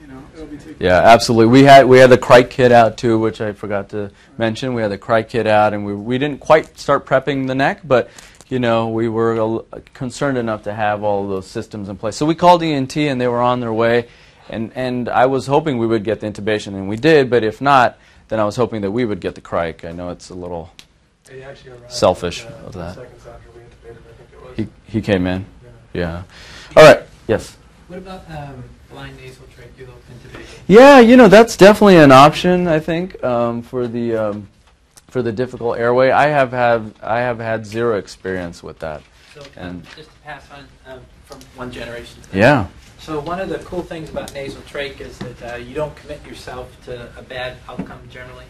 you 0.00 0.06
know 0.06 0.22
it'll 0.34 0.46
be 0.46 0.56
taken. 0.58 0.76
Yeah, 0.78 0.98
absolutely. 1.00 1.46
We 1.52 1.64
had 1.64 1.86
we 1.86 1.98
had 1.98 2.10
the 2.10 2.18
cric 2.18 2.50
kit 2.50 2.72
out 2.72 2.96
too, 2.98 3.18
which 3.18 3.40
I 3.40 3.52
forgot 3.52 3.88
to 3.90 4.10
mention. 4.36 4.74
We 4.74 4.82
had 4.82 4.90
the 4.90 4.98
cric 4.98 5.28
kit 5.30 5.46
out, 5.46 5.72
and 5.74 5.84
we 5.84 5.94
we 5.94 6.18
didn't 6.18 6.40
quite 6.40 6.78
start 6.78 7.06
prepping 7.06 7.46
the 7.46 7.54
neck, 7.54 7.80
but 7.84 8.10
you 8.48 8.58
know 8.58 8.88
we 8.88 9.08
were 9.08 9.34
a 9.34 9.38
l- 9.38 9.66
concerned 9.94 10.38
enough 10.38 10.62
to 10.64 10.74
have 10.74 11.02
all 11.02 11.24
of 11.24 11.30
those 11.30 11.46
systems 11.46 11.88
in 11.88 11.96
place. 11.96 12.16
So 12.16 12.26
we 12.26 12.34
called 12.34 12.62
ENT, 12.62 12.96
and 12.96 13.20
they 13.20 13.28
were 13.28 13.40
on 13.40 13.60
their 13.60 13.72
way. 13.72 14.08
And 14.50 14.72
and 14.74 15.08
I 15.08 15.26
was 15.26 15.46
hoping 15.46 15.78
we 15.78 15.86
would 15.86 16.04
get 16.04 16.20
the 16.20 16.26
intubation, 16.30 16.68
and 16.68 16.88
we 16.88 16.96
did. 16.96 17.28
But 17.30 17.44
if 17.44 17.60
not, 17.60 17.98
then 18.28 18.40
I 18.40 18.44
was 18.44 18.56
hoping 18.56 18.82
that 18.82 18.90
we 18.90 19.04
would 19.04 19.20
get 19.20 19.34
the 19.34 19.40
cric. 19.42 19.84
I 19.84 19.92
know 19.92 20.10
it's 20.10 20.30
a 20.30 20.34
little 20.34 20.70
He 21.30 21.42
actually 21.42 21.72
arrived 21.72 21.92
Selfish 21.92 22.44
like, 22.44 22.54
uh, 22.54 22.66
of 22.66 22.72
that. 22.74 22.94
Seconds 22.94 23.26
after 23.26 23.50
we 23.50 23.60
intubated, 23.60 23.96
I 23.98 24.12
think 24.16 24.28
it 24.32 24.42
was. 24.46 24.56
he 24.56 24.92
he 24.98 25.00
came 25.02 25.26
in. 25.26 25.44
Yeah. 25.92 26.22
All 26.76 26.84
right. 26.84 27.02
Yes. 27.28 27.56
What 27.88 27.98
about 27.98 28.28
um, 28.30 28.64
blind 28.90 29.16
nasal 29.18 29.44
tracheal 29.46 29.92
intubation? 30.10 30.58
Yeah, 30.66 30.98
you 30.98 31.16
know 31.16 31.28
that's 31.28 31.56
definitely 31.56 31.96
an 31.96 32.10
option. 32.10 32.66
I 32.66 32.80
think 32.80 33.22
um, 33.22 33.62
for 33.62 33.86
the 33.86 34.16
um, 34.16 34.48
for 35.08 35.22
the 35.22 35.32
difficult 35.32 35.78
airway. 35.78 36.10
I 36.10 36.26
have 36.28 36.50
had 36.50 36.94
I 37.02 37.18
have 37.20 37.38
had 37.38 37.64
zero 37.66 37.96
experience 37.98 38.62
with 38.62 38.78
that. 38.80 39.02
So 39.34 39.40
um, 39.40 39.46
And- 39.56 39.84
just 39.96 40.10
to 40.10 40.16
pass 40.24 40.44
on 40.50 40.66
um, 40.92 41.00
from 41.24 41.40
one 41.56 41.70
generation 41.70 42.20
to 42.22 42.30
the 42.32 42.38
Yeah. 42.38 42.66
So 42.98 43.20
one 43.20 43.40
of 43.40 43.48
the 43.48 43.58
cool 43.60 43.82
things 43.82 44.10
about 44.10 44.34
nasal 44.34 44.60
trach 44.62 45.00
is 45.00 45.16
that 45.18 45.52
uh, 45.52 45.56
you 45.56 45.74
don't 45.74 45.94
commit 45.96 46.26
yourself 46.26 46.76
to 46.86 47.10
a 47.16 47.22
bad 47.22 47.56
outcome 47.68 48.00
generally, 48.10 48.44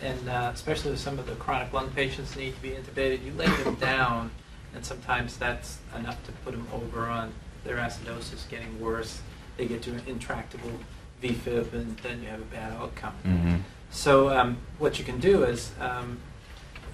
and 0.00 0.28
uh, 0.28 0.50
especially 0.54 0.92
with 0.92 1.00
some 1.00 1.18
of 1.18 1.26
the 1.26 1.34
chronic 1.34 1.72
lung 1.72 1.90
patients 1.90 2.34
need 2.36 2.54
to 2.54 2.62
be 2.62 2.70
intubated, 2.70 3.24
you 3.24 3.32
lay 3.32 3.46
them 3.62 3.74
down, 3.76 4.30
and 4.74 4.84
sometimes 4.84 5.36
that's 5.36 5.78
enough 5.96 6.24
to 6.24 6.32
put 6.32 6.52
them 6.52 6.66
over 6.72 7.06
on 7.06 7.32
their 7.66 7.76
acidosis 7.76 8.48
getting 8.48 8.80
worse. 8.80 9.20
They 9.56 9.66
get 9.66 9.82
to 9.82 9.90
an 9.92 10.02
intractable 10.06 10.72
VFib, 11.22 11.72
and 11.72 11.96
then 11.98 12.22
you 12.22 12.28
have 12.28 12.40
a 12.40 12.44
bad 12.44 12.72
outcome. 12.74 13.14
hmm 13.22 13.54
So 13.90 14.30
um, 14.30 14.58
what 14.78 14.98
you 14.98 15.04
can 15.04 15.18
do 15.18 15.44
is 15.44 15.72
um, 15.80 16.18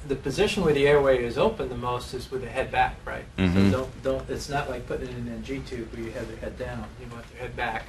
the 0.09 0.15
position 0.17 0.65
where 0.65 0.75
the 0.75 0.87
airway 0.87 1.23
is 1.25 1.37
open 1.39 1.69
the 1.69 1.77
most 1.77 2.15
is 2.15 2.31
with 2.31 2.43
the 2.43 2.49
head 2.49 2.71
back, 2.71 2.97
right? 3.05 3.25
Mhm. 3.39 3.55
So 3.55 3.79
don't 3.79 4.03
don't. 4.03 4.31
It's 4.31 4.49
not 4.49 4.69
like 4.71 4.87
putting 4.87 5.09
in 5.09 5.15
an 5.29 5.29
NG 5.45 5.63
tube 5.67 5.93
where 5.93 6.03
you 6.03 6.11
have 6.13 6.29
their 6.29 6.37
head 6.39 6.59
down. 6.59 6.85
You 7.01 7.07
want 7.13 7.29
their 7.33 7.43
head 7.43 7.57
back. 7.57 7.87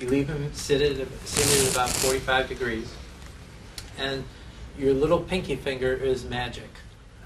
You 0.00 0.08
leave 0.08 0.26
them 0.28 0.52
seated 0.52 1.00
at, 1.00 1.08
seated 1.26 1.66
at 1.68 1.72
about 1.72 1.88
45 1.88 2.48
degrees, 2.48 2.92
and 3.98 4.24
your 4.78 4.92
little 4.92 5.20
pinky 5.20 5.56
finger 5.56 5.92
is 5.94 6.24
magic. 6.24 6.68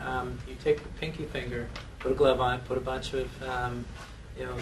Um, 0.00 0.38
you 0.48 0.54
take 0.62 0.82
the 0.82 0.88
pinky 1.00 1.24
finger, 1.24 1.68
put 1.98 2.12
a 2.12 2.14
glove 2.14 2.40
on 2.40 2.54
it, 2.56 2.64
put 2.66 2.78
a 2.78 2.80
bunch 2.80 3.12
of 3.12 3.28
um, 3.42 3.84
you 4.40 4.46
know 4.46 4.56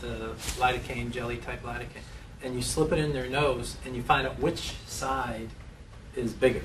the 0.00 0.34
lidocaine 0.58 1.10
jelly 1.12 1.36
type 1.36 1.62
lidocaine, 1.62 2.02
and 2.42 2.54
you 2.54 2.62
slip 2.62 2.92
it 2.92 2.98
in 2.98 3.12
their 3.12 3.28
nose, 3.28 3.76
and 3.84 3.94
you 3.94 4.02
find 4.02 4.26
out 4.26 4.38
which 4.40 4.74
side 4.86 5.48
is 6.16 6.32
bigger. 6.32 6.62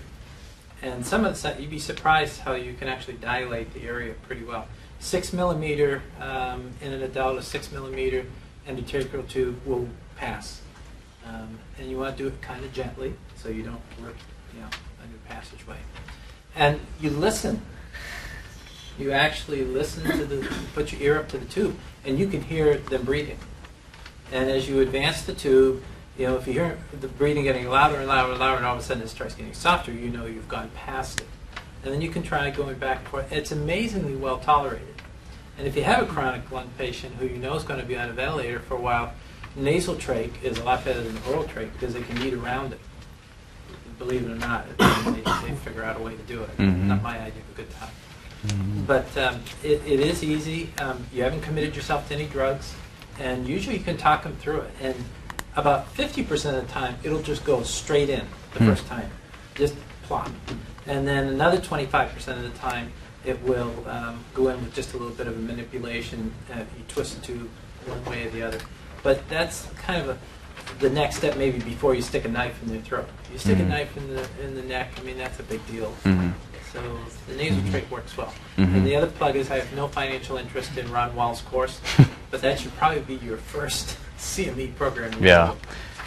And 0.82 1.05
some 1.05 1.24
of 1.26 1.34
the 1.34 1.39
side, 1.39 1.59
you'd 1.59 1.70
be 1.70 1.80
surprised 1.80 2.41
how 2.41 2.53
you 2.53 2.74
can 2.74 2.88
actually 2.88 3.16
dilate 3.16 3.74
the 3.74 3.84
area 3.84 4.13
pretty 4.24 4.43
well. 4.43 4.68
Six 4.99 5.32
millimeter 5.32 6.01
um, 6.20 6.72
in 6.82 6.91
an 6.91 7.03
adult, 7.03 7.38
a 7.38 7.43
six 7.43 7.72
millimeter 7.72 8.26
endotracheal 8.68 9.28
tube 9.30 9.59
will 9.66 9.88
pass. 10.16 10.61
Um, 11.26 11.59
and 11.80 11.89
you 11.89 11.97
want 11.97 12.18
to 12.18 12.24
do 12.24 12.28
it 12.28 12.41
kind 12.41 12.63
of 12.63 12.74
gently 12.74 13.13
so 13.36 13.49
you 13.49 13.63
don't 13.63 13.82
rip, 14.01 14.16
you 14.53 14.61
know, 14.61 14.68
a 15.03 15.07
new 15.07 15.20
passageway. 15.28 15.78
And 16.55 16.80
you 16.99 17.11
listen. 17.11 17.61
You 18.98 19.12
actually 19.12 19.64
listen 19.66 20.04
to 20.18 20.26
the, 20.26 20.48
put 20.74 20.91
your 20.91 21.02
ear 21.02 21.20
up 21.20 21.28
to 21.30 21.38
the 21.38 21.46
tube, 21.46 21.76
and 22.06 22.18
you 22.18 22.28
can 22.28 22.41
hear 22.41 22.78
them 22.78 23.04
breathing. 23.04 23.38
And 24.32 24.50
as 24.50 24.70
you 24.70 24.80
advance 24.80 25.22
the 25.24 25.34
tube, 25.34 25.84
You 26.18 26.28
know, 26.28 26.38
if 26.38 26.48
you 26.48 26.54
hear 26.54 26.78
the 26.98 27.10
breathing 27.10 27.43
getting 27.43 27.68
louder 27.68 27.98
and 27.98 28.08
louder 28.08 28.32
and 28.32 28.39
louder, 28.39 28.56
and 28.58 28.66
all 28.66 28.76
of 28.76 28.80
a 28.80 28.84
sudden 28.84 29.04
it 29.04 29.10
starts 29.10 29.36
getting 29.36 29.54
softer, 29.54 29.91
you 29.91 30.10
know 30.10 30.26
you've 30.26 30.48
gone 30.48 30.70
past 30.74 31.20
it. 31.20 31.28
And 31.84 31.93
then 31.93 32.02
you 32.02 32.10
can 32.10 32.24
try 32.24 32.50
going 32.52 32.78
back 32.78 33.00
and 33.00 33.08
forth. 33.10 33.30
It's 33.34 33.52
amazingly 33.52 34.16
well 34.16 34.38
tolerated. 34.38 34.96
And 35.58 35.68
if 35.68 35.76
you 35.76 35.84
have 35.84 36.04
a 36.04 36.06
chronic 36.06 36.50
lung 36.52 36.70
patient 36.78 37.16
who 37.16 37.26
you 37.28 37.38
know 37.38 37.54
is 37.56 37.64
going 37.64 37.82
to 37.82 37.86
be 37.86 37.98
on 37.98 38.08
a 38.10 38.14
ventilator 38.14 38.60
for 38.60 38.76
a 38.76 38.80
while, 38.82 39.14
nasal 39.58 39.96
trach 39.96 40.32
is 40.41 40.58
a 40.58 40.64
lot 40.64 40.86
better 40.86 41.02
than 41.02 41.18
oral 41.30 41.43
trach 41.43 41.70
because 41.74 41.93
they 41.93 42.02
can 42.02 42.18
eat 42.22 42.34
around 42.34 42.72
it. 42.72 42.80
Believe 44.00 44.24
it 44.26 44.32
or 44.32 44.36
not, 44.36 44.66
they, 44.78 45.22
they 45.50 45.56
figure 45.56 45.84
out 45.84 45.98
a 45.98 46.00
way 46.04 46.16
to 46.16 46.24
do 46.24 46.43
it. 46.43 46.58
Mhm. 46.58 46.84
Not 46.88 47.02
my 47.04 47.18
idea 47.20 47.41
of 47.41 47.50
a 47.54 47.62
good 47.62 47.72
time. 47.72 47.89
But 48.88 49.16
um, 49.18 49.41
it, 49.64 49.82
it 49.86 50.00
is 50.00 50.24
easy. 50.24 50.70
Um, 50.80 51.06
you 51.14 51.24
haven't 51.24 51.41
committed 51.41 51.76
yourself 51.76 52.08
to 52.10 52.14
any 52.16 52.26
drugs, 52.28 52.74
and 53.20 53.48
usually 53.48 53.78
you 53.78 53.84
can 53.84 53.98
talk 53.98 54.24
them 54.24 54.36
through 54.38 54.62
it. 54.62 54.72
And 54.82 54.96
about 55.56 55.93
50% 55.96 56.32
of 56.58 56.66
the 56.68 56.72
time, 56.72 56.96
it'll 57.04 57.22
just 57.22 57.43
go 57.46 57.64
straight 57.64 58.10
in 58.10 58.26
the 58.54 58.60
Hmm. 58.60 58.70
first 58.70 58.86
time, 58.88 59.10
just 59.56 59.74
plop. 60.04 60.30
And 60.86 61.08
then 61.08 61.28
another 61.28 61.58
25% 61.58 62.38
of 62.38 62.43
the 62.43 62.58
time, 62.60 62.91
it 63.26 63.41
will 63.41 63.74
um, 63.89 64.24
go 64.36 64.50
in 64.50 64.64
with 64.64 64.76
just 64.76 64.93
a 64.93 64.98
little 64.98 65.16
bit 65.16 65.26
of 65.28 65.36
a 65.36 65.39
manipulation. 65.39 66.32
Uh, 66.52 66.58
you 66.60 66.84
twist 66.88 67.18
it 67.18 67.24
to 67.24 67.50
one 67.88 68.06
way 68.06 68.28
or 68.28 68.30
the 68.30 68.43
other. 68.43 68.60
But 69.02 69.28
that's 69.30 69.68
kind 69.78 70.00
of 70.02 70.10
a, 70.10 70.18
the 70.80 70.89
next 70.89 71.16
step, 71.18 71.36
maybe 71.38 71.60
before 71.60 71.96
you 71.96 72.02
stick 72.04 72.26
a 72.26 72.28
knife 72.28 72.62
in 72.62 72.70
their 72.70 72.82
throat. 72.82 73.08
You 73.32 73.39
stick 73.39 73.58
a 73.58 73.62
Mhm. 73.62 73.68
knife 73.70 73.98
in 73.98 74.08
the 74.14 74.28
in 74.43 74.54
the 74.56 74.62
neck. 74.64 74.91
I 75.00 75.04
mean, 75.04 75.18
that's 75.18 75.39
a 75.39 75.43
big 75.43 75.66
deal. 75.68 75.91
So 76.76 76.82
the 77.32 77.38
nasal 77.38 77.61
Mhm. 77.61 77.71
trach 77.71 77.89
works 77.89 78.17
well. 78.17 78.34
Mhm. 78.57 78.76
And 78.76 78.86
the 78.86 78.95
other 78.97 79.07
plug 79.07 79.36
is 79.36 79.49
I 79.49 79.55
have 79.59 79.73
no 79.73 79.88
financial 79.88 80.38
interest 80.38 80.78
in 80.78 80.91
Ron 80.91 81.15
Wall's 81.15 81.41
course, 81.41 81.80
but 82.32 82.41
that 82.41 82.59
should 82.59 82.76
probably 82.78 82.99
be 83.01 83.15
your 83.26 83.38
first 83.38 83.97
CME 84.19 84.67
program. 84.76 85.11
Yeah. 85.21 85.53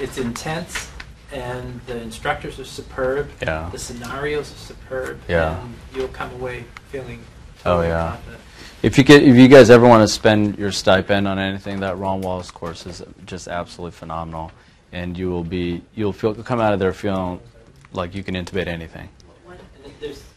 It's 0.00 0.18
intense, 0.18 0.88
and 1.32 1.80
the 1.86 2.00
instructors 2.00 2.58
are 2.60 2.64
superb. 2.64 3.30
Yeah. 3.42 3.68
The 3.72 3.78
scenarios 3.78 4.52
are 4.52 4.58
superb. 4.58 5.20
Yeah. 5.28 5.58
And 5.58 5.74
you'll 5.94 6.08
come 6.08 6.30
away 6.32 6.64
feeling 6.92 7.20
Oh, 7.64 7.80
yeah. 7.82 8.10
confident. 8.12 8.40
If 8.82 8.96
you 8.96 9.04
get, 9.04 9.22
if 9.22 9.34
you 9.36 9.48
guys 9.48 9.70
ever 9.70 9.88
want 9.88 10.02
to 10.06 10.08
spend 10.08 10.56
your 10.58 10.70
stipend 10.70 11.26
on 11.26 11.38
anything, 11.38 11.80
that 11.80 11.98
Ron 11.98 12.20
Wall's 12.20 12.50
course 12.50 12.86
is 12.86 13.02
just 13.26 13.48
absolutely 13.48 13.90
phenomenal, 13.96 14.52
and 14.92 15.18
you 15.18 15.30
will 15.30 15.42
be, 15.44 15.82
you'll 15.96 16.12
feel, 16.12 16.34
come 16.34 16.60
out 16.60 16.72
of 16.72 16.78
there 16.78 16.92
feeling 16.92 17.40
like 17.92 18.14
you 18.14 18.22
can 18.22 18.34
intubate 18.36 18.68
anything. 18.68 19.08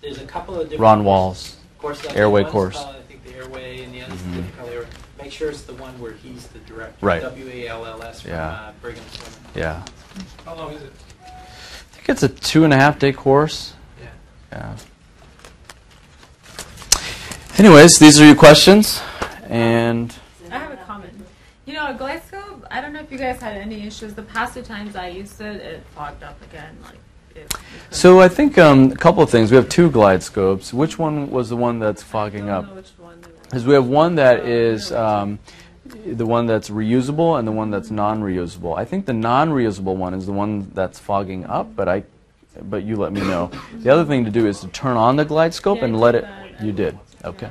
And 0.03 0.09
there's, 0.09 0.17
there's 0.17 0.27
a 0.27 0.31
couple 0.31 0.55
of 0.55 0.63
different 0.63 0.81
Ron 0.81 1.03
Walls, 1.03 1.57
courses 1.77 2.07
out 2.07 2.15
airway 2.15 2.43
course. 2.43 2.75
called, 2.77 2.95
I 2.95 3.01
think 3.01 3.23
the 3.23 3.35
airway, 3.35 3.83
and 3.83 3.93
the 3.93 4.01
other's 4.01 4.21
the 4.23 4.29
different 4.29 4.57
color. 4.57 4.87
Make 5.21 5.31
sure 5.31 5.49
it's 5.49 5.61
the 5.63 5.73
one 5.75 5.99
where 6.01 6.13
he's 6.13 6.47
the 6.47 6.59
director. 6.59 7.05
Right. 7.05 7.21
W 7.21 7.47
A 7.47 7.67
L 7.67 7.85
L 7.85 8.01
S 8.03 8.21
from 8.21 8.31
Yeah. 8.31 8.47
uh, 8.51 8.71
Brigham 8.81 9.03
Women. 9.03 9.39
Yeah, 9.55 9.85
How 10.45 10.55
long 10.55 10.73
is 10.73 10.81
it? 10.81 10.91
I 11.23 11.29
think 11.93 12.09
it's 12.09 12.23
a 12.23 12.29
two 12.29 12.63
and 12.63 12.73
a 12.73 12.77
half 12.77 12.97
day 12.97 13.11
course. 13.13 13.73
Yeah. 14.01 14.07
Yeah. 14.51 14.75
Anyways, 17.57 17.99
these 17.99 18.19
are 18.19 18.25
your 18.25 18.35
questions, 18.35 19.01
and 19.43 20.15
I 20.49 20.57
have 20.57 20.71
a 20.71 20.77
comment. 20.77 21.13
You 21.65 21.73
know, 21.73 21.91
a 21.91 21.93
Glasgow, 21.93 22.63
I 22.71 22.81
don't 22.81 22.91
know 22.93 23.01
if 23.01 23.11
you 23.11 23.19
guys 23.19 23.39
had 23.39 23.55
any 23.57 23.85
issues. 23.85 24.15
The 24.15 24.23
past 24.23 24.55
two 24.55 24.63
times 24.63 24.95
I 24.95 25.09
used 25.09 25.39
it, 25.41 25.57
it 25.57 25.83
fogged 25.95 26.23
up 26.23 26.41
again. 26.41 26.75
Like, 26.83 26.93
it, 26.95 26.99
so 27.89 28.19
I 28.19 28.27
think 28.27 28.57
um, 28.57 28.91
a 28.91 28.95
couple 28.95 29.21
of 29.23 29.29
things. 29.29 29.51
We 29.51 29.57
have 29.57 29.69
two 29.69 29.89
GlideScopes. 29.89 30.73
Which 30.73 30.97
one 30.97 31.29
was 31.29 31.49
the 31.49 31.57
one 31.57 31.79
that's 31.79 32.01
fogging 32.03 32.49
up? 32.49 32.65
don't 32.65 32.75
know 32.75 32.75
which 32.77 32.91
one 32.97 33.21
they 33.21 33.27
were. 33.27 33.33
Because 33.43 33.65
we 33.65 33.73
have 33.73 33.85
one 33.87 34.15
that 34.15 34.45
is 34.45 34.91
um, 34.91 35.39
the 36.05 36.25
one 36.25 36.45
that's 36.45 36.69
reusable 36.69 37.37
and 37.37 37.47
the 37.47 37.51
one 37.51 37.69
that's 37.69 37.91
non-reusable. 37.91 38.77
I 38.77 38.85
think 38.85 39.05
the 39.05 39.13
non-reusable 39.13 39.95
one 39.95 40.13
is 40.13 40.25
the 40.25 40.31
one 40.31 40.71
that's 40.73 40.99
fogging 40.99 41.45
up, 41.45 41.75
but 41.75 41.89
I, 41.89 42.03
but 42.61 42.83
you 42.83 42.95
let 42.95 43.11
me 43.11 43.21
know. 43.21 43.51
The 43.75 43.89
other 43.89 44.05
thing 44.05 44.23
to 44.25 44.31
do 44.31 44.47
is 44.47 44.61
to 44.61 44.67
turn 44.69 44.95
on 44.95 45.15
the 45.17 45.25
GlideScope 45.25 45.77
Yeah, 45.77 45.85
and 45.85 45.99
let 45.99 46.15
it. 46.15 46.23
that. 46.23 46.63
You 46.63 46.71
did. 46.71 46.97
Okay. 47.23 47.49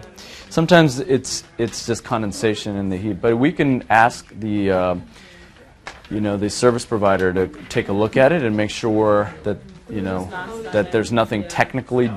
Sometimes 0.49 0.99
it's 1.01 1.45
it's 1.59 1.87
just 1.87 2.03
condensation 2.03 2.77
in 2.77 2.89
the 2.89 2.97
heat, 2.97 3.21
but 3.21 3.37
we 3.37 3.53
can 3.53 3.85
ask 3.91 4.29
the. 4.39 4.71
Uh, 4.71 4.97
you 6.11 6.21
know 6.21 6.37
the 6.37 6.51
service 6.51 6.85
provider 6.85 7.33
to 7.33 7.47
take 7.69 7.89
a 7.89 7.93
look 7.93 8.17
at 8.17 8.33
it 8.33 8.43
and 8.43 8.57
make 8.57 8.71
sure 8.71 9.33
that 9.45 9.59
you 9.89 10.01
know 10.01 10.29
that 10.73 10.93
there's 10.93 11.13
nothing 11.13 11.47
technically 11.49 12.11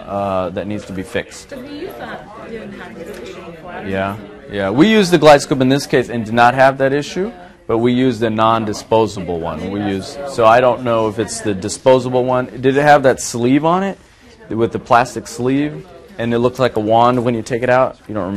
uh, 0.00 0.50
that 0.50 0.66
needs 0.66 0.84
to 0.86 0.92
be 0.92 1.02
fixed. 1.02 1.50
Because 1.50 1.64
we 1.64 1.80
used 1.80 1.98
that, 1.98 2.48
didn't 2.50 2.72
have 2.72 2.94
this 2.94 3.18
issue 3.18 3.46
before. 3.46 3.70
I 3.70 3.82
don't 3.82 3.90
Yeah, 3.90 4.18
yeah. 4.50 4.70
We 4.70 4.90
used 4.90 5.12
the 5.12 5.18
GlideScope 5.18 5.60
in 5.60 5.68
this 5.68 5.86
case 5.86 6.08
and 6.08 6.24
did 6.24 6.34
not 6.34 6.54
have 6.54 6.78
that 6.78 6.92
issue, 6.92 7.32
but 7.66 7.78
we 7.78 7.92
used 7.92 8.20
the 8.20 8.30
non-disposable 8.30 9.40
one. 9.40 9.70
We 9.70 9.80
use 9.80 10.18
so 10.28 10.44
I 10.44 10.60
don't 10.60 10.82
know 10.82 11.08
if 11.08 11.18
it's 11.18 11.40
the 11.40 11.54
disposable 11.54 12.24
one. 12.24 12.46
Did 12.46 12.76
it 12.76 12.82
have 12.82 13.04
that 13.04 13.20
sleeve 13.20 13.64
on 13.64 13.82
it 13.82 13.98
with 14.48 14.72
the 14.72 14.78
plastic 14.78 15.26
sleeve? 15.26 15.86
And 16.18 16.34
it 16.34 16.38
looked 16.40 16.58
like 16.58 16.76
a 16.76 16.80
wand 16.80 17.24
when 17.24 17.34
you 17.34 17.42
take 17.42 17.62
it 17.62 17.70
out. 17.70 17.98
You 18.06 18.14
don't 18.14 18.24
remember. 18.24 18.36